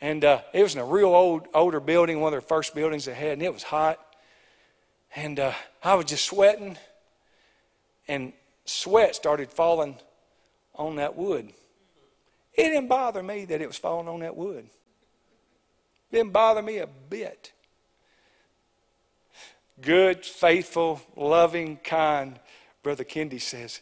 And 0.00 0.24
uh, 0.24 0.42
it 0.52 0.62
was 0.62 0.74
in 0.74 0.80
a 0.80 0.84
real 0.84 1.14
old, 1.14 1.48
older 1.54 1.80
building, 1.80 2.20
one 2.20 2.28
of 2.28 2.32
their 2.32 2.40
first 2.40 2.74
buildings 2.74 3.06
they 3.06 3.14
had, 3.14 3.32
and 3.32 3.42
it 3.42 3.52
was 3.52 3.62
hot. 3.62 3.98
And 5.14 5.40
uh, 5.40 5.52
I 5.82 5.94
was 5.94 6.04
just 6.04 6.24
sweating, 6.24 6.76
and 8.06 8.34
sweat 8.66 9.16
started 9.16 9.50
falling 9.50 9.96
on 10.74 10.96
that 10.96 11.16
wood. 11.16 11.52
It 12.56 12.68
didn't 12.70 12.88
bother 12.88 13.22
me 13.22 13.44
that 13.46 13.60
it 13.60 13.66
was 13.66 13.76
falling 13.76 14.08
on 14.08 14.20
that 14.20 14.36
wood. 14.36 14.64
It 16.10 16.16
didn't 16.16 16.32
bother 16.32 16.62
me 16.62 16.78
a 16.78 16.86
bit 16.86 17.52
good, 19.80 20.24
faithful, 20.24 21.00
loving, 21.16 21.78
kind, 21.78 22.38
Brother 22.82 23.04
Kendi 23.04 23.40
says, 23.40 23.80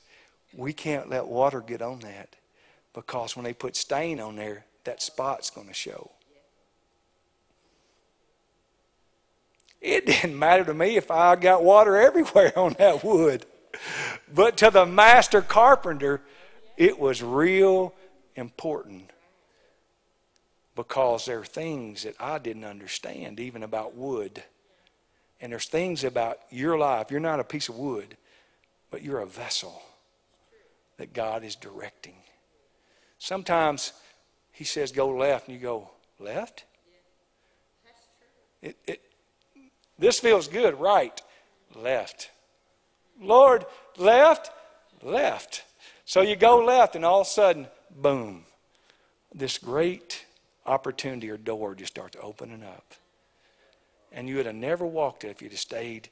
we 0.53 0.73
can't 0.73 1.11
let 1.11 1.27
water 1.27 1.61
get 1.61 1.83
on 1.83 2.01
that 2.01 2.37
because 2.93 3.37
when 3.37 3.45
they 3.45 3.53
put 3.53 3.77
stain 3.77 4.21
on 4.21 4.37
there, 4.37 4.65
that 4.85 5.03
spot's 5.03 5.51
going 5.51 5.69
to 5.69 5.75
show. 5.75 6.11
It 9.81 10.07
didn't 10.07 10.39
matter 10.39 10.65
to 10.65 10.75
me 10.75 10.97
if 10.97 11.11
I 11.11 11.37
got 11.37 11.63
water 11.63 11.97
everywhere 12.01 12.59
on 12.59 12.75
that 12.79 13.05
wood. 13.05 13.47
But 14.33 14.57
to 14.59 14.71
the 14.71 14.87
master 14.87 15.43
carpenter, 15.43 16.23
it 16.77 16.99
was 16.99 17.23
real 17.23 17.93
important 18.37 19.11
because 20.77 21.27
there 21.27 21.39
are 21.39 21.45
things 21.45 22.03
that 22.03 22.17
I 22.19 22.39
didn't 22.39 22.65
understand, 22.65 23.39
even 23.39 23.63
about 23.63 23.95
wood. 23.95 24.43
And 25.41 25.53
there's 25.53 25.67
things 25.67 26.05
about 26.05 26.39
your 26.51 26.79
life. 26.79 27.11
You're 27.11 27.21
not 27.21 27.41
a 27.41 27.45
piece 27.45 27.69
of 27.69 27.77
wood, 27.77 28.17
but 28.91 29.03
you're 29.03 29.21
a 29.21 29.27
vessel 29.27 29.83
that 30.97 31.13
God 31.13 31.45
is 31.45 31.55
directing. 31.55 32.15
Sometimes 33.19 33.93
He 34.53 34.65
says, 34.65 34.93
go 34.93 35.09
left, 35.09 35.49
and 35.49 35.57
you 35.57 35.63
go, 35.63 35.91
left? 36.19 36.65
It, 38.63 38.77
it, 38.87 39.03
this 39.99 40.19
feels 40.19 40.49
good, 40.49 40.81
right? 40.81 41.21
Left. 41.75 42.31
Lord, 43.21 43.67
left, 43.97 44.51
left. 45.03 45.65
So 46.05 46.21
you 46.23 46.37
go 46.37 46.65
left, 46.65 46.97
and 46.97 47.05
all 47.05 47.21
of 47.21 47.27
a 47.27 47.31
sudden, 47.31 47.67
boom, 47.95 48.45
this 49.35 49.59
great 49.59 50.25
opportunity 50.67 51.31
or 51.31 51.37
door 51.37 51.75
just 51.75 51.93
starts 51.93 52.17
opening 52.23 52.63
up. 52.63 52.95
And 54.13 54.29
you 54.29 54.37
would 54.37 54.47
have 54.47 54.55
never 54.55 54.87
walked 54.87 55.25
it 55.25 55.29
if 55.29 55.43
you'd 55.43 55.53
have 55.53 55.61
stayed 55.61 56.09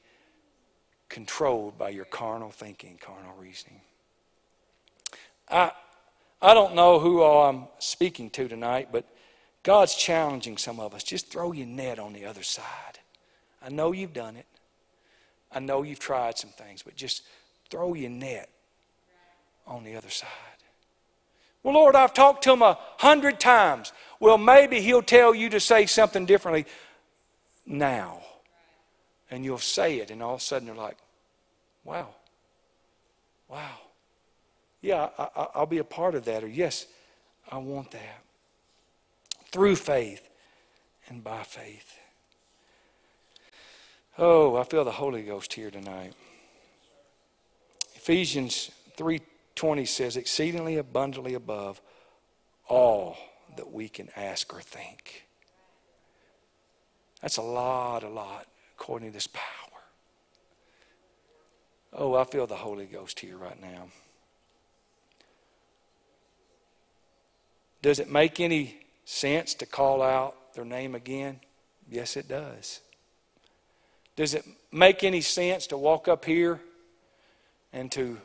controlled 1.09 1.77
by 1.77 1.89
your 1.89 2.05
carnal 2.05 2.51
thinking, 2.51 2.97
carnal 2.99 3.33
reasoning. 3.39 3.81
I, 5.49 5.71
I 6.41 6.53
don't 6.53 6.75
know 6.75 6.99
who 6.99 7.23
I'm 7.23 7.67
speaking 7.79 8.29
to 8.31 8.47
tonight, 8.47 8.89
but 8.91 9.05
God's 9.63 9.95
challenging 9.95 10.57
some 10.57 10.79
of 10.79 10.93
us. 10.93 11.03
Just 11.03 11.31
throw 11.31 11.53
your 11.53 11.67
net 11.67 11.99
on 11.99 12.13
the 12.13 12.25
other 12.25 12.43
side. 12.43 12.99
I 13.65 13.69
know 13.69 13.93
you've 13.93 14.13
done 14.13 14.35
it. 14.35 14.45
I 15.51 15.59
know 15.59 15.83
you've 15.83 15.99
tried 15.99 16.37
some 16.37 16.49
things, 16.49 16.81
but 16.81 16.95
just 16.95 17.23
throw 17.69 17.93
your 17.93 18.09
net 18.09 18.49
on 19.65 19.83
the 19.83 19.95
other 19.95 20.09
side. 20.09 20.29
Well, 21.63 21.75
Lord, 21.75 21.95
I've 21.95 22.13
talked 22.13 22.43
to 22.43 22.51
him 22.51 22.61
a 22.61 22.77
hundred 22.97 23.39
times. 23.39 23.93
Well, 24.19 24.37
maybe 24.37 24.81
he'll 24.81 25.01
tell 25.01 25.33
you 25.33 25.49
to 25.49 25.59
say 25.59 25.85
something 25.85 26.25
differently 26.25 26.65
now. 27.65 28.21
And 29.31 29.43
you'll 29.43 29.57
say 29.57 29.99
it, 29.99 30.11
and 30.11 30.21
all 30.21 30.35
of 30.35 30.41
a 30.41 30.43
sudden 30.43 30.67
they're 30.67 30.75
like, 30.75 30.97
wow, 31.83 32.09
wow. 33.47 33.77
Yeah, 34.81 35.09
I, 35.17 35.59
will 35.59 35.65
be 35.65 35.77
a 35.77 35.83
part 35.83 36.13
of 36.13 36.25
that. 36.25 36.43
Or, 36.43 36.47
yes, 36.47 36.85
I 37.49 37.57
want 37.57 37.91
that. 37.91 38.21
Through 39.51 39.77
faith 39.77 40.27
and 41.07 41.23
by 41.23 41.43
faith. 41.43 41.97
Oh, 44.17 44.57
I 44.57 44.63
feel 44.63 44.83
the 44.83 44.91
Holy 44.91 45.23
Ghost 45.23 45.53
here 45.53 45.71
tonight. 45.71 46.13
Ephesians 47.95 48.69
3:20 49.55 49.87
says 49.87 50.17
exceedingly 50.17 50.77
abundantly 50.77 51.33
above 51.33 51.81
all 52.67 53.17
that 53.55 53.71
we 53.71 53.89
can 53.89 54.09
ask 54.15 54.53
or 54.53 54.61
think. 54.61 55.25
That's 57.21 57.37
a 57.37 57.41
lot, 57.41 58.03
a 58.03 58.09
lot, 58.09 58.47
according 58.75 59.09
to 59.09 59.13
this 59.13 59.27
power. 59.27 59.43
Oh, 61.93 62.15
I 62.15 62.23
feel 62.23 62.47
the 62.47 62.55
Holy 62.55 62.85
Ghost 62.85 63.19
here 63.19 63.37
right 63.37 63.61
now. 63.61 63.87
Does 67.81 67.99
it 67.99 68.09
make 68.09 68.39
any 68.39 68.77
sense 69.05 69.53
to 69.55 69.65
call 69.65 70.01
out 70.01 70.53
their 70.53 70.65
name 70.65 70.95
again? 70.95 71.39
Yes, 71.89 72.17
it 72.17 72.27
does. 72.27 72.79
Does 74.15 74.33
it 74.33 74.45
make 74.71 75.03
any 75.03 75.21
sense 75.21 75.67
to 75.67 75.77
walk 75.77 76.07
up 76.07 76.25
here 76.25 76.59
and 77.71 77.91
to 77.91 78.19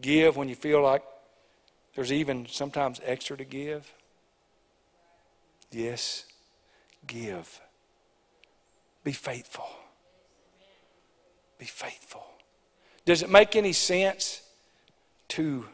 give 0.00 0.36
when 0.36 0.48
you 0.48 0.54
feel 0.54 0.82
like 0.82 1.02
there's 1.94 2.12
even 2.12 2.46
sometimes 2.48 3.00
extra 3.04 3.36
to 3.36 3.44
give? 3.44 3.92
Yes 5.70 6.24
give. 7.06 7.60
Be 9.04 9.12
faithful. 9.12 9.68
Be 11.58 11.66
faithful. 11.66 12.24
Does 13.04 13.22
it 13.22 13.30
make 13.30 13.56
any 13.56 13.72
sense 13.72 14.42
to 15.28 15.66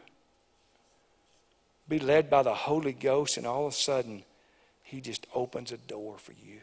be 1.87 1.99
led 1.99 2.29
by 2.29 2.43
the 2.43 2.53
Holy 2.53 2.93
Ghost 2.93 3.37
and 3.37 3.45
all 3.45 3.67
of 3.67 3.73
a 3.73 3.75
sudden 3.75 4.23
He 4.83 5.01
just 5.01 5.27
opens 5.33 5.71
a 5.71 5.77
door 5.77 6.17
for 6.17 6.33
you? 6.33 6.59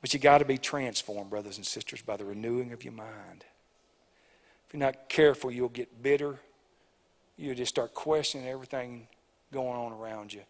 But 0.00 0.14
you 0.14 0.20
got 0.20 0.38
to 0.38 0.44
be 0.44 0.58
transformed, 0.58 1.30
brothers 1.30 1.56
and 1.56 1.66
sisters, 1.66 2.02
by 2.02 2.16
the 2.16 2.24
renewing 2.24 2.72
of 2.72 2.84
your 2.84 2.92
mind. 2.92 3.44
If 4.68 4.74
you're 4.74 4.80
not 4.80 5.08
careful, 5.08 5.50
you'll 5.50 5.70
get 5.70 6.02
bitter. 6.02 6.38
You'll 7.38 7.54
just 7.54 7.70
start 7.70 7.94
questioning 7.94 8.46
everything 8.46 9.08
going 9.50 9.76
on 9.76 9.92
around 9.92 10.32
you, 10.32 10.42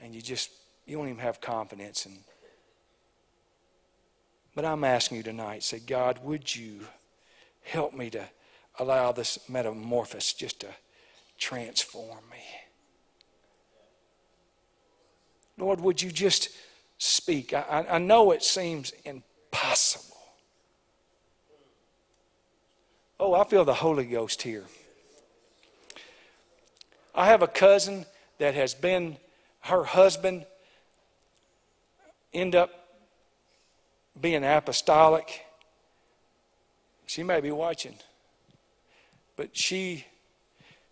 and 0.00 0.14
you 0.14 0.22
just 0.22 0.50
you 0.86 0.96
don't 0.96 1.08
even 1.08 1.18
have 1.18 1.40
confidence. 1.40 2.06
And 2.06 2.18
but 4.54 4.64
I'm 4.64 4.84
asking 4.84 5.18
you 5.18 5.22
tonight, 5.22 5.62
say, 5.62 5.80
God, 5.80 6.20
would 6.22 6.54
you 6.54 6.80
help 7.62 7.94
me 7.94 8.10
to 8.10 8.24
allow 8.78 9.12
this 9.12 9.38
metamorphosis 9.48 10.32
just 10.32 10.60
to 10.60 10.68
transform 11.36 12.22
me? 12.30 12.44
Lord, 15.56 15.80
would 15.80 16.00
you 16.00 16.10
just 16.12 16.50
speak? 16.98 17.52
I, 17.52 17.86
I 17.90 17.98
know 17.98 18.30
it 18.30 18.42
seems 18.42 18.92
impossible. 19.04 20.07
Oh, 23.20 23.34
I 23.34 23.44
feel 23.44 23.64
the 23.64 23.74
Holy 23.74 24.04
Ghost 24.04 24.42
here. 24.42 24.64
I 27.14 27.26
have 27.26 27.42
a 27.42 27.48
cousin 27.48 28.06
that 28.38 28.54
has 28.54 28.74
been, 28.74 29.16
her 29.62 29.82
husband 29.82 30.46
end 32.32 32.54
up 32.54 32.70
being 34.20 34.44
apostolic. 34.44 35.44
She 37.06 37.22
may 37.24 37.40
be 37.40 37.50
watching, 37.50 37.94
but 39.36 39.56
she 39.56 40.04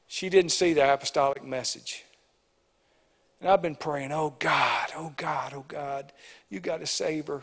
she 0.09 0.29
didn't 0.29 0.53
see 0.53 0.73
the 0.73 0.93
apostolic 0.93 1.45
message. 1.45 2.05
And 3.41 3.51
I've 3.51 3.63
been 3.63 3.75
praying, 3.75 4.13
oh 4.13 4.35
God, 4.39 4.91
oh 4.97 5.13
God, 5.17 5.53
oh 5.55 5.65
God, 5.67 6.13
you 6.49 6.61
got 6.61 6.81
to 6.81 6.87
save 6.87 7.27
her. 7.27 7.43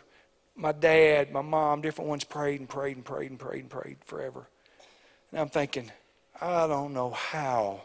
My 0.55 0.71
dad, 0.71 1.31
my 1.31 1.41
mom, 1.41 1.81
different 1.81 2.09
ones 2.09 2.23
prayed 2.23 2.59
and 2.59 2.69
prayed 2.69 2.95
and 2.95 3.05
prayed 3.05 3.29
and 3.29 3.39
prayed 3.39 3.61
and 3.61 3.69
prayed 3.69 3.97
forever. 4.05 4.47
And 5.33 5.41
I'm 5.41 5.49
thinking, 5.49 5.91
I 6.39 6.67
don't 6.67 6.93
know 6.93 7.09
how 7.09 7.81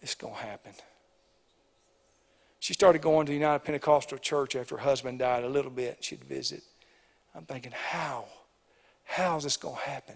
it's 0.00 0.14
going 0.14 0.34
to 0.34 0.40
happen. 0.40 0.72
She 2.60 2.74
started 2.74 3.02
going 3.02 3.26
to 3.26 3.30
the 3.30 3.36
United 3.36 3.64
Pentecostal 3.64 4.18
Church 4.18 4.54
after 4.54 4.76
her 4.76 4.82
husband 4.82 5.18
died 5.18 5.42
a 5.42 5.48
little 5.48 5.72
bit. 5.72 6.04
She'd 6.04 6.22
visit. 6.22 6.62
I'm 7.34 7.44
thinking, 7.44 7.72
how? 7.72 8.26
How 9.02 9.36
is 9.36 9.42
this 9.42 9.56
going 9.56 9.74
to 9.74 9.82
happen? 9.82 10.14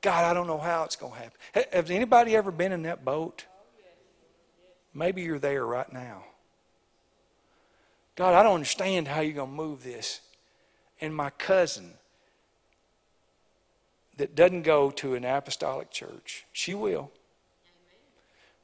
God, 0.00 0.24
I 0.24 0.32
don't 0.32 0.46
know 0.46 0.58
how 0.58 0.84
it's 0.84 0.94
going 0.94 1.14
to 1.14 1.18
happen. 1.18 1.64
Has 1.72 1.90
anybody 1.90 2.36
ever 2.36 2.52
been 2.52 2.70
in 2.70 2.82
that 2.82 3.04
boat? 3.04 3.44
Maybe 4.94 5.22
you're 5.22 5.40
there 5.40 5.66
right 5.66 5.92
now. 5.92 6.22
God, 8.14 8.34
I 8.34 8.44
don't 8.44 8.54
understand 8.54 9.08
how 9.08 9.22
you're 9.22 9.34
going 9.34 9.50
to 9.50 9.56
move 9.56 9.82
this. 9.82 10.20
And 11.00 11.12
my 11.12 11.30
cousin 11.30 11.94
that 14.18 14.34
doesn't 14.34 14.62
go 14.62 14.90
to 14.90 15.14
an 15.14 15.24
apostolic 15.24 15.90
church, 15.90 16.44
she 16.52 16.74
will. 16.74 17.10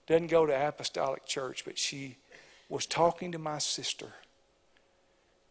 Doesn't 0.07 0.27
go 0.27 0.45
to 0.45 0.69
apostolic 0.69 1.25
church, 1.25 1.65
but 1.65 1.79
she 1.79 2.17
was 2.69 2.85
talking 2.85 3.33
to 3.33 3.39
my 3.39 3.59
sister. 3.59 4.13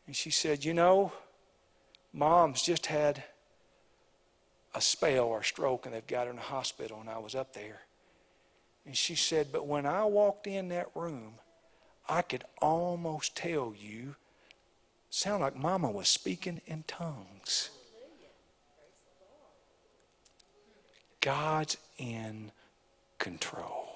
And 0.05 0.15
she 0.15 0.29
said, 0.29 0.63
You 0.63 0.73
know, 0.73 1.11
mom's 2.11 2.61
just 2.61 2.85
had 2.85 3.23
a 4.75 4.81
spell 4.81 5.25
or 5.25 5.39
a 5.39 5.45
stroke, 5.45 5.85
and 5.85 5.95
they've 5.95 6.05
got 6.05 6.25
her 6.25 6.31
in 6.31 6.35
the 6.35 6.43
hospital, 6.43 6.99
and 6.99 7.09
I 7.09 7.17
was 7.17 7.33
up 7.33 7.53
there. 7.53 7.81
And 8.85 8.95
she 8.95 9.15
said, 9.15 9.47
But 9.51 9.65
when 9.65 9.85
I 9.85 10.03
walked 10.03 10.47
in 10.47 10.69
that 10.69 10.89
room, 10.93 11.35
I 12.09 12.21
could 12.21 12.43
almost 12.61 13.37
tell 13.37 13.73
you, 13.77 14.15
sound 15.09 15.41
like 15.41 15.55
Mama 15.55 15.89
was 15.89 16.09
speaking 16.09 16.59
in 16.65 16.83
tongues. 16.87 17.69
God's 21.23 21.77
in 21.97 22.51
control. 23.17 23.87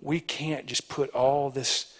We 0.00 0.20
can't 0.20 0.66
just 0.66 0.88
put 0.88 1.10
all 1.10 1.50
this 1.50 1.98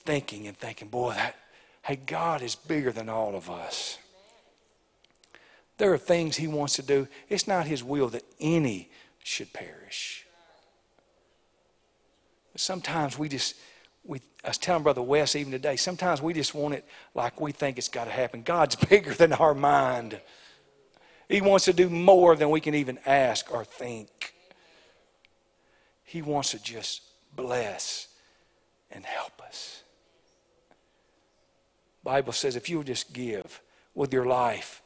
thinking 0.00 0.46
and 0.46 0.56
thinking, 0.56 0.88
boy, 0.88 1.14
that, 1.14 1.36
hey, 1.84 1.96
God 1.96 2.42
is 2.42 2.54
bigger 2.54 2.92
than 2.92 3.08
all 3.08 3.34
of 3.34 3.48
us. 3.48 3.96
There 5.78 5.90
are 5.94 5.98
things 5.98 6.36
He 6.36 6.46
wants 6.46 6.76
to 6.76 6.82
do. 6.82 7.08
It's 7.30 7.48
not 7.48 7.66
His 7.66 7.82
will 7.82 8.08
that 8.10 8.24
any 8.38 8.90
should 9.22 9.54
perish. 9.54 10.26
But 12.52 12.60
sometimes 12.60 13.18
we 13.18 13.30
just, 13.30 13.56
we, 14.04 14.20
I 14.44 14.48
was 14.48 14.58
telling 14.58 14.82
Brother 14.82 15.02
Wes 15.02 15.34
even 15.34 15.50
today, 15.50 15.76
sometimes 15.76 16.20
we 16.20 16.34
just 16.34 16.54
want 16.54 16.74
it 16.74 16.84
like 17.14 17.40
we 17.40 17.52
think 17.52 17.78
it's 17.78 17.88
got 17.88 18.04
to 18.04 18.10
happen. 18.10 18.42
God's 18.42 18.76
bigger 18.90 19.14
than 19.14 19.32
our 19.32 19.54
mind. 19.54 20.20
He 21.34 21.40
wants 21.40 21.64
to 21.64 21.72
do 21.72 21.90
more 21.90 22.36
than 22.36 22.50
we 22.50 22.60
can 22.60 22.76
even 22.76 22.96
ask 23.04 23.52
or 23.52 23.64
think. 23.64 24.34
He 26.04 26.22
wants 26.22 26.52
to 26.52 26.62
just 26.62 27.02
bless 27.34 28.06
and 28.92 29.04
help 29.04 29.42
us. 29.42 29.82
Bible 32.04 32.32
says 32.32 32.54
if 32.54 32.70
you'll 32.70 32.84
just 32.84 33.12
give 33.12 33.60
with 33.96 34.12
your 34.12 34.26
life, 34.26 34.80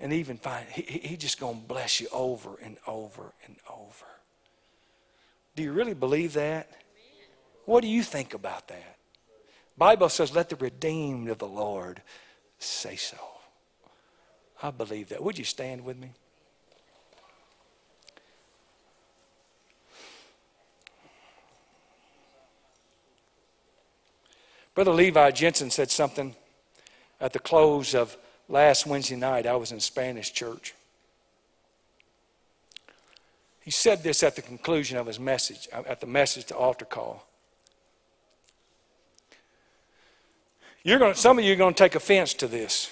and 0.00 0.14
even 0.14 0.38
find 0.38 0.66
he, 0.70 0.80
he 0.80 1.16
just 1.18 1.38
going 1.38 1.60
to 1.60 1.66
bless 1.66 2.00
you 2.00 2.08
over 2.10 2.56
and 2.62 2.78
over 2.86 3.34
and 3.44 3.56
over. 3.70 4.06
Do 5.56 5.62
you 5.62 5.72
really 5.72 5.92
believe 5.92 6.32
that? 6.32 6.70
What 7.66 7.82
do 7.82 7.88
you 7.88 8.02
think 8.02 8.32
about 8.32 8.68
that? 8.68 8.96
Bible 9.76 10.08
says, 10.08 10.34
let 10.34 10.48
the 10.48 10.56
redeemed 10.56 11.28
of 11.28 11.36
the 11.36 11.46
Lord 11.46 12.00
say 12.58 12.96
so. 12.96 13.31
I 14.62 14.70
believe 14.70 15.08
that. 15.08 15.22
Would 15.22 15.38
you 15.38 15.44
stand 15.44 15.84
with 15.84 15.98
me? 15.98 16.10
Brother 24.74 24.92
Levi 24.92 25.32
Jensen 25.32 25.70
said 25.70 25.90
something 25.90 26.34
at 27.20 27.32
the 27.32 27.38
close 27.38 27.94
of 27.94 28.16
last 28.48 28.86
Wednesday 28.86 29.16
night, 29.16 29.46
I 29.46 29.56
was 29.56 29.72
in 29.72 29.80
Spanish 29.80 30.32
church. 30.32 30.74
He 33.60 33.70
said 33.70 34.02
this 34.02 34.22
at 34.22 34.34
the 34.34 34.42
conclusion 34.42 34.96
of 34.96 35.06
his 35.06 35.20
message, 35.20 35.68
uh, 35.72 35.82
at 35.86 36.00
the 36.00 36.06
message 36.06 36.46
to 36.46 36.56
altar 36.56 36.84
call. 36.84 37.26
You're 40.82 40.98
going 40.98 41.14
to, 41.14 41.18
some 41.18 41.38
of 41.38 41.44
you 41.44 41.52
are 41.52 41.56
going 41.56 41.74
to 41.74 41.78
take 41.78 41.94
offense 41.94 42.34
to 42.34 42.48
this 42.48 42.90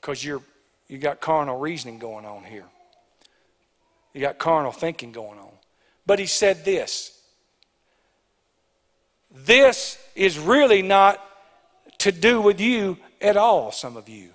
because 0.00 0.24
you're 0.24 0.42
you 0.88 0.98
got 0.98 1.20
carnal 1.20 1.58
reasoning 1.58 1.98
going 1.98 2.24
on 2.24 2.44
here. 2.44 2.64
You 4.14 4.22
got 4.22 4.38
carnal 4.38 4.72
thinking 4.72 5.12
going 5.12 5.38
on. 5.38 5.52
But 6.06 6.18
he 6.18 6.26
said 6.26 6.64
this. 6.64 7.14
This 9.30 9.98
is 10.14 10.38
really 10.38 10.80
not 10.80 11.22
to 11.98 12.10
do 12.10 12.40
with 12.40 12.60
you 12.60 12.96
at 13.20 13.36
all, 13.36 13.70
some 13.70 13.96
of 13.96 14.08
you. 14.08 14.30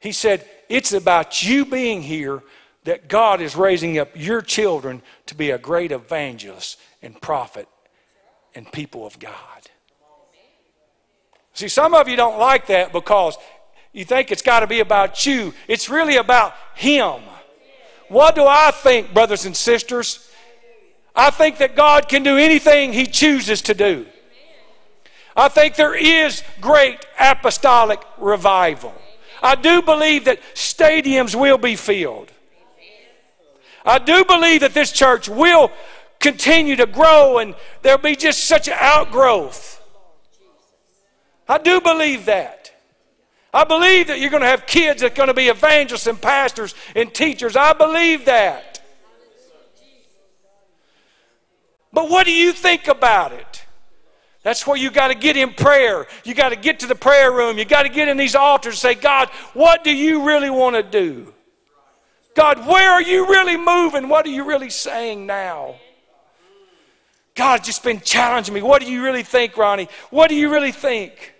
He 0.00 0.12
said, 0.12 0.48
It's 0.68 0.92
about 0.92 1.42
you 1.42 1.66
being 1.66 2.00
here 2.02 2.42
that 2.84 3.08
God 3.08 3.42
is 3.42 3.54
raising 3.54 3.98
up 3.98 4.10
your 4.14 4.40
children 4.40 5.02
to 5.26 5.34
be 5.34 5.50
a 5.50 5.58
great 5.58 5.92
evangelist 5.92 6.78
and 7.02 7.20
prophet 7.20 7.68
and 8.54 8.70
people 8.72 9.06
of 9.06 9.18
God. 9.18 9.34
See, 11.52 11.68
some 11.68 11.92
of 11.92 12.08
you 12.08 12.16
don't 12.16 12.38
like 12.38 12.68
that 12.68 12.92
because 12.92 13.36
you 13.92 14.04
think 14.04 14.30
it's 14.30 14.42
got 14.42 14.60
to 14.60 14.66
be 14.66 14.80
about 14.80 15.26
you. 15.26 15.54
It's 15.66 15.88
really 15.88 16.16
about 16.16 16.54
Him. 16.74 17.20
What 18.08 18.34
do 18.34 18.44
I 18.46 18.70
think, 18.70 19.12
brothers 19.12 19.44
and 19.44 19.56
sisters? 19.56 20.30
I 21.14 21.30
think 21.30 21.58
that 21.58 21.74
God 21.74 22.08
can 22.08 22.22
do 22.22 22.36
anything 22.36 22.92
He 22.92 23.06
chooses 23.06 23.62
to 23.62 23.74
do. 23.74 24.06
I 25.36 25.48
think 25.48 25.76
there 25.76 25.94
is 25.94 26.42
great 26.60 27.04
apostolic 27.18 28.02
revival. 28.18 28.94
I 29.42 29.54
do 29.54 29.82
believe 29.82 30.24
that 30.24 30.40
stadiums 30.54 31.34
will 31.34 31.58
be 31.58 31.76
filled. 31.76 32.32
I 33.84 33.98
do 33.98 34.24
believe 34.24 34.60
that 34.60 34.74
this 34.74 34.90
church 34.90 35.28
will 35.28 35.70
continue 36.18 36.76
to 36.76 36.86
grow 36.86 37.38
and 37.38 37.54
there'll 37.82 37.98
be 37.98 38.16
just 38.16 38.44
such 38.44 38.68
an 38.68 38.74
outgrowth. 38.76 39.80
I 41.48 41.58
do 41.58 41.80
believe 41.80 42.26
that. 42.26 42.57
I 43.58 43.64
believe 43.64 44.06
that 44.06 44.20
you're 44.20 44.30
going 44.30 44.42
to 44.42 44.48
have 44.48 44.66
kids 44.66 45.00
that 45.00 45.10
are 45.10 45.16
going 45.16 45.26
to 45.26 45.34
be 45.34 45.48
evangelists 45.48 46.06
and 46.06 46.20
pastors 46.20 46.76
and 46.94 47.12
teachers. 47.12 47.56
I 47.56 47.72
believe 47.72 48.26
that. 48.26 48.80
But 51.92 52.08
what 52.08 52.24
do 52.24 52.32
you 52.32 52.52
think 52.52 52.86
about 52.86 53.32
it? 53.32 53.64
That's 54.44 54.64
where 54.64 54.76
you 54.76 54.92
got 54.92 55.08
to 55.08 55.16
get 55.16 55.36
in 55.36 55.54
prayer. 55.54 56.06
You 56.22 56.34
got 56.34 56.50
to 56.50 56.56
get 56.56 56.78
to 56.80 56.86
the 56.86 56.94
prayer 56.94 57.32
room. 57.32 57.58
You 57.58 57.64
got 57.64 57.82
to 57.82 57.88
get 57.88 58.06
in 58.06 58.16
these 58.16 58.36
altars 58.36 58.74
and 58.74 58.78
say, 58.78 58.94
God, 58.94 59.28
what 59.54 59.82
do 59.82 59.92
you 59.92 60.24
really 60.24 60.50
want 60.50 60.76
to 60.76 60.84
do? 60.84 61.34
God, 62.36 62.64
where 62.64 62.92
are 62.92 63.02
you 63.02 63.26
really 63.26 63.56
moving? 63.56 64.08
What 64.08 64.24
are 64.24 64.30
you 64.30 64.44
really 64.44 64.70
saying 64.70 65.26
now? 65.26 65.74
God 67.34 67.64
just 67.64 67.82
been 67.82 68.02
challenging 68.02 68.54
me. 68.54 68.62
What 68.62 68.82
do 68.82 68.92
you 68.92 69.02
really 69.02 69.24
think, 69.24 69.56
Ronnie? 69.56 69.88
What 70.10 70.28
do 70.28 70.36
you 70.36 70.48
really 70.48 70.70
think? 70.70 71.34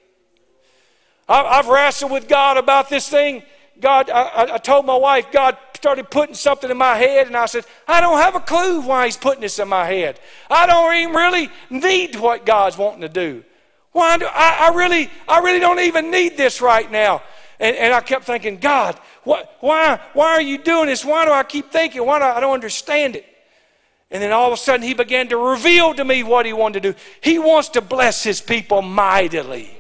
I've 1.28 1.68
wrestled 1.68 2.10
with 2.10 2.28
God 2.28 2.56
about 2.56 2.88
this 2.88 3.08
thing. 3.08 3.42
God, 3.80 4.10
I, 4.10 4.54
I 4.54 4.58
told 4.58 4.86
my 4.86 4.96
wife, 4.96 5.30
God, 5.30 5.56
started 5.74 6.10
putting 6.10 6.34
something 6.34 6.70
in 6.70 6.76
my 6.76 6.96
head, 6.96 7.28
and 7.28 7.36
I 7.36 7.46
said, 7.46 7.64
I 7.86 8.00
don't 8.00 8.18
have 8.18 8.34
a 8.34 8.40
clue 8.40 8.80
why 8.80 9.04
He's 9.04 9.16
putting 9.16 9.40
this 9.40 9.58
in 9.58 9.68
my 9.68 9.86
head. 9.86 10.18
I 10.50 10.66
don't 10.66 10.94
even 10.96 11.14
really 11.14 11.50
need 11.70 12.16
what 12.16 12.44
God's 12.44 12.76
wanting 12.76 13.02
to 13.02 13.08
do. 13.08 13.44
Why 13.92 14.18
do 14.18 14.26
I, 14.26 14.70
I 14.70 14.74
really, 14.74 15.10
I 15.28 15.40
really 15.40 15.60
don't 15.60 15.80
even 15.80 16.10
need 16.10 16.36
this 16.36 16.60
right 16.60 16.90
now. 16.90 17.22
And, 17.60 17.76
and 17.76 17.92
I 17.92 18.00
kept 18.00 18.24
thinking, 18.24 18.58
God, 18.58 18.98
what, 19.24 19.56
why, 19.60 20.00
why 20.12 20.32
are 20.32 20.42
you 20.42 20.58
doing 20.58 20.86
this? 20.86 21.04
Why 21.04 21.24
do 21.24 21.32
I 21.32 21.42
keep 21.42 21.70
thinking? 21.70 22.04
Why 22.04 22.18
do 22.18 22.24
I, 22.24 22.36
I 22.38 22.40
don't 22.40 22.54
understand 22.54 23.16
it? 23.16 23.26
And 24.10 24.22
then 24.22 24.32
all 24.32 24.46
of 24.46 24.52
a 24.54 24.56
sudden, 24.56 24.86
he 24.86 24.94
began 24.94 25.28
to 25.28 25.36
reveal 25.36 25.94
to 25.94 26.04
me 26.04 26.22
what 26.22 26.46
he 26.46 26.52
wanted 26.52 26.82
to 26.82 26.92
do. 26.92 26.98
He 27.20 27.38
wants 27.38 27.68
to 27.70 27.80
bless 27.80 28.24
his 28.24 28.40
people 28.40 28.80
mightily. 28.80 29.77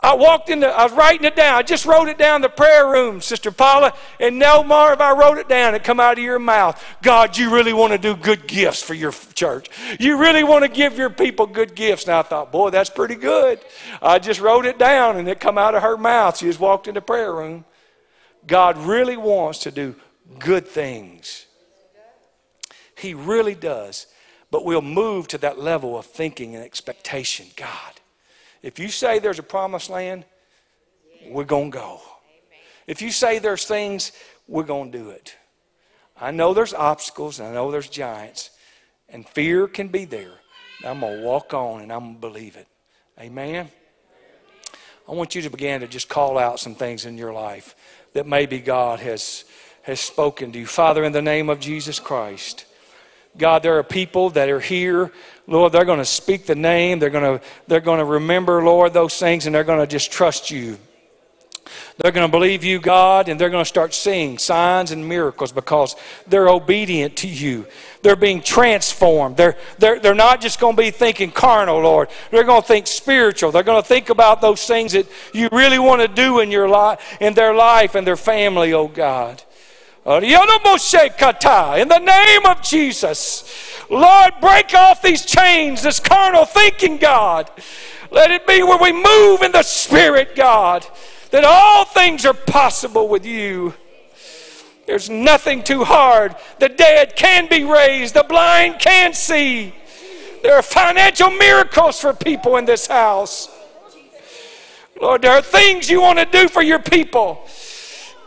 I 0.00 0.14
walked 0.14 0.48
in 0.48 0.60
the, 0.60 0.68
I 0.68 0.84
was 0.84 0.92
writing 0.92 1.24
it 1.24 1.34
down. 1.34 1.56
I 1.56 1.62
just 1.62 1.84
wrote 1.84 2.08
it 2.08 2.18
down 2.18 2.40
the 2.40 2.48
prayer 2.48 2.88
room, 2.88 3.20
Sister 3.20 3.50
Paula. 3.50 3.92
And 4.20 4.38
no 4.38 4.62
more 4.62 4.92
if 4.92 5.00
I 5.00 5.12
wrote 5.12 5.38
it 5.38 5.48
down, 5.48 5.74
it 5.74 5.82
come 5.82 5.98
out 5.98 6.18
of 6.18 6.24
your 6.24 6.38
mouth. 6.38 6.82
God, 7.02 7.36
you 7.36 7.52
really 7.52 7.72
want 7.72 7.92
to 7.92 7.98
do 7.98 8.14
good 8.14 8.46
gifts 8.46 8.80
for 8.80 8.94
your 8.94 9.10
church. 9.10 9.68
You 9.98 10.16
really 10.16 10.44
want 10.44 10.64
to 10.64 10.68
give 10.68 10.96
your 10.96 11.10
people 11.10 11.46
good 11.46 11.74
gifts. 11.74 12.04
And 12.04 12.12
I 12.12 12.22
thought, 12.22 12.52
boy, 12.52 12.70
that's 12.70 12.90
pretty 12.90 13.16
good. 13.16 13.58
I 14.00 14.20
just 14.20 14.40
wrote 14.40 14.66
it 14.66 14.78
down 14.78 15.16
and 15.16 15.28
it 15.28 15.40
come 15.40 15.58
out 15.58 15.74
of 15.74 15.82
her 15.82 15.96
mouth. 15.96 16.38
She 16.38 16.46
just 16.46 16.60
walked 16.60 16.86
in 16.86 16.94
the 16.94 17.00
prayer 17.00 17.34
room. 17.34 17.64
God 18.46 18.78
really 18.78 19.16
wants 19.16 19.58
to 19.60 19.72
do 19.72 19.96
good 20.38 20.68
things. 20.68 21.46
He 22.96 23.14
really 23.14 23.56
does. 23.56 24.06
But 24.50 24.64
we'll 24.64 24.80
move 24.80 25.28
to 25.28 25.38
that 25.38 25.58
level 25.58 25.98
of 25.98 26.06
thinking 26.06 26.54
and 26.54 26.64
expectation. 26.64 27.48
God, 27.56 27.97
if 28.68 28.78
you 28.78 28.88
say 28.88 29.18
there's 29.18 29.38
a 29.38 29.42
promised 29.42 29.88
land, 29.88 30.26
we're 31.26 31.44
going 31.44 31.70
to 31.70 31.78
go. 31.78 32.00
If 32.86 33.00
you 33.00 33.10
say 33.10 33.38
there's 33.38 33.64
things, 33.64 34.12
we're 34.46 34.62
going 34.62 34.92
to 34.92 34.98
do 34.98 35.08
it. 35.08 35.34
I 36.20 36.32
know 36.32 36.52
there's 36.52 36.74
obstacles, 36.74 37.38
and 37.38 37.48
I 37.48 37.54
know 37.54 37.70
there's 37.70 37.88
giants, 37.88 38.50
and 39.08 39.26
fear 39.26 39.68
can 39.68 39.88
be 39.88 40.04
there. 40.04 40.34
I'm 40.84 41.00
going 41.00 41.20
to 41.20 41.24
walk 41.24 41.54
on 41.54 41.80
and 41.80 41.90
I'm 41.90 42.00
going 42.00 42.14
to 42.16 42.20
believe 42.20 42.56
it. 42.56 42.66
Amen. 43.18 43.70
I 45.08 45.12
want 45.12 45.34
you 45.34 45.40
to 45.40 45.50
begin 45.50 45.80
to 45.80 45.88
just 45.88 46.10
call 46.10 46.36
out 46.36 46.60
some 46.60 46.74
things 46.74 47.06
in 47.06 47.16
your 47.16 47.32
life 47.32 47.74
that 48.12 48.26
maybe 48.26 48.58
God 48.58 49.00
has, 49.00 49.46
has 49.82 49.98
spoken 49.98 50.52
to 50.52 50.58
you. 50.58 50.66
Father, 50.66 51.04
in 51.04 51.12
the 51.12 51.22
name 51.22 51.48
of 51.48 51.58
Jesus 51.58 51.98
Christ, 51.98 52.66
God, 53.38 53.62
there 53.62 53.78
are 53.78 53.82
people 53.82 54.30
that 54.30 54.48
are 54.48 54.60
here. 54.60 55.12
Lord, 55.46 55.72
they're 55.72 55.84
going 55.84 55.98
to 55.98 56.04
speak 56.04 56.46
the 56.46 56.54
name. 56.54 56.98
They're 56.98 57.10
going 57.10 57.38
to, 57.38 57.44
they're 57.66 57.80
going 57.80 58.00
to 58.00 58.04
remember, 58.04 58.62
Lord, 58.62 58.92
those 58.92 59.18
things, 59.18 59.46
and 59.46 59.54
they're 59.54 59.64
going 59.64 59.80
to 59.80 59.86
just 59.86 60.12
trust 60.12 60.50
you. 60.50 60.78
They're 61.98 62.12
going 62.12 62.26
to 62.26 62.30
believe 62.30 62.62
you, 62.64 62.78
God, 62.78 63.28
and 63.28 63.40
they're 63.40 63.50
going 63.50 63.64
to 63.64 63.68
start 63.68 63.92
seeing 63.92 64.38
signs 64.38 64.92
and 64.92 65.06
miracles 65.08 65.52
because 65.52 65.96
they're 66.26 66.48
obedient 66.48 67.16
to 67.16 67.28
you. 67.28 67.66
They're 68.02 68.16
being 68.16 68.40
transformed. 68.40 69.36
They're, 69.36 69.56
they're, 69.78 69.98
they're 69.98 70.14
not 70.14 70.40
just 70.40 70.60
going 70.60 70.76
to 70.76 70.82
be 70.82 70.90
thinking 70.90 71.32
carnal, 71.32 71.80
Lord. 71.80 72.08
They're 72.30 72.44
going 72.44 72.62
to 72.62 72.68
think 72.68 72.86
spiritual. 72.86 73.50
They're 73.50 73.64
going 73.64 73.82
to 73.82 73.88
think 73.88 74.10
about 74.10 74.40
those 74.40 74.64
things 74.64 74.92
that 74.92 75.06
you 75.34 75.48
really 75.50 75.78
want 75.78 76.00
to 76.00 76.08
do 76.08 76.38
in, 76.38 76.50
your 76.50 76.68
life, 76.68 77.16
in 77.20 77.34
their 77.34 77.54
life 77.54 77.94
and 77.94 78.06
their 78.06 78.16
family, 78.16 78.72
oh 78.72 78.88
God. 78.88 79.42
In 80.10 80.22
the 80.22 81.98
name 82.02 82.46
of 82.46 82.62
Jesus, 82.62 83.84
Lord, 83.90 84.32
break 84.40 84.72
off 84.72 85.02
these 85.02 85.26
chains, 85.26 85.82
this 85.82 86.00
carnal 86.00 86.46
thinking, 86.46 86.96
God. 86.96 87.50
Let 88.10 88.30
it 88.30 88.46
be 88.46 88.62
where 88.62 88.78
we 88.78 88.90
move 88.92 89.42
in 89.42 89.52
the 89.52 89.62
Spirit, 89.62 90.34
God, 90.34 90.86
that 91.30 91.44
all 91.44 91.84
things 91.84 92.24
are 92.24 92.32
possible 92.32 93.06
with 93.06 93.26
you. 93.26 93.74
There's 94.86 95.10
nothing 95.10 95.62
too 95.62 95.84
hard. 95.84 96.34
The 96.58 96.70
dead 96.70 97.14
can 97.14 97.46
be 97.46 97.64
raised, 97.64 98.14
the 98.14 98.24
blind 98.24 98.78
can 98.78 99.12
see. 99.12 99.74
There 100.42 100.56
are 100.56 100.62
financial 100.62 101.28
miracles 101.32 102.00
for 102.00 102.14
people 102.14 102.56
in 102.56 102.64
this 102.64 102.86
house. 102.86 103.50
Lord, 105.02 105.20
there 105.20 105.32
are 105.32 105.42
things 105.42 105.90
you 105.90 106.00
want 106.00 106.18
to 106.18 106.24
do 106.24 106.48
for 106.48 106.62
your 106.62 106.78
people. 106.78 107.46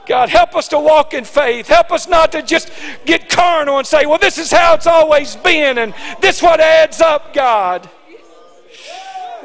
God, 0.08 0.30
help 0.30 0.56
us 0.56 0.68
to 0.70 0.80
walk 0.80 1.14
in 1.14 1.24
faith. 1.24 1.68
Help 1.68 1.92
us 1.92 2.08
not 2.08 2.32
to 2.32 2.42
just 2.42 2.72
get 3.06 3.30
carnal 3.30 3.78
and 3.78 3.88
say, 3.88 4.06
well, 4.06 4.18
this 4.18 4.38
is 4.38 4.52
how 4.52 4.74
it's 4.74 4.88
always 4.88 5.36
been, 5.36 5.78
and 5.78 5.94
this 6.22 6.42
what 6.42 6.60
adds 6.60 7.02
up, 7.02 7.34
God. 7.34 7.90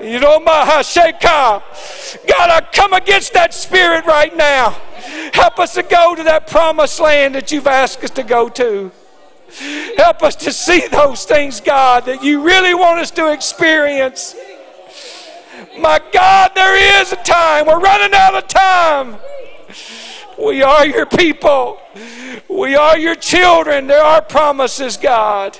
You 0.00 0.20
know, 0.20 0.38
Mahasheka. 0.40 1.62
God, 2.28 2.50
I 2.50 2.66
come 2.72 2.92
against 2.92 3.32
that 3.32 3.54
spirit 3.54 4.04
right 4.04 4.36
now. 4.36 4.70
Help 5.32 5.58
us 5.58 5.74
to 5.74 5.82
go 5.82 6.14
to 6.14 6.22
that 6.24 6.46
promised 6.46 7.00
land 7.00 7.34
that 7.34 7.50
you've 7.50 7.66
asked 7.66 8.04
us 8.04 8.10
to 8.10 8.22
go 8.22 8.48
to. 8.50 8.92
Help 9.96 10.22
us 10.22 10.36
to 10.36 10.52
see 10.52 10.86
those 10.88 11.24
things, 11.24 11.60
God, 11.60 12.04
that 12.06 12.22
you 12.22 12.42
really 12.42 12.74
want 12.74 13.00
us 13.00 13.10
to 13.12 13.32
experience. 13.32 14.36
My 15.78 16.00
God, 16.12 16.52
there 16.54 17.00
is 17.00 17.12
a 17.12 17.16
time. 17.16 17.66
We're 17.66 17.80
running 17.80 18.14
out 18.14 18.34
of 18.34 18.48
time. 18.48 19.16
We 20.38 20.62
are 20.62 20.86
your 20.86 21.06
people. 21.06 21.78
We 22.48 22.76
are 22.76 22.98
your 22.98 23.14
children. 23.14 23.86
There 23.86 24.02
are 24.02 24.22
promises, 24.22 24.96
God. 24.96 25.58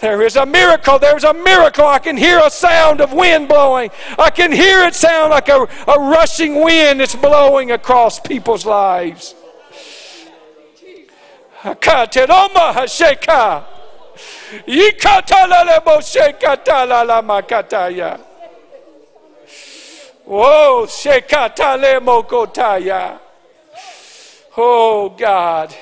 There 0.00 0.22
is 0.22 0.36
a 0.36 0.46
miracle. 0.46 0.98
There's 0.98 1.24
a 1.24 1.34
miracle. 1.34 1.86
I 1.86 1.98
can 1.98 2.16
hear 2.16 2.40
a 2.42 2.50
sound 2.50 3.00
of 3.00 3.12
wind 3.12 3.48
blowing. 3.48 3.90
I 4.18 4.30
can 4.30 4.50
hear 4.50 4.80
it 4.80 4.94
sound 4.94 5.30
like 5.30 5.48
a, 5.48 5.68
a 5.86 5.98
rushing 5.98 6.62
wind 6.62 7.00
that's 7.00 7.14
blowing 7.14 7.70
across 7.72 8.18
people's 8.18 8.64
lives. 8.64 9.34
Whoa, 20.30 20.86
shekatale. 20.86 21.98
Oh, 24.56 25.08
God. 25.08 25.74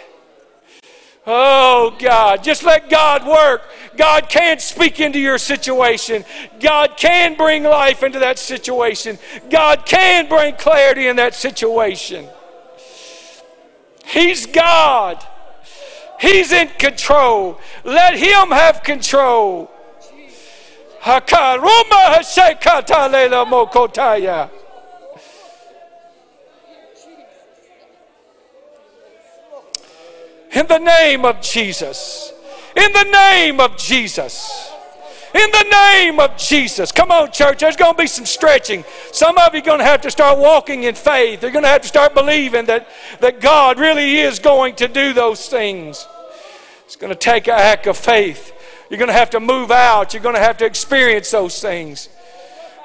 Oh, 1.26 1.94
God. 1.99 2.42
Just 2.42 2.64
let 2.64 2.88
God 2.88 3.26
work. 3.26 3.61
God 3.99 4.30
can 4.30 4.59
speak 4.59 5.01
into 5.01 5.18
your 5.18 5.36
situation. 5.36 6.24
God 6.61 6.96
can 6.96 7.36
bring 7.36 7.62
life 7.62 8.03
into 8.03 8.20
that 8.20 8.38
situation. 8.38 9.18
God 9.51 9.84
can 9.84 10.30
bring 10.30 10.55
clarity 10.55 11.09
in 11.09 11.16
that 11.16 11.34
situation. 11.34 12.26
He's 14.07 14.46
God. 14.46 15.22
He's 16.18 16.53
in 16.53 16.68
control. 16.68 17.61
Let 17.84 18.14
Him 18.14 18.49
have 18.49 18.82
control. 18.82 19.70
Hakaruma 21.03 22.16
Hashekata 22.16 23.11
Lela 23.11 23.44
Mokotaya. 23.46 24.51
In 30.53 30.66
the 30.66 30.78
name 30.78 31.24
of 31.24 31.40
Jesus. 31.40 32.32
In 32.76 32.92
the 32.92 33.05
name 33.05 33.61
of 33.61 33.76
Jesus. 33.76 34.72
In 35.34 35.51
the 35.51 35.66
name 35.70 36.20
of 36.20 36.36
Jesus. 36.38 36.90
Come 36.90 37.11
on, 37.11 37.30
church. 37.30 37.61
There's 37.61 37.76
going 37.76 37.94
to 37.94 37.99
be 37.99 38.07
some 38.07 38.24
stretching. 38.24 38.82
Some 39.12 39.36
of 39.36 39.55
you 39.55 39.61
are 39.61 39.64
going 39.64 39.78
to 39.78 39.84
have 39.84 40.01
to 40.03 40.11
start 40.11 40.38
walking 40.38 40.84
in 40.84 40.94
faith. 40.94 41.42
You're 41.42 41.53
going 41.53 41.64
to 41.64 41.68
have 41.68 41.82
to 41.82 41.88
start 41.88 42.14
believing 42.14 42.64
that, 42.66 42.88
that 43.20 43.40
God 43.40 43.78
really 43.78 44.18
is 44.18 44.38
going 44.38 44.74
to 44.76 44.88
do 44.88 45.12
those 45.12 45.46
things. 45.49 46.07
It's 46.86 46.96
going 46.96 47.12
to 47.12 47.18
take 47.18 47.46
an 47.46 47.55
act 47.55 47.86
of 47.86 47.99
faith. 47.99 48.55
You're 48.89 48.99
going 48.99 49.09
to 49.09 49.14
have 49.14 49.30
to 49.30 49.41
move 49.41 49.70
out. 49.70 50.14
You're 50.14 50.22
going 50.22 50.34
to 50.34 50.41
have 50.41 50.57
to 50.59 50.66
experience 50.66 51.30
those 51.30 51.61
things. 51.61 52.09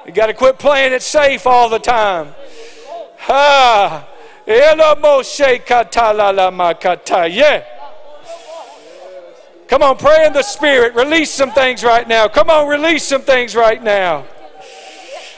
You 0.06 0.12
got 0.12 0.26
to 0.26 0.34
quit 0.34 0.58
playing 0.58 0.92
it 0.92 1.02
safe 1.02 1.46
all 1.46 1.68
the 1.68 1.78
time. 1.78 2.34
Ah. 3.28 4.08
Yeah. 4.46 4.74
Come 9.66 9.82
on, 9.82 9.96
pray 9.96 10.26
in 10.26 10.34
the 10.34 10.42
Spirit. 10.42 10.94
Release 10.94 11.30
some 11.30 11.52
things 11.52 11.82
right 11.82 12.06
now. 12.06 12.28
Come 12.28 12.50
on, 12.50 12.68
release 12.68 13.04
some 13.04 13.22
things 13.22 13.56
right 13.56 13.82
now. 13.82 14.26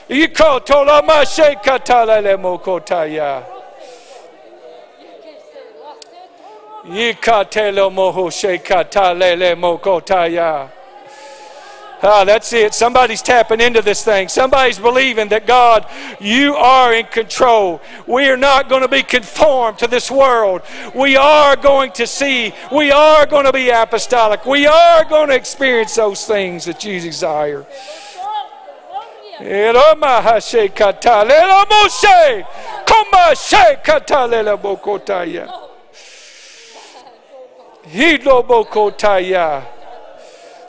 You 0.09 0.27
call. 0.27 0.59
Yikatelo 0.59 1.01
moho 1.01 1.25
shekatalele 1.25 2.37
mokotaya. 2.37 3.56
Ah, 12.01 12.23
that's 12.23 12.53
it. 12.53 12.75
Somebody's 12.75 13.23
tapping 13.23 13.59
into 13.59 13.81
this 13.81 14.03
thing. 14.03 14.27
Somebody's 14.27 14.77
believing 14.77 15.29
that 15.29 15.47
God, 15.47 15.87
you 16.19 16.53
are 16.55 16.93
in 16.93 17.07
control. 17.07 17.81
We 18.05 18.29
are 18.29 18.37
not 18.37 18.69
going 18.69 18.83
to 18.83 18.87
be 18.87 19.01
conformed 19.01 19.79
to 19.79 19.87
this 19.87 20.11
world. 20.11 20.61
We 20.93 21.17
are 21.17 21.55
going 21.55 21.91
to 21.93 22.05
see. 22.05 22.53
We 22.71 22.91
are 22.91 23.25
going 23.25 23.45
to 23.45 23.53
be 23.53 23.69
apostolic. 23.69 24.45
We 24.45 24.67
are 24.67 25.03
going 25.05 25.29
to 25.29 25.35
experience 25.35 25.95
those 25.95 26.25
things 26.25 26.65
that 26.65 26.85
you 26.85 26.99
desire. 26.99 27.65
Eroma 29.39 30.21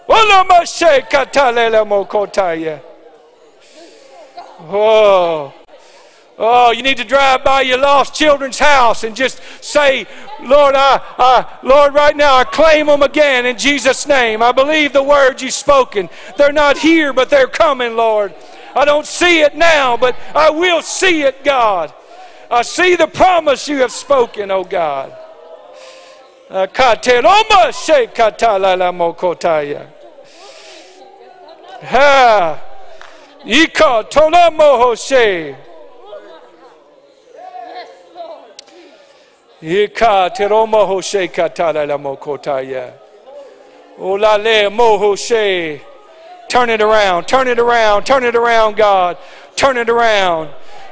Oloma 0.08 0.64
she 0.66 1.02
katalela 1.02 1.84
mokotaya. 1.84 2.80
Oh. 4.60 5.52
Oh, 6.40 6.70
you 6.70 6.84
need 6.84 6.98
to 6.98 7.04
drive 7.04 7.42
by 7.42 7.62
your 7.62 7.78
lost 7.78 8.14
children's 8.14 8.60
house 8.60 9.02
and 9.02 9.16
just 9.16 9.42
say, 9.60 10.06
Lord, 10.40 10.76
I, 10.76 11.00
I, 11.18 11.58
Lord, 11.64 11.94
right 11.94 12.16
now 12.16 12.36
I 12.36 12.44
claim 12.44 12.86
them 12.86 13.02
again 13.02 13.44
in 13.44 13.58
Jesus' 13.58 14.06
name. 14.06 14.40
I 14.40 14.52
believe 14.52 14.92
the 14.92 15.02
words 15.02 15.42
you've 15.42 15.52
spoken. 15.52 16.08
They're 16.36 16.52
not 16.52 16.78
here, 16.78 17.12
but 17.12 17.28
they're 17.28 17.48
coming, 17.48 17.96
Lord. 17.96 18.32
I 18.76 18.84
don't 18.84 19.06
see 19.06 19.40
it 19.40 19.56
now, 19.56 19.96
but 19.96 20.14
I 20.32 20.50
will 20.50 20.80
see 20.80 21.22
it, 21.22 21.42
God. 21.42 21.92
I 22.48 22.62
see 22.62 22.94
the 22.94 23.08
promise 23.08 23.66
you 23.66 23.78
have 23.78 23.92
spoken, 23.92 24.52
oh 24.52 24.62
God. 24.62 25.12
Uh, 26.50 26.66
ha. 31.82 32.58
Ika 33.44 34.04
tolamo 34.08 34.78
hoshe. 34.78 35.54
Ika 39.60 40.30
teroma 40.30 40.86
hoshe 40.86 41.28
katala 41.28 41.86
la 41.86 41.98
mokotaya. 41.98 42.92
Olale 44.00 44.70
mohoshe. 44.70 45.80
Turn 46.48 46.70
it 46.70 46.80
around, 46.80 47.28
turn 47.28 47.46
it 47.46 47.58
around, 47.58 48.06
turn 48.06 48.24
it 48.24 48.34
around, 48.34 48.76
God. 48.76 49.18
Turn 49.54 49.76
it 49.76 49.90
around. 49.90 50.48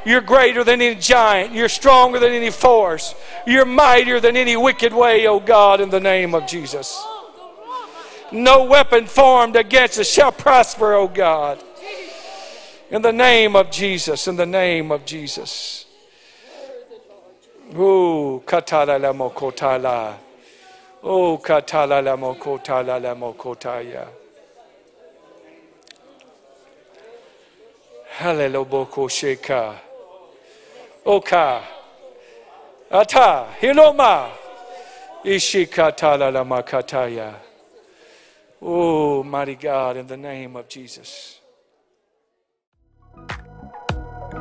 You're 0.06 0.20
greater 0.20 0.62
than 0.62 0.80
any 0.80 0.94
giant. 0.94 1.52
You're 1.52 1.68
stronger 1.68 2.20
than 2.20 2.30
any 2.30 2.50
force. 2.50 3.12
You're 3.44 3.64
mightier 3.64 4.20
than 4.20 4.36
any 4.36 4.56
wicked 4.56 4.94
way, 4.94 5.26
O 5.26 5.40
God, 5.40 5.80
in 5.80 5.90
the 5.90 5.98
name 5.98 6.32
of 6.32 6.46
Jesus. 6.46 7.04
No 8.30 8.66
weapon 8.66 9.06
formed 9.06 9.56
against 9.56 9.98
us 9.98 10.08
shall 10.08 10.30
prosper, 10.30 10.94
O 10.94 11.08
God. 11.08 11.60
In 12.88 13.02
the 13.02 13.12
name 13.12 13.56
of 13.56 13.72
Jesus, 13.72 14.28
in 14.28 14.36
the 14.36 14.46
name 14.46 14.92
of 14.92 15.04
Jesus. 15.04 15.86
Ooh, 17.74 18.44
katala 18.46 19.00
la 19.00 19.12
mokotala. 19.12 20.14
Oh, 21.02 21.36
katala 21.38 22.00
la 22.04 22.16
mokotala 22.16 23.02
la 23.02 23.12
mokotaya. 23.16 24.06
Hallelujah. 28.08 29.80
Oka. 31.06 31.62
Ata. 32.90 33.46
Hiloma. 33.60 34.30
Ishikatala 35.24 36.32
la 36.32 36.44
makataya. 36.44 37.34
Oh, 38.60 39.22
mighty 39.22 39.54
God, 39.54 39.96
in 39.96 40.08
the 40.08 40.16
name 40.16 40.56
of 40.56 40.68
Jesus. 40.68 41.38